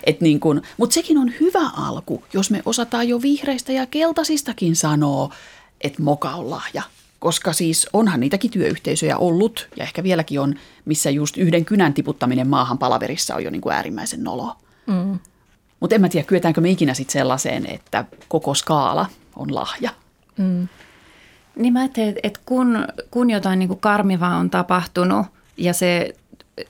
Et 0.04 0.20
niin 0.20 0.40
kun, 0.40 0.62
mutta 0.76 0.94
sekin 0.94 1.18
on 1.18 1.32
hyvä 1.40 1.70
alku, 1.76 2.24
jos 2.32 2.50
me 2.50 2.62
osataan 2.66 3.08
jo 3.08 3.22
vihreistä 3.22 3.72
ja 3.72 3.86
keltaisistakin 3.86 4.76
sanoa, 4.76 5.34
että 5.80 6.02
moka 6.02 6.30
on 6.30 6.50
lahja. 6.50 6.82
Koska 7.18 7.52
siis 7.52 7.86
onhan 7.92 8.20
niitäkin 8.20 8.50
työyhteisöjä 8.50 9.18
ollut, 9.18 9.68
ja 9.76 9.84
ehkä 9.84 10.02
vieläkin 10.02 10.40
on, 10.40 10.54
missä 10.84 11.10
just 11.10 11.36
yhden 11.36 11.64
kynän 11.64 11.94
tiputtaminen 11.94 12.48
maahan 12.48 12.78
palaverissa 12.78 13.34
on 13.34 13.44
jo 13.44 13.50
niin 13.50 13.60
kuin 13.60 13.74
äärimmäisen 13.74 14.24
nolo. 14.24 14.56
Mm. 14.86 15.18
Mutta 15.80 15.94
en 15.94 16.00
mä 16.00 16.08
tiedä, 16.08 16.26
kyetäänkö 16.26 16.60
me 16.60 16.70
ikinä 16.70 16.94
sitten 16.94 17.12
sellaiseen, 17.12 17.66
että 17.66 18.04
koko 18.28 18.54
skaala 18.54 19.06
on 19.36 19.54
lahja. 19.54 19.90
Mm. 20.38 20.68
Niin 21.56 21.72
mä 21.72 21.80
ajattelin, 21.80 22.16
että 22.22 22.40
kun, 22.46 22.86
kun 23.10 23.30
jotain 23.30 23.58
niin 23.58 23.68
kuin 23.68 23.80
karmivaa 23.80 24.36
on 24.36 24.50
tapahtunut 24.50 25.26
ja 25.56 25.72
se, 25.72 26.14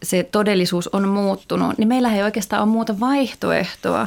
se 0.03 0.28
todellisuus 0.32 0.89
on 0.89 1.09
muuttunut, 1.09 1.78
niin 1.78 1.89
meillä 1.89 2.14
ei 2.14 2.22
oikeastaan 2.22 2.62
ole 2.62 2.70
muuta 2.70 3.01
vaihtoehtoa 3.01 4.07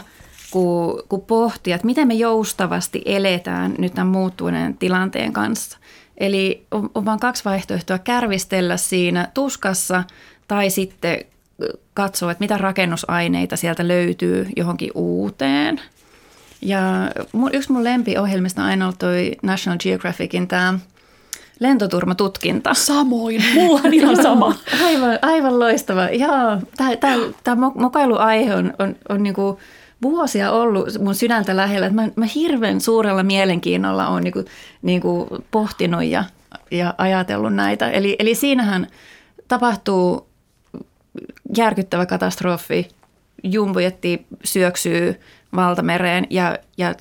kuin, 0.51 1.03
kuin 1.09 1.21
pohtia, 1.21 1.75
että 1.75 1.85
miten 1.85 2.07
me 2.07 2.13
joustavasti 2.13 3.01
eletään 3.05 3.75
nyt 3.77 3.93
tämän 3.93 4.07
muuttuneen 4.07 4.77
tilanteen 4.77 5.33
kanssa. 5.33 5.77
Eli 6.17 6.65
on, 6.71 6.89
on 6.95 7.05
vain 7.05 7.19
kaksi 7.19 7.45
vaihtoehtoa, 7.45 7.99
kärvistellä 7.99 8.77
siinä 8.77 9.27
tuskassa 9.33 10.03
tai 10.47 10.69
sitten 10.69 11.19
katsoa, 11.93 12.31
että 12.31 12.43
mitä 12.43 12.57
rakennusaineita 12.57 13.55
sieltä 13.55 13.87
löytyy 13.87 14.47
johonkin 14.55 14.91
uuteen– 14.95 15.81
ja 16.61 17.11
yksi 17.53 17.71
mun 17.71 17.83
lempiohjelmista 17.83 18.61
on 18.61 18.67
aina 18.67 18.85
ollut 18.85 18.99
toi 18.99 19.31
National 19.41 19.77
Geographicin 19.77 20.47
tämä 20.47 20.79
lentoturmatutkinta. 21.59 22.73
Samoin, 22.73 23.43
mulla 23.53 23.81
on 23.83 23.93
ihan 23.93 24.23
sama. 24.23 24.55
aivan, 24.85 25.19
aivan 25.21 25.59
loistava. 25.59 26.07
Tämä 27.43 27.71
mokailuaihe 27.75 28.55
on, 28.55 28.73
on, 28.79 28.95
on 29.09 29.23
niinku 29.23 29.59
vuosia 30.01 30.51
ollut 30.51 30.87
mun 30.99 31.15
sydäntä 31.15 31.55
lähellä. 31.55 31.89
Mä, 31.89 32.09
mä 32.15 32.25
hirveän 32.35 32.81
suurella 32.81 33.23
mielenkiinnolla 33.23 34.07
olen 34.07 34.23
niinku, 34.23 34.45
niinku 34.81 35.27
pohtinut 35.51 36.03
ja, 36.03 36.23
ja 36.71 36.93
ajatellut 36.97 37.55
näitä. 37.55 37.89
Eli, 37.89 38.15
eli 38.19 38.35
siinähän 38.35 38.87
tapahtuu 39.47 40.27
järkyttävä 41.57 42.05
katastrofi. 42.05 42.87
Jumbojetti 43.43 44.25
syöksyy 44.43 45.19
valtamereen 45.57 46.27
ja, 46.29 46.57
ja, 46.77 46.95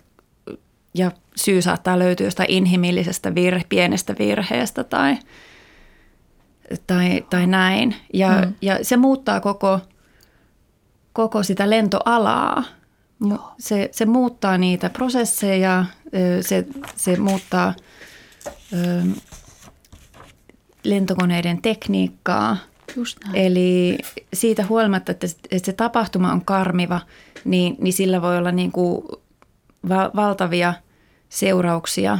ja 0.95 1.11
syy 1.37 1.63
saattaa 1.63 1.99
löytyä 1.99 2.27
jostain 2.27 2.51
inhimillisestä 2.51 3.35
virhe, 3.35 3.63
pienestä 3.69 4.15
virheestä 4.19 4.85
tai, 4.85 5.17
tai, 6.87 7.25
tai 7.31 7.47
näin. 7.47 7.97
Ja, 8.15 8.31
mm. 8.31 8.55
ja 8.63 8.79
se 8.83 8.97
muuttaa 8.97 9.41
koko, 9.41 9.81
koko 11.13 11.43
sitä 11.43 11.71
lentoalaa. 11.71 12.65
Se, 13.59 13.89
se 13.93 14.07
muuttaa 14.07 14.59
niitä 14.59 14.91
prosesseja, 14.91 15.85
se, 16.41 16.67
se 16.97 17.19
muuttaa 17.19 17.75
ö, 18.73 19.03
lentokoneiden 20.85 21.63
tekniikkaa. 21.63 22.57
Just 22.97 23.19
näin. 23.25 23.37
Eli 23.37 23.99
siitä 24.35 24.67
huolimatta, 24.67 25.13
että, 25.13 25.27
että 25.51 25.67
se 25.67 25.73
tapahtuma 25.73 26.33
on 26.33 26.45
karmiva– 26.45 27.01
niin, 27.47 27.77
niin 27.79 27.93
sillä 27.93 28.23
voi 28.23 28.39
olla 28.39 28.53
niin 28.53 28.73
kuin 28.73 29.03
va- 29.89 30.11
valtavia 30.17 30.75
seurauksia 31.29 32.19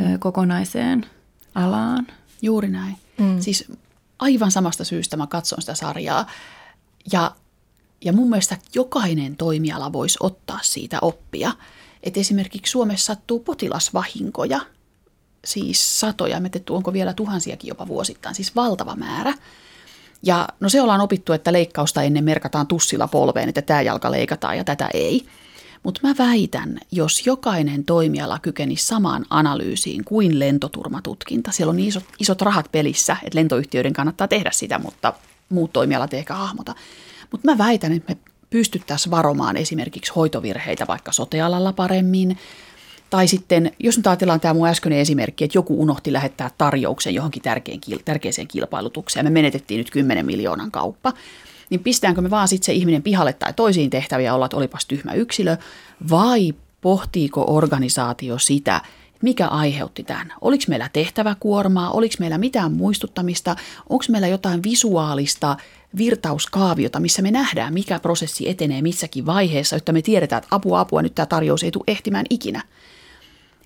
ö, 0.00 0.18
kokonaiseen 0.18 1.06
alaan. 1.54 2.06
Juuri 2.42 2.68
näin. 2.68 2.96
Mm. 3.18 3.40
Siis 3.40 3.72
aivan 4.18 4.50
samasta 4.50 4.84
syystä 4.84 5.16
mä 5.16 5.26
katson 5.26 5.62
sitä 5.62 5.74
sarjaa. 5.74 6.26
Ja, 7.12 7.34
ja 8.04 8.12
mun 8.12 8.28
mielestä 8.30 8.58
jokainen 8.74 9.36
toimiala 9.36 9.92
voisi 9.92 10.18
ottaa 10.20 10.60
siitä 10.62 10.98
oppia. 11.02 11.52
Että 12.02 12.20
esimerkiksi 12.20 12.70
Suomessa 12.70 13.06
sattuu 13.06 13.40
potilasvahinkoja, 13.40 14.60
siis 15.44 16.00
satoja, 16.00 16.40
me 16.40 16.50
onko 16.70 16.92
vielä 16.92 17.12
tuhansiakin 17.12 17.68
jopa 17.68 17.86
vuosittain, 17.86 18.34
siis 18.34 18.56
valtava 18.56 18.96
määrä– 18.96 19.34
ja 20.26 20.48
no 20.60 20.68
se 20.68 20.80
ollaan 20.80 21.00
opittu, 21.00 21.32
että 21.32 21.52
leikkausta 21.52 22.02
ennen 22.02 22.24
merkataan 22.24 22.66
tussilla 22.66 23.08
polveen, 23.08 23.48
että 23.48 23.62
tämä 23.62 23.82
jalka 23.82 24.10
leikataan 24.10 24.56
ja 24.56 24.64
tätä 24.64 24.88
ei. 24.94 25.26
Mutta 25.82 26.00
mä 26.02 26.14
väitän, 26.18 26.78
jos 26.92 27.26
jokainen 27.26 27.84
toimiala 27.84 28.38
kykeni 28.38 28.76
samaan 28.76 29.24
analyysiin 29.30 30.04
kuin 30.04 30.38
lentoturmatutkinta, 30.38 31.52
siellä 31.52 31.70
on 31.70 31.76
niin 31.76 31.88
isot, 31.88 32.04
isot 32.18 32.42
rahat 32.42 32.72
pelissä, 32.72 33.16
että 33.22 33.38
lentoyhtiöiden 33.38 33.92
kannattaa 33.92 34.28
tehdä 34.28 34.50
sitä, 34.50 34.78
mutta 34.78 35.12
muut 35.48 35.72
toimialat 35.72 36.14
ehkä 36.14 36.34
hahmota. 36.34 36.74
Mutta 37.30 37.50
mä 37.50 37.58
väitän, 37.58 37.92
että 37.92 38.12
me 38.12 38.20
pystyttäisiin 38.50 39.10
varomaan 39.10 39.56
esimerkiksi 39.56 40.12
hoitovirheitä 40.16 40.86
vaikka 40.86 41.12
sotealalla 41.12 41.72
paremmin, 41.72 42.38
tai 43.14 43.28
sitten, 43.28 43.72
jos 43.78 43.96
nyt 43.96 44.06
ajatellaan 44.06 44.40
tämä 44.40 44.54
mun 44.54 44.68
äskeinen 44.68 44.98
esimerkki, 44.98 45.44
että 45.44 45.58
joku 45.58 45.82
unohti 45.82 46.12
lähettää 46.12 46.50
tarjouksen 46.58 47.14
johonkin 47.14 47.42
tärkeäseen 48.04 48.48
kilpailutukseen, 48.48 49.26
me 49.26 49.30
menetettiin 49.30 49.78
nyt 49.78 49.90
10 49.90 50.26
miljoonan 50.26 50.70
kauppa, 50.70 51.12
niin 51.70 51.80
pistäänkö 51.80 52.20
me 52.20 52.30
vaan 52.30 52.48
sitten 52.48 52.66
se 52.66 52.72
ihminen 52.72 53.02
pihalle 53.02 53.32
tai 53.32 53.52
toisiin 53.52 53.90
tehtäviä 53.90 54.34
olla, 54.34 54.46
että 54.46 54.56
olipas 54.56 54.86
tyhmä 54.86 55.12
yksilö, 55.12 55.56
vai 56.10 56.54
pohtiiko 56.80 57.44
organisaatio 57.48 58.38
sitä, 58.38 58.80
mikä 59.22 59.46
aiheutti 59.46 60.02
tämän? 60.02 60.32
Oliko 60.40 60.64
meillä 60.68 60.90
tehtäväkuormaa, 60.92 61.90
oliko 61.90 62.14
meillä 62.18 62.38
mitään 62.38 62.72
muistuttamista, 62.72 63.56
onko 63.88 64.04
meillä 64.08 64.28
jotain 64.28 64.62
visuaalista 64.62 65.56
virtauskaaviota, 65.96 67.00
missä 67.00 67.22
me 67.22 67.30
nähdään, 67.30 67.74
mikä 67.74 67.98
prosessi 67.98 68.48
etenee 68.48 68.82
missäkin 68.82 69.26
vaiheessa, 69.26 69.76
että 69.76 69.92
me 69.92 70.02
tiedetään, 70.02 70.42
että 70.42 70.56
apua, 70.56 70.80
apua, 70.80 71.02
nyt 71.02 71.14
tämä 71.14 71.26
tarjous 71.26 71.62
ei 71.62 71.70
tule 71.70 71.84
ehtimään 71.86 72.26
ikinä. 72.30 72.62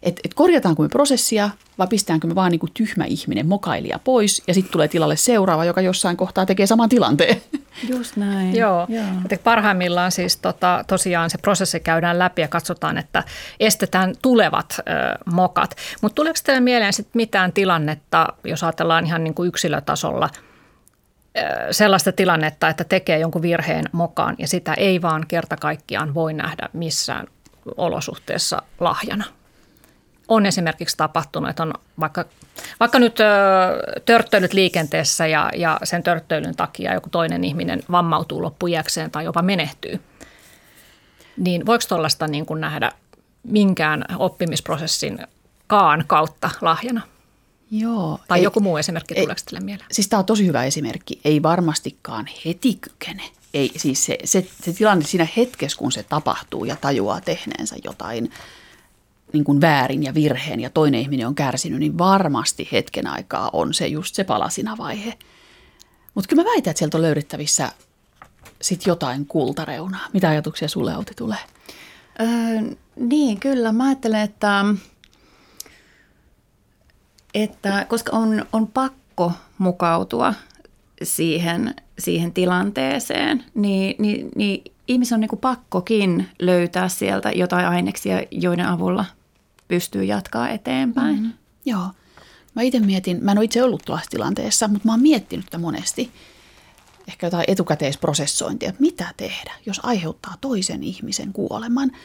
Et, 0.02 0.20
et 0.24 0.34
korjataanko 0.34 0.82
me 0.82 0.88
prosessia 0.88 1.50
vai 1.78 1.86
pistäänkö 1.86 2.26
me 2.26 2.34
vaan 2.34 2.50
niin 2.50 2.58
kuin 2.58 2.72
tyhmä 2.74 3.04
ihminen, 3.04 3.46
mokailija 3.46 3.98
pois 3.98 4.42
ja 4.46 4.54
sitten 4.54 4.72
tulee 4.72 4.88
tilalle 4.88 5.16
seuraava, 5.16 5.64
joka 5.64 5.80
jossain 5.80 6.16
kohtaa 6.16 6.46
tekee 6.46 6.66
saman 6.66 6.88
tilanteen. 6.88 7.42
Just 7.88 8.16
näin. 8.16 8.56
Joo. 8.56 8.86
Joo. 8.88 9.04
Että 9.24 9.44
parhaimmillaan 9.44 10.12
siis 10.12 10.36
tota, 10.36 10.84
tosiaan 10.86 11.30
se 11.30 11.38
prosessi 11.38 11.80
käydään 11.80 12.18
läpi 12.18 12.42
ja 12.42 12.48
katsotaan, 12.48 12.98
että 12.98 13.24
estetään 13.60 14.14
tulevat 14.22 14.76
ö, 14.78 14.82
mokat. 15.32 15.76
Mutta 16.00 16.14
tuleeko 16.14 16.38
teille 16.44 16.60
mieleen 16.60 16.92
sit 16.92 17.08
mitään 17.14 17.52
tilannetta, 17.52 18.26
jos 18.44 18.64
ajatellaan 18.64 19.06
ihan 19.06 19.24
niin 19.24 19.34
kuin 19.34 19.48
yksilötasolla– 19.48 20.28
sellaista 21.70 22.12
tilannetta, 22.12 22.68
että 22.68 22.84
tekee 22.84 23.18
jonkun 23.18 23.42
virheen 23.42 23.84
mokaan 23.92 24.34
ja 24.38 24.48
sitä 24.48 24.74
ei 24.74 25.02
vaan 25.02 25.24
kerta 25.28 25.56
kaikkiaan 25.56 26.14
voi 26.14 26.34
nähdä 26.34 26.68
missään 26.72 27.26
olosuhteessa 27.76 28.62
lahjana. 28.80 29.24
On 30.28 30.46
esimerkiksi 30.46 30.96
tapahtunut, 30.96 31.50
että 31.50 31.62
on 31.62 31.72
vaikka, 32.00 32.24
vaikka 32.80 32.98
nyt 32.98 33.20
ö, 33.20 33.24
törttöilyt 34.04 34.52
liikenteessä 34.52 35.26
ja, 35.26 35.50
ja 35.56 35.80
sen 35.84 36.02
törttöilyn 36.02 36.56
takia 36.56 36.94
joku 36.94 37.08
toinen 37.10 37.44
ihminen 37.44 37.82
vammautuu 37.90 38.42
loppujäkseen 38.42 39.10
tai 39.10 39.24
jopa 39.24 39.42
menehtyy, 39.42 40.00
niin 41.36 41.66
voiko 41.66 41.84
tuollaista 41.88 42.26
niin 42.26 42.46
kuin 42.46 42.60
nähdä 42.60 42.92
minkään 43.42 44.04
oppimisprosessin 44.18 45.18
kaan 45.66 46.04
kautta 46.06 46.50
lahjana? 46.60 47.00
Joo. 47.70 48.20
Tai 48.28 48.38
ei, 48.38 48.44
joku 48.44 48.60
muu 48.60 48.76
esimerkki, 48.76 49.14
ei, 49.14 49.22
tuleeko 49.22 49.40
teille 49.44 49.64
mieleen? 49.64 49.86
Siis 49.92 50.08
tämä 50.08 50.18
on 50.18 50.26
tosi 50.26 50.46
hyvä 50.46 50.64
esimerkki. 50.64 51.20
Ei 51.24 51.42
varmastikaan 51.42 52.26
heti 52.44 52.74
kykene. 52.74 53.22
Ei, 53.54 53.72
siis 53.76 54.04
se, 54.04 54.18
se, 54.24 54.46
se 54.62 54.72
tilanne 54.72 55.04
siinä 55.04 55.26
hetkessä, 55.36 55.78
kun 55.78 55.92
se 55.92 56.02
tapahtuu 56.02 56.64
ja 56.64 56.76
tajuaa 56.76 57.20
tehneensä 57.20 57.76
jotain 57.84 58.30
niin 59.32 59.44
kuin 59.44 59.60
väärin 59.60 60.02
ja 60.02 60.14
virheen 60.14 60.60
ja 60.60 60.70
toinen 60.70 61.00
ihminen 61.00 61.26
on 61.26 61.34
kärsinyt, 61.34 61.78
niin 61.78 61.98
varmasti 61.98 62.68
hetken 62.72 63.06
aikaa 63.06 63.50
on 63.52 63.74
se 63.74 63.86
just 63.86 64.14
se 64.14 64.24
palasina 64.24 64.76
vaihe. 64.78 65.18
Mutta 66.14 66.28
kyllä 66.28 66.42
mä 66.42 66.50
väitän, 66.50 66.70
että 66.70 66.78
sieltä 66.78 66.98
on 66.98 67.02
löydettävissä 67.02 67.72
sit 68.62 68.86
jotain 68.86 69.26
kultareunaa. 69.26 70.06
Mitä 70.12 70.28
ajatuksia 70.28 70.68
sulle 70.68 70.96
Outi 70.96 71.14
tulee? 71.14 71.38
Öö, 72.20 72.76
niin, 72.96 73.40
kyllä. 73.40 73.72
Mä 73.72 73.86
ajattelen, 73.86 74.20
että 74.20 74.64
että 77.34 77.86
koska 77.88 78.16
on, 78.16 78.46
on 78.52 78.66
pakko 78.66 79.32
mukautua 79.58 80.34
siihen, 81.02 81.74
siihen 81.98 82.32
tilanteeseen, 82.32 83.44
niin, 83.54 83.94
niin, 83.98 84.28
niin 84.36 84.72
ihmisen 84.88 85.16
on 85.16 85.20
niin 85.20 85.40
pakkokin 85.40 86.28
löytää 86.38 86.88
sieltä 86.88 87.30
jotain 87.30 87.66
aineksia, 87.66 88.22
joiden 88.30 88.66
avulla 88.66 89.04
pystyy 89.68 90.04
jatkaa 90.04 90.48
eteenpäin. 90.48 91.16
Mm-hmm. 91.16 91.32
Joo. 91.64 91.86
Mä 92.54 92.62
itse 92.62 92.80
mietin, 92.80 93.24
mä 93.24 93.32
en 93.32 93.38
ole 93.38 93.44
itse 93.44 93.62
ollut 93.62 93.82
tuossa 93.84 94.10
tilanteessa, 94.10 94.68
mutta 94.68 94.88
mä 94.88 94.92
oon 94.92 95.02
miettinyt 95.02 95.44
sitä 95.44 95.58
monesti, 95.58 96.10
ehkä 97.08 97.26
jotain 97.26 97.44
etukäteisprosessointia, 97.48 98.68
että 98.68 98.80
mitä 98.80 99.14
tehdä, 99.16 99.52
jos 99.66 99.80
aiheuttaa 99.82 100.34
toisen 100.40 100.82
ihmisen 100.82 101.32
kuoleman– 101.32 101.90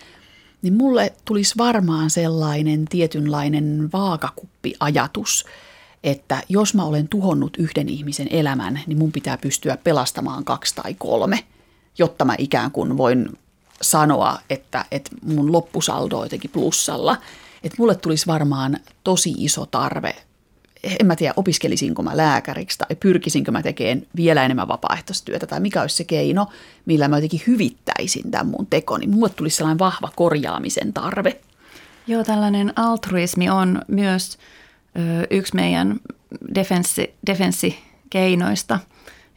niin 0.63 0.73
mulle 0.73 1.13
tulisi 1.25 1.53
varmaan 1.57 2.09
sellainen 2.09 2.85
tietynlainen 2.85 3.89
vaakakuppiajatus, 3.93 5.45
että 6.03 6.43
jos 6.49 6.73
mä 6.73 6.83
olen 6.83 7.07
tuhonnut 7.07 7.57
yhden 7.57 7.89
ihmisen 7.89 8.27
elämän, 8.31 8.81
niin 8.87 8.97
mun 8.97 9.11
pitää 9.11 9.37
pystyä 9.37 9.77
pelastamaan 9.77 10.43
kaksi 10.43 10.75
tai 10.75 10.93
kolme, 10.93 11.43
jotta 11.97 12.25
mä 12.25 12.35
ikään 12.37 12.71
kuin 12.71 12.97
voin 12.97 13.29
sanoa, 13.81 14.39
että, 14.49 14.85
että 14.91 15.11
mun 15.21 15.51
loppusaldo 15.51 16.17
on 16.17 16.25
jotenkin 16.25 16.51
plussalla. 16.51 17.17
Että 17.63 17.75
mulle 17.79 17.95
tulisi 17.95 18.27
varmaan 18.27 18.77
tosi 19.03 19.33
iso 19.37 19.65
tarve 19.65 20.15
en 20.83 21.07
mä 21.07 21.15
tiedä, 21.15 21.33
opiskelisinko 21.37 22.03
mä 22.03 22.17
lääkäriksi 22.17 22.77
tai 22.77 22.95
pyrkisinkö 22.95 23.51
mä 23.51 23.61
tekemään 23.61 24.07
vielä 24.15 24.45
enemmän 24.45 24.67
vapaaehtoistyötä 24.67 25.47
tai 25.47 25.59
mikä 25.59 25.81
olisi 25.81 25.95
se 25.95 26.03
keino, 26.03 26.47
millä 26.85 27.07
mä 27.07 27.17
jotenkin 27.17 27.41
hyvittäisin 27.47 28.31
tämän 28.31 28.47
mun 28.47 28.67
tekoni. 28.69 29.07
Mulle 29.07 29.29
tulisi 29.29 29.57
sellainen 29.57 29.79
vahva 29.79 30.09
korjaamisen 30.15 30.93
tarve. 30.93 31.39
Joo, 32.07 32.23
tällainen 32.23 32.73
altruismi 32.75 33.49
on 33.49 33.81
myös 33.87 34.37
ö, 34.99 35.27
yksi 35.31 35.55
meidän 35.55 35.99
defenssi, 36.55 37.13
defenssikeinoista 37.27 38.79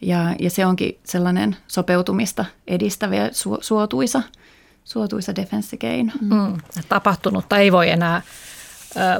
ja, 0.00 0.34
ja 0.38 0.50
se 0.50 0.66
onkin 0.66 0.98
sellainen 1.04 1.56
sopeutumista 1.68 2.44
edistävä 2.66 3.14
ja 3.14 3.28
su, 3.32 3.58
suotuisa, 3.60 4.22
suotuisa 4.86 5.36
defenssikeino. 5.36 6.12
Mm. 6.20 6.56
Tapahtunutta 6.88 7.58
ei 7.58 7.72
voi 7.72 7.90
enää 7.90 8.22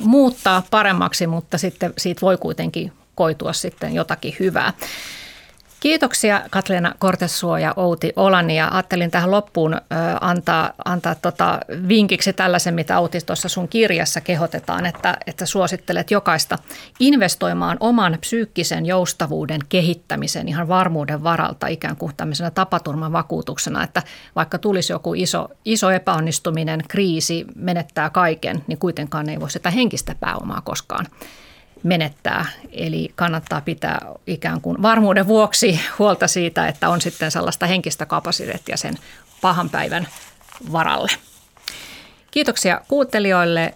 muuttaa 0.01 0.63
paremmaksi, 0.71 1.27
mutta 1.27 1.59
sitten 1.59 1.93
siitä 1.99 2.21
voi 2.21 2.37
kuitenkin 2.37 2.93
koitua 3.15 3.53
sitten 3.53 3.95
jotakin 3.95 4.37
hyvää. 4.41 4.73
Kiitoksia 5.87 6.43
Katleena 6.51 6.95
Kortesuo 6.99 7.59
ja 7.59 7.75
Outi 7.77 8.13
Olani 8.17 8.57
ja 8.57 8.69
ajattelin 8.69 9.11
tähän 9.11 9.31
loppuun 9.31 9.81
antaa, 10.21 10.73
antaa 10.85 11.15
tota 11.15 11.61
vinkiksi 11.89 12.33
tällaisen, 12.33 12.75
mitä 12.75 12.99
Outi 12.99 13.19
tuossa 13.27 13.49
sun 13.49 13.69
kirjassa 13.69 14.21
kehotetaan, 14.21 14.87
että, 14.87 15.17
että 15.27 15.47
suosittelet 15.47 16.11
jokaista 16.11 16.59
investoimaan 17.01 17.77
oman 17.81 18.19
psyykkisen 18.21 18.87
joustavuuden 18.87 19.61
kehittämisen 19.69 20.49
ihan 20.49 20.69
varmuuden 20.69 21.23
varalta 21.23 21.67
ikään 21.67 21.97
kuin 21.97 22.13
tämmöisenä 22.17 22.51
tapaturman 22.51 23.13
vakuutuksena, 23.13 23.85
että 23.85 24.03
vaikka 24.37 24.59
tulisi 24.59 24.93
joku 24.93 25.15
iso, 25.15 25.49
iso 25.65 25.91
epäonnistuminen, 25.91 26.81
kriisi, 26.89 27.45
menettää 27.55 28.11
kaiken, 28.11 28.65
niin 28.67 28.79
kuitenkaan 28.79 29.29
ei 29.29 29.41
voi 29.41 29.51
sitä 29.51 29.71
henkistä 29.71 30.15
pääomaa 30.21 30.61
koskaan 30.61 31.07
menettää. 31.83 32.47
Eli 32.73 33.13
kannattaa 33.15 33.61
pitää 33.61 34.07
ikään 34.27 34.61
kuin 34.61 34.83
varmuuden 34.83 35.27
vuoksi 35.27 35.81
huolta 35.99 36.27
siitä, 36.27 36.69
että 36.69 36.89
on 36.89 37.01
sitten 37.01 37.31
sellaista 37.31 37.67
henkistä 37.67 38.07
kapasiteettia 38.07 38.77
sen 38.77 38.99
pahan 39.41 39.71
päivän 39.71 40.09
varalle. 40.73 41.13
Kiitoksia 42.31 42.81
kuuntelijoille 42.89 43.75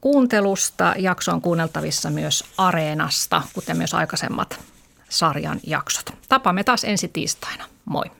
kuuntelusta. 0.00 0.94
Jakso 0.98 1.32
on 1.32 1.40
kuunneltavissa 1.40 2.10
myös 2.10 2.44
Areenasta, 2.56 3.42
kuten 3.52 3.76
myös 3.76 3.94
aikaisemmat 3.94 4.60
sarjan 5.08 5.60
jaksot. 5.66 6.12
Tapaamme 6.28 6.64
taas 6.64 6.84
ensi 6.84 7.08
tiistaina. 7.08 7.64
Moi! 7.84 8.19